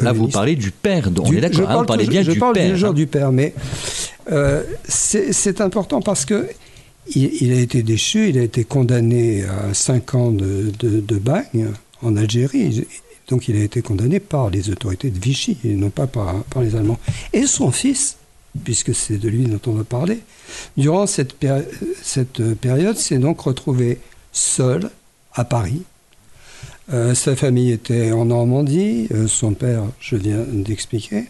Là, 0.00 0.12
vous 0.12 0.28
parlez 0.28 0.56
du 0.56 0.70
père, 0.70 1.08
on 1.18 1.28
Du- 1.28 1.36
est 1.36 1.36
je 1.36 1.40
d'accord, 1.42 1.60
hein, 1.60 1.66
parle 1.66 1.82
on 1.82 1.86
parlait 1.86 2.04
toujours- 2.04 2.12
bien 2.12 2.22
je 2.22 2.32
du 2.32 2.38
parle 2.38 2.54
père. 2.54 2.84
hein. 2.84 2.92
du 2.92 3.06
père, 3.06 3.32
mais 3.32 3.54
euh, 4.32 4.62
c'est 4.88 5.32
c'est 5.32 5.60
important 5.60 6.00
parce 6.00 6.24
que 6.24 6.48
il, 7.14 7.30
il 7.42 7.52
a 7.52 7.60
été 7.60 7.82
déchu, 7.82 8.28
il 8.30 8.38
a 8.38 8.42
été 8.42 8.64
condamné 8.64 9.44
à 9.44 9.72
5 9.74 10.14
ans 10.14 10.30
de, 10.30 10.72
de, 10.78 11.00
de 11.00 11.16
bagne 11.16 11.68
en 12.02 12.16
Algérie. 12.16 12.86
Donc 13.28 13.46
il 13.48 13.56
a 13.56 13.62
été 13.62 13.82
condamné 13.82 14.20
par 14.20 14.48
les 14.50 14.70
autorités 14.70 15.10
de 15.10 15.18
Vichy 15.18 15.58
et 15.64 15.74
non 15.74 15.90
pas 15.90 16.06
par, 16.06 16.42
par 16.44 16.62
les 16.62 16.74
Allemands. 16.76 16.98
Et 17.34 17.46
son 17.46 17.70
fils, 17.70 18.16
puisque 18.64 18.94
c'est 18.94 19.18
de 19.18 19.28
lui 19.28 19.44
dont 19.44 19.60
on 19.70 19.74
va 19.74 19.84
parler, 19.84 20.20
durant 20.78 21.06
cette, 21.06 21.34
péri- 21.38 21.64
cette 22.02 22.54
période, 22.54 22.96
s'est 22.96 23.18
donc 23.18 23.40
retrouvé 23.42 23.98
seul 24.32 24.90
à 25.34 25.44
Paris. 25.44 25.82
Euh, 26.92 27.14
sa 27.14 27.36
famille 27.36 27.70
était 27.70 28.12
en 28.12 28.26
Normandie, 28.26 29.08
euh, 29.12 29.28
son 29.28 29.52
père, 29.52 29.84
je 30.00 30.16
viens 30.16 30.44
d'expliquer. 30.48 31.24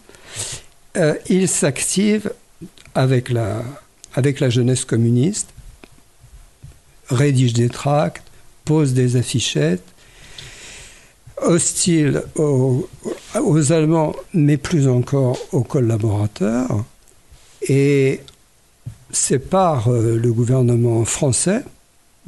Euh, 0.96 1.14
il 1.28 1.48
s'active 1.48 2.32
avec 2.94 3.28
la, 3.28 3.62
avec 4.14 4.38
la 4.38 4.50
jeunesse 4.50 4.84
communiste, 4.84 5.48
rédige 7.08 7.54
des 7.54 7.68
tracts, 7.68 8.22
pose 8.64 8.94
des 8.94 9.16
affichettes, 9.16 9.82
hostile 11.42 12.22
aux, 12.36 12.88
aux 13.34 13.72
Allemands, 13.72 14.14
mais 14.34 14.58
plus 14.58 14.88
encore 14.88 15.38
aux 15.52 15.64
collaborateurs, 15.64 16.84
et 17.68 18.20
c'est 19.10 19.38
par 19.38 19.88
le 19.90 20.32
gouvernement 20.32 21.04
français 21.04 21.62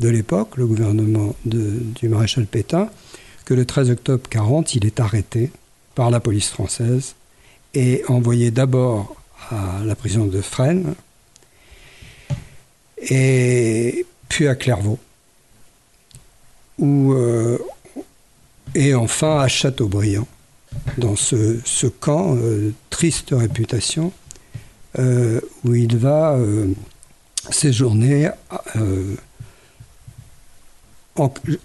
de 0.01 0.09
l'époque, 0.09 0.57
le 0.57 0.66
gouvernement 0.66 1.34
du 1.44 2.09
maréchal 2.09 2.46
Pétain, 2.46 2.88
que 3.44 3.55
le 3.55 3.66
13 3.66 3.90
octobre 3.90 4.28
40, 4.28 4.74
il 4.74 4.86
est 4.86 4.98
arrêté 4.98 5.51
par 5.94 6.11
la 6.11 6.20
police 6.20 6.48
française 6.48 7.14
et 7.74 8.03
envoyé 8.09 8.51
d'abord 8.51 9.16
à 9.51 9.84
la 9.84 9.94
prison 9.94 10.26
de 10.26 10.40
Fresnes 10.40 10.94
et 12.98 14.07
puis 14.28 14.48
à 14.48 14.55
Clairvaux, 14.55 14.98
où, 16.78 17.12
euh, 17.12 17.59
et 18.74 18.94
enfin 18.94 19.40
à 19.40 19.48
Châteaubriand, 19.48 20.26
dans 20.98 21.16
ce, 21.16 21.86
camp, 21.86 22.36
euh, 22.36 22.72
triste 22.90 23.30
réputation, 23.32 24.12
euh, 24.98 25.40
où 25.64 25.74
il 25.74 25.96
va 25.96 26.38
séjourner 27.51 28.30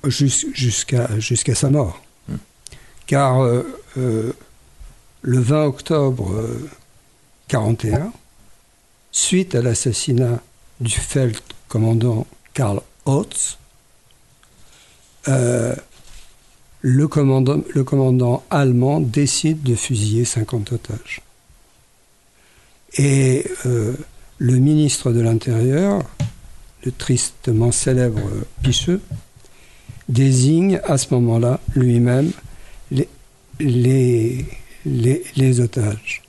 jusqu'à 0.03 1.55
sa 1.55 1.69
mort. 1.69 2.01
Car 3.07 3.41
euh, 3.41 3.63
euh, 3.97 4.33
le 5.21 5.39
20 5.39 5.65
octobre 5.65 6.31
euh, 6.33 6.69
41, 7.47 8.11
suite 9.11 9.55
à 9.55 9.61
l'assassinat 9.61 10.39
du 10.79 10.91
Feldcommandant 10.91 12.27
Karl 12.53 12.81
Hotz, 13.05 13.57
euh, 15.27 15.75
le, 16.81 17.07
commandant, 17.07 17.61
le 17.73 17.83
commandant 17.83 18.43
allemand 18.49 18.99
décide 18.99 19.63
de 19.63 19.75
fusiller 19.75 20.25
50 20.25 20.73
otages. 20.73 21.21
Et 22.97 23.45
euh, 23.65 23.93
le 24.37 24.57
ministre 24.57 25.11
de 25.11 25.21
l'Intérieur, 25.21 26.03
le 26.83 26.91
tristement 26.91 27.71
célèbre 27.71 28.21
Picheux, 28.61 29.01
désigne 30.09 30.79
à 30.83 30.97
ce 30.97 31.13
moment-là 31.13 31.59
lui-même 31.75 32.31
les, 33.59 34.45
otages. 35.59 36.21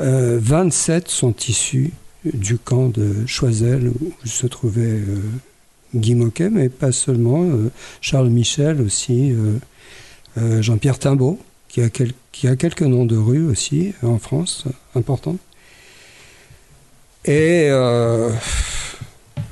Euh, 0.00 0.38
27 0.40 1.08
sont 1.08 1.34
issus 1.48 1.92
du 2.24 2.58
camp 2.58 2.88
de 2.88 3.26
Choiseul 3.26 3.88
où 3.88 4.12
se 4.24 4.46
trouvait 4.46 4.82
euh, 4.82 5.20
Guy 5.94 6.14
Moquet, 6.14 6.50
mais 6.50 6.68
pas 6.68 6.92
seulement, 6.92 7.42
euh, 7.44 7.70
Charles 8.00 8.28
Michel 8.30 8.80
aussi, 8.80 9.32
euh, 9.32 9.58
euh, 10.38 10.62
Jean-Pierre 10.62 10.98
Timbaud, 10.98 11.38
qui 11.68 11.80
a, 11.82 12.56
quelques 12.56 12.82
noms 12.82 13.04
de 13.06 13.16
rues 13.16 13.44
aussi 13.46 13.92
euh, 14.02 14.08
en 14.08 14.18
France, 14.18 14.64
euh, 14.66 14.98
importants. 14.98 15.36
Et 17.24 17.66
euh, 17.70 18.30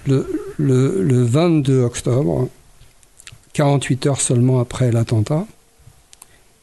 le, 0.07 0.26
le- 0.59 1.03
le 1.03 1.22
22 1.24 1.82
octobre, 1.82 2.49
48 3.55 4.07
heures 4.07 4.21
seulement 4.21 4.61
après 4.61 4.91
l'attentat, 4.93 5.47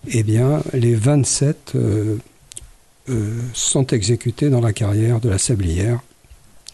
eh 0.08 0.24
bien, 0.24 0.62
les 0.74 0.94
27 0.94 1.72
euh, 1.76 2.18
euh, 3.10 3.39
sont 3.54 3.88
exécutés 3.88 4.50
dans 4.50 4.62
la 4.62 4.74
carrière 4.74 5.20
de 5.20 5.30
la 5.30 5.38
Sablière, 5.38 6.02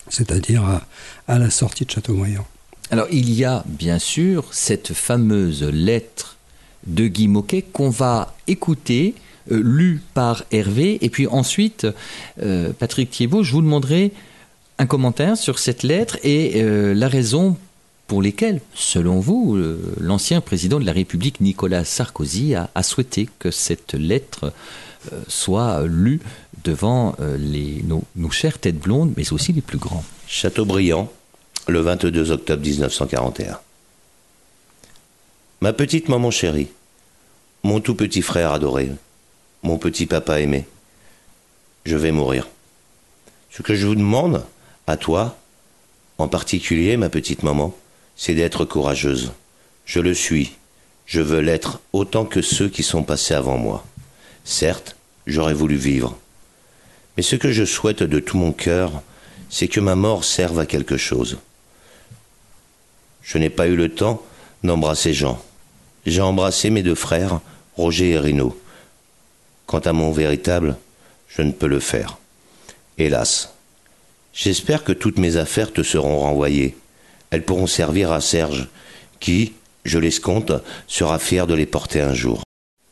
c'est-à-dire 0.09 0.81
à, 1.27 1.39
la 1.39 1.49
sortie 1.49 1.85
de 1.85 1.91
Châteaubriand. 1.91 2.45
Alors, 2.89 3.07
il 3.11 3.31
y 3.31 3.45
a 3.45 3.63
bien 3.67 3.99
sûr 3.99 4.45
cette 4.51 4.93
fameuse 4.93 5.63
lettre 5.63 6.37
de 6.87 7.07
Guy 7.07 7.27
Moquet 7.27 7.61
qu'on 7.61 7.89
va 7.89 8.35
écouter, 8.47 9.13
euh, 9.51 9.61
lue 9.61 10.01
par 10.13 10.45
Hervé. 10.51 10.97
Et 11.01 11.09
puis 11.09 11.27
ensuite, 11.27 11.85
Patrick 12.79 13.11
Thiebaud, 13.11 13.43
je 13.43 13.51
vous 13.51 13.61
demanderai 13.61 14.13
un 14.79 14.85
commentaire 14.85 15.37
sur 15.37 15.59
cette 15.59 15.83
lettre 15.83 16.17
et 16.23 16.63
la 16.63 17.07
raison 17.07 17.57
pour 18.07 18.21
lesquelles, 18.21 18.61
selon 18.73 19.19
vous, 19.19 19.57
euh, 19.57 19.93
l'ancien 19.99 20.39
président 20.39 20.79
de 20.79 20.85
la 20.85 20.93
République, 20.93 21.41
Nicolas 21.41 21.83
Sarkozy, 21.83 22.55
a, 22.55 22.69
souhaité 22.81 23.29
que 23.37 23.51
cette 23.51 23.93
lettre 23.93 24.53
euh, 25.11 25.21
soit 25.27 25.85
lue 25.85 26.21
devant 26.63 27.15
euh, 27.19 27.37
les, 27.37 27.83
nos, 27.83 28.03
nos 28.15 28.31
chères 28.31 28.59
têtes 28.59 28.79
blondes, 28.79 29.13
mais 29.17 29.33
aussi 29.33 29.51
les 29.51 29.61
plus 29.61 29.77
grands. 29.77 30.05
Châteaubriand, 30.25 31.11
le 31.67 31.81
22 31.81 32.31
octobre 32.31 32.63
1941. 32.63 33.59
Ma 35.59 35.73
petite 35.73 36.07
maman 36.07 36.31
chérie, 36.31 36.69
mon 37.63 37.81
tout 37.81 37.95
petit 37.95 38.21
frère 38.21 38.53
adoré, 38.53 38.91
mon 39.63 39.77
petit 39.77 40.05
papa 40.05 40.39
aimé, 40.39 40.65
je 41.83 41.97
vais 41.97 42.11
mourir. 42.11 42.47
Ce 43.51 43.61
que 43.61 43.75
je 43.75 43.85
vous 43.85 43.95
demande, 43.95 44.45
à 44.85 44.95
toi, 44.95 45.37
en 46.17 46.27
particulier 46.27 46.95
ma 46.95 47.09
petite 47.09 47.43
maman, 47.43 47.75
c'est 48.17 48.33
d'être 48.33 48.65
courageuse. 48.65 49.31
Je 49.85 49.99
le 49.99 50.13
suis. 50.13 50.53
Je 51.05 51.21
veux 51.21 51.39
l'être 51.39 51.79
autant 51.93 52.25
que 52.25 52.41
ceux 52.41 52.67
qui 52.67 52.83
sont 52.83 53.03
passés 53.03 53.33
avant 53.33 53.57
moi. 53.57 53.85
Certes, 54.43 54.97
j'aurais 55.25 55.53
voulu 55.53 55.75
vivre. 55.75 56.17
Mais 57.15 57.23
ce 57.23 57.35
que 57.35 57.51
je 57.51 57.63
souhaite 57.63 58.03
de 58.03 58.19
tout 58.19 58.37
mon 58.37 58.51
cœur, 58.51 59.01
c'est 59.49 59.67
que 59.67 59.79
ma 59.79 59.95
mort 59.95 60.25
serve 60.25 60.59
à 60.59 60.65
quelque 60.65 60.97
chose. 60.97 61.37
Je 63.21 63.37
n'ai 63.37 63.49
pas 63.49 63.67
eu 63.67 63.75
le 63.75 63.89
temps 63.89 64.21
d'embrasser 64.63 65.13
Jean. 65.13 65.41
J'ai 66.05 66.21
embrassé 66.21 66.69
mes 66.69 66.83
deux 66.83 66.95
frères, 66.95 67.39
Roger 67.75 68.11
et 68.11 68.19
Rino. 68.19 68.59
Quant 69.65 69.79
à 69.79 69.93
mon 69.93 70.11
véritable, 70.11 70.77
je 71.27 71.41
ne 71.41 71.51
peux 71.51 71.67
le 71.67 71.79
faire. 71.79 72.17
Hélas. 72.97 73.53
J'espère 74.33 74.83
que 74.83 74.91
toutes 74.91 75.17
mes 75.17 75.37
affaires 75.37 75.73
te 75.73 75.83
seront 75.83 76.19
renvoyées. 76.19 76.75
Elles 77.31 77.43
pourront 77.43 77.67
servir 77.67 78.11
à 78.11 78.21
Serge, 78.21 78.67
qui, 79.19 79.53
je 79.85 79.99
l'escompte, 79.99 80.53
sera 80.87 81.19
fier 81.19 81.47
de 81.47 81.53
les 81.53 81.65
porter 81.65 82.01
un 82.01 82.13
jour. 82.13 82.43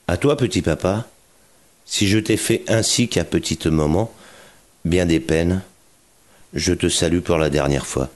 À 0.07 0.17
toi, 0.17 0.37
petit 0.37 0.61
papa, 0.61 1.07
si 1.85 2.07
je 2.07 2.19
t'ai 2.19 2.37
fait 2.37 2.63
ainsi 2.67 3.07
qu'à 3.07 3.23
petite 3.23 3.67
maman, 3.67 4.13
bien 4.83 5.05
des 5.05 5.19
peines, 5.19 5.61
je 6.53 6.73
te 6.73 6.89
salue 6.89 7.19
pour 7.19 7.37
la 7.37 7.49
dernière 7.49 7.85
fois. 7.85 8.09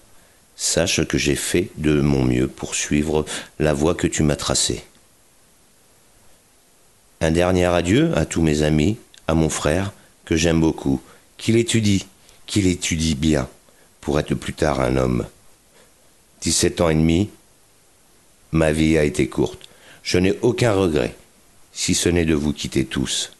Sache 0.55 1.05
que 1.05 1.17
j'ai 1.17 1.35
fait 1.35 1.69
de 1.77 2.01
mon 2.01 2.23
mieux 2.23 2.47
pour 2.47 2.75
suivre 2.75 3.25
la 3.59 3.73
voie 3.73 3.95
que 3.95 4.07
tu 4.07 4.23
m'as 4.23 4.35
tracée. 4.35 4.83
Un 7.21 7.31
dernier 7.31 7.65
adieu 7.65 8.11
à 8.17 8.25
tous 8.25 8.41
mes 8.41 8.63
amis, 8.63 8.97
à 9.27 9.33
mon 9.33 9.49
frère, 9.49 9.93
que 10.25 10.35
j'aime 10.35 10.59
beaucoup, 10.59 11.01
qu'il 11.37 11.57
étudie, 11.57 12.05
qu'il 12.45 12.67
étudie 12.67 13.15
bien, 13.15 13.47
pour 14.01 14.19
être 14.19 14.35
plus 14.35 14.53
tard 14.53 14.79
un 14.79 14.97
homme. 14.97 15.25
17 16.41 16.81
ans 16.81 16.89
et 16.89 16.95
demi, 16.95 17.29
ma 18.51 18.71
vie 18.71 18.97
a 18.97 19.03
été 19.03 19.27
courte. 19.27 19.67
Je 20.03 20.17
n'ai 20.17 20.37
aucun 20.41 20.73
regret, 20.73 21.15
si 21.73 21.93
ce 21.93 22.09
n'est 22.09 22.25
de 22.25 22.33
vous 22.33 22.53
quitter 22.53 22.85
tous. 22.85 23.33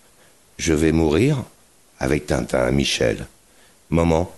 Je 0.57 0.73
vais 0.73 0.91
mourir 0.91 1.43
avec 1.99 2.27
Tintin, 2.27 2.69
Michel. 2.71 3.27
Maman, 3.89 4.31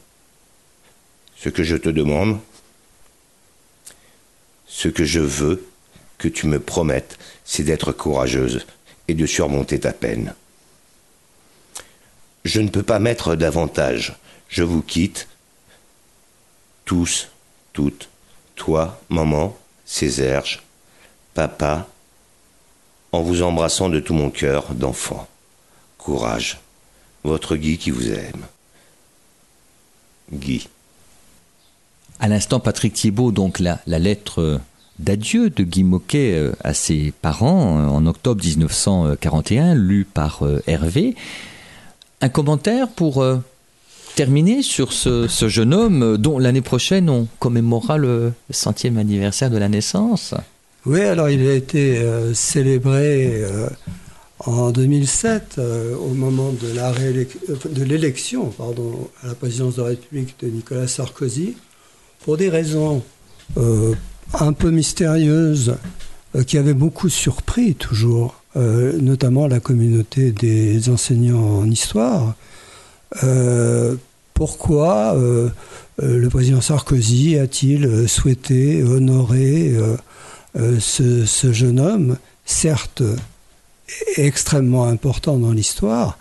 ce 1.35 1.49
que 1.49 1.63
je 1.63 1.75
te 1.75 1.89
demande, 1.89 2.39
ce 4.67 4.87
que 4.87 5.03
je 5.03 5.19
veux 5.19 5.65
que 6.17 6.27
tu 6.27 6.47
me 6.47 6.59
promettes, 6.59 7.17
c'est 7.43 7.63
d'être 7.63 7.91
courageuse 7.91 8.65
et 9.07 9.15
de 9.15 9.25
surmonter 9.25 9.79
ta 9.79 9.91
peine. 9.91 10.35
Je 12.45 12.61
ne 12.61 12.69
peux 12.69 12.83
pas 12.83 12.99
mettre 12.99 13.35
davantage. 13.35 14.15
Je 14.47 14.63
vous 14.63 14.81
quitte. 14.81 15.27
Tous, 16.85 17.29
toutes, 17.73 18.10
toi, 18.61 19.01
maman, 19.09 19.57
Césarge, 19.85 20.61
papa, 21.33 21.87
en 23.11 23.23
vous 23.23 23.41
embrassant 23.41 23.89
de 23.89 23.99
tout 23.99 24.13
mon 24.13 24.29
cœur 24.29 24.75
d'enfant. 24.75 25.27
Courage. 25.97 26.59
Votre 27.23 27.55
Guy 27.55 27.79
qui 27.79 27.89
vous 27.89 28.11
aime. 28.11 28.45
Guy. 30.31 30.67
À 32.19 32.27
l'instant, 32.27 32.59
Patrick 32.59 32.93
Thiebaud, 32.93 33.31
donc 33.31 33.57
la, 33.59 33.79
la 33.87 33.97
lettre 33.97 34.61
d'adieu 34.99 35.49
de 35.49 35.63
Guy 35.63 35.83
Moquet 35.83 36.35
euh, 36.35 36.51
à 36.63 36.75
ses 36.75 37.11
parents 37.19 37.79
euh, 37.79 37.87
en 37.87 38.05
octobre 38.05 38.45
1941, 38.45 39.73
lue 39.73 40.05
par 40.05 40.45
euh, 40.45 40.61
Hervé. 40.67 41.15
Un 42.21 42.29
commentaire 42.29 42.89
pour 42.89 43.25
terminer 44.15 44.61
sur 44.61 44.93
ce, 44.93 45.27
jeune 45.47 45.73
homme 45.73 46.03
euh, 46.03 46.17
dont 46.17 46.39
l'année 46.39 46.61
prochaine 46.61 47.09
on 47.09 47.27
commémorera 47.39 47.97
le 47.97 48.33
centième 48.49 48.97
anniversaire 48.97 49.49
de 49.49 49.57
la 49.57 49.69
naissance. 49.69 50.33
Oui, 50.85 51.01
alors 51.01 51.29
il 51.29 51.47
a 51.47 51.53
été 51.53 51.99
euh, 51.99 52.33
célébré 52.33 53.43
euh, 53.43 53.69
en 54.39 54.71
2007 54.71 55.57
euh, 55.59 55.95
au 55.95 56.15
moment 56.15 56.51
de 56.51 57.83
l'élection 57.83 58.51
à 59.23 59.27
la 59.27 59.35
présidence 59.35 59.75
de 59.75 59.83
la 59.83 59.89
République 59.89 60.35
de 60.41 60.47
Nicolas 60.47 60.87
Sarkozy 60.87 61.55
pour 62.25 62.37
des 62.37 62.49
raisons 62.49 63.03
un 64.33 64.53
peu 64.53 64.71
mystérieuses 64.71 65.75
qui 66.47 66.57
avaient 66.57 66.73
beaucoup 66.73 67.09
surpris 67.09 67.75
toujours 67.75 68.35
notamment 68.55 69.47
la 69.47 69.59
communauté 69.59 70.31
des 70.31 70.89
enseignants 70.89 71.59
en 71.59 71.69
histoire. 71.69 72.35
Euh, 73.23 73.95
pourquoi 74.33 75.15
euh, 75.15 75.49
euh, 76.01 76.17
le 76.17 76.29
président 76.29 76.61
Sarkozy 76.61 77.37
a-t-il 77.37 78.07
souhaité 78.07 78.83
honorer 78.83 79.75
ce, 80.55 81.51
jeune 81.51 81.79
homme, 81.79 82.17
certes 82.45 83.03
extrêmement 84.15 84.85
important 84.85 85.37
dans 85.37 85.51
l'histoire, 85.51 86.17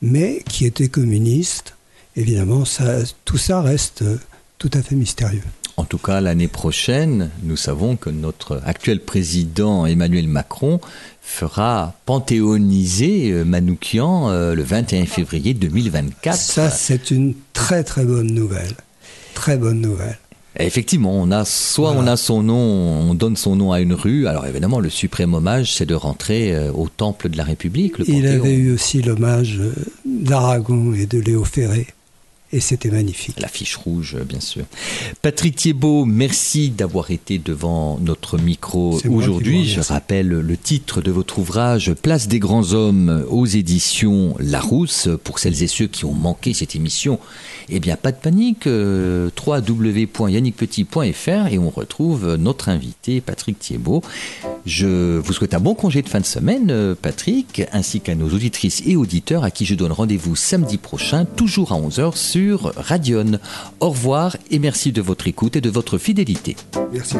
mais 0.00 0.42
qui 0.48 0.66
était 0.66 0.88
communiste 0.88 1.76
Évidemment, 2.14 2.64
tout 3.24 3.38
ça 3.38 3.62
reste 3.62 4.04
tout 4.58 4.70
à 4.74 4.82
fait 4.82 4.94
mystérieux. 4.94 5.42
En 5.82 5.84
tout 5.84 5.98
cas, 5.98 6.20
l'année 6.20 6.46
prochaine, 6.46 7.30
nous 7.42 7.56
savons 7.56 7.96
que 7.96 8.08
notre 8.08 8.60
actuel 8.64 9.00
président 9.00 9.84
Emmanuel 9.84 10.28
Macron 10.28 10.78
fera 11.22 11.94
panthéoniser 12.06 13.32
euh, 13.32 13.44
Manoukian 13.44 14.30
euh, 14.30 14.54
le 14.54 14.62
21 14.62 15.06
février 15.06 15.54
2024. 15.54 16.36
Ça, 16.36 16.70
c'est 16.70 17.10
une 17.10 17.34
très 17.52 17.82
très 17.82 18.04
bonne 18.04 18.30
nouvelle. 18.32 18.74
Très 19.34 19.56
bonne 19.56 19.80
nouvelle. 19.80 20.18
Effectivement, 20.56 21.20
on 21.20 21.32
a 21.32 21.44
soit 21.44 21.90
on 21.90 22.06
a 22.06 22.16
son 22.16 22.44
nom, 22.44 22.54
on 23.10 23.14
donne 23.14 23.34
son 23.36 23.56
nom 23.56 23.72
à 23.72 23.80
une 23.80 23.94
rue. 23.94 24.28
Alors 24.28 24.46
évidemment, 24.46 24.78
le 24.78 24.88
suprême 24.88 25.34
hommage, 25.34 25.74
c'est 25.74 25.86
de 25.86 25.96
rentrer 25.96 26.54
euh, 26.54 26.70
au 26.70 26.88
temple 26.88 27.28
de 27.28 27.36
la 27.36 27.42
République. 27.42 27.98
Le 27.98 28.08
Il 28.08 28.22
Panthéon. 28.22 28.40
avait 28.44 28.54
eu 28.54 28.72
aussi 28.72 29.02
l'hommage 29.02 29.60
d'Aragon 30.06 30.94
et 30.94 31.06
de 31.06 31.18
Léo 31.18 31.42
Ferré. 31.42 31.88
Et 32.54 32.60
c'était 32.60 32.90
magnifique. 32.90 33.40
L'affiche 33.40 33.76
rouge, 33.76 34.18
bien 34.28 34.40
sûr. 34.40 34.64
Patrick 35.22 35.56
Thiebaud, 35.56 36.04
merci 36.04 36.68
d'avoir 36.68 37.10
été 37.10 37.38
devant 37.38 37.98
notre 37.98 38.36
micro 38.36 39.00
aujourd'hui. 39.08 39.66
Je 39.66 39.80
rappelle 39.80 40.28
le 40.28 40.56
titre 40.58 41.00
de 41.00 41.10
votre 41.10 41.38
ouvrage 41.38 41.94
Place 41.94 42.28
des 42.28 42.38
grands 42.38 42.74
hommes 42.74 43.24
aux 43.30 43.46
éditions 43.46 44.34
Larousse. 44.38 45.08
Pour 45.24 45.38
celles 45.38 45.62
et 45.62 45.66
ceux 45.66 45.86
qui 45.86 46.04
ont 46.04 46.12
manqué 46.12 46.52
cette 46.52 46.76
émission, 46.76 47.18
eh 47.70 47.80
bien, 47.80 47.96
pas 47.96 48.12
de 48.12 48.18
panique. 48.18 48.66
euh, 48.66 49.30
www.yannickpetit.fr 49.46 51.46
et 51.50 51.58
on 51.58 51.70
retrouve 51.70 52.36
notre 52.36 52.68
invité, 52.68 53.20
Patrick 53.20 53.58
Thiebaud. 53.58 54.02
Je 54.64 55.18
vous 55.18 55.32
souhaite 55.32 55.54
un 55.54 55.60
bon 55.60 55.74
congé 55.74 56.02
de 56.02 56.08
fin 56.08 56.20
de 56.20 56.24
semaine, 56.24 56.70
euh, 56.70 56.94
Patrick, 57.00 57.62
ainsi 57.72 58.00
qu'à 58.00 58.14
nos 58.14 58.28
auditrices 58.28 58.82
et 58.86 58.96
auditeurs 58.96 59.44
à 59.44 59.50
qui 59.50 59.66
je 59.66 59.74
donne 59.74 59.92
rendez-vous 59.92 60.36
samedi 60.36 60.78
prochain, 60.78 61.24
toujours 61.24 61.72
à 61.72 61.76
11h 61.76 62.16
sur 62.16 62.72
Radion. 62.76 63.38
Au 63.80 63.90
revoir 63.90 64.36
et 64.50 64.58
merci 64.58 64.92
de 64.92 65.02
votre 65.02 65.26
écoute 65.26 65.56
et 65.56 65.60
de 65.60 65.70
votre 65.70 65.98
fidélité. 65.98 66.56
Merci. 66.92 67.16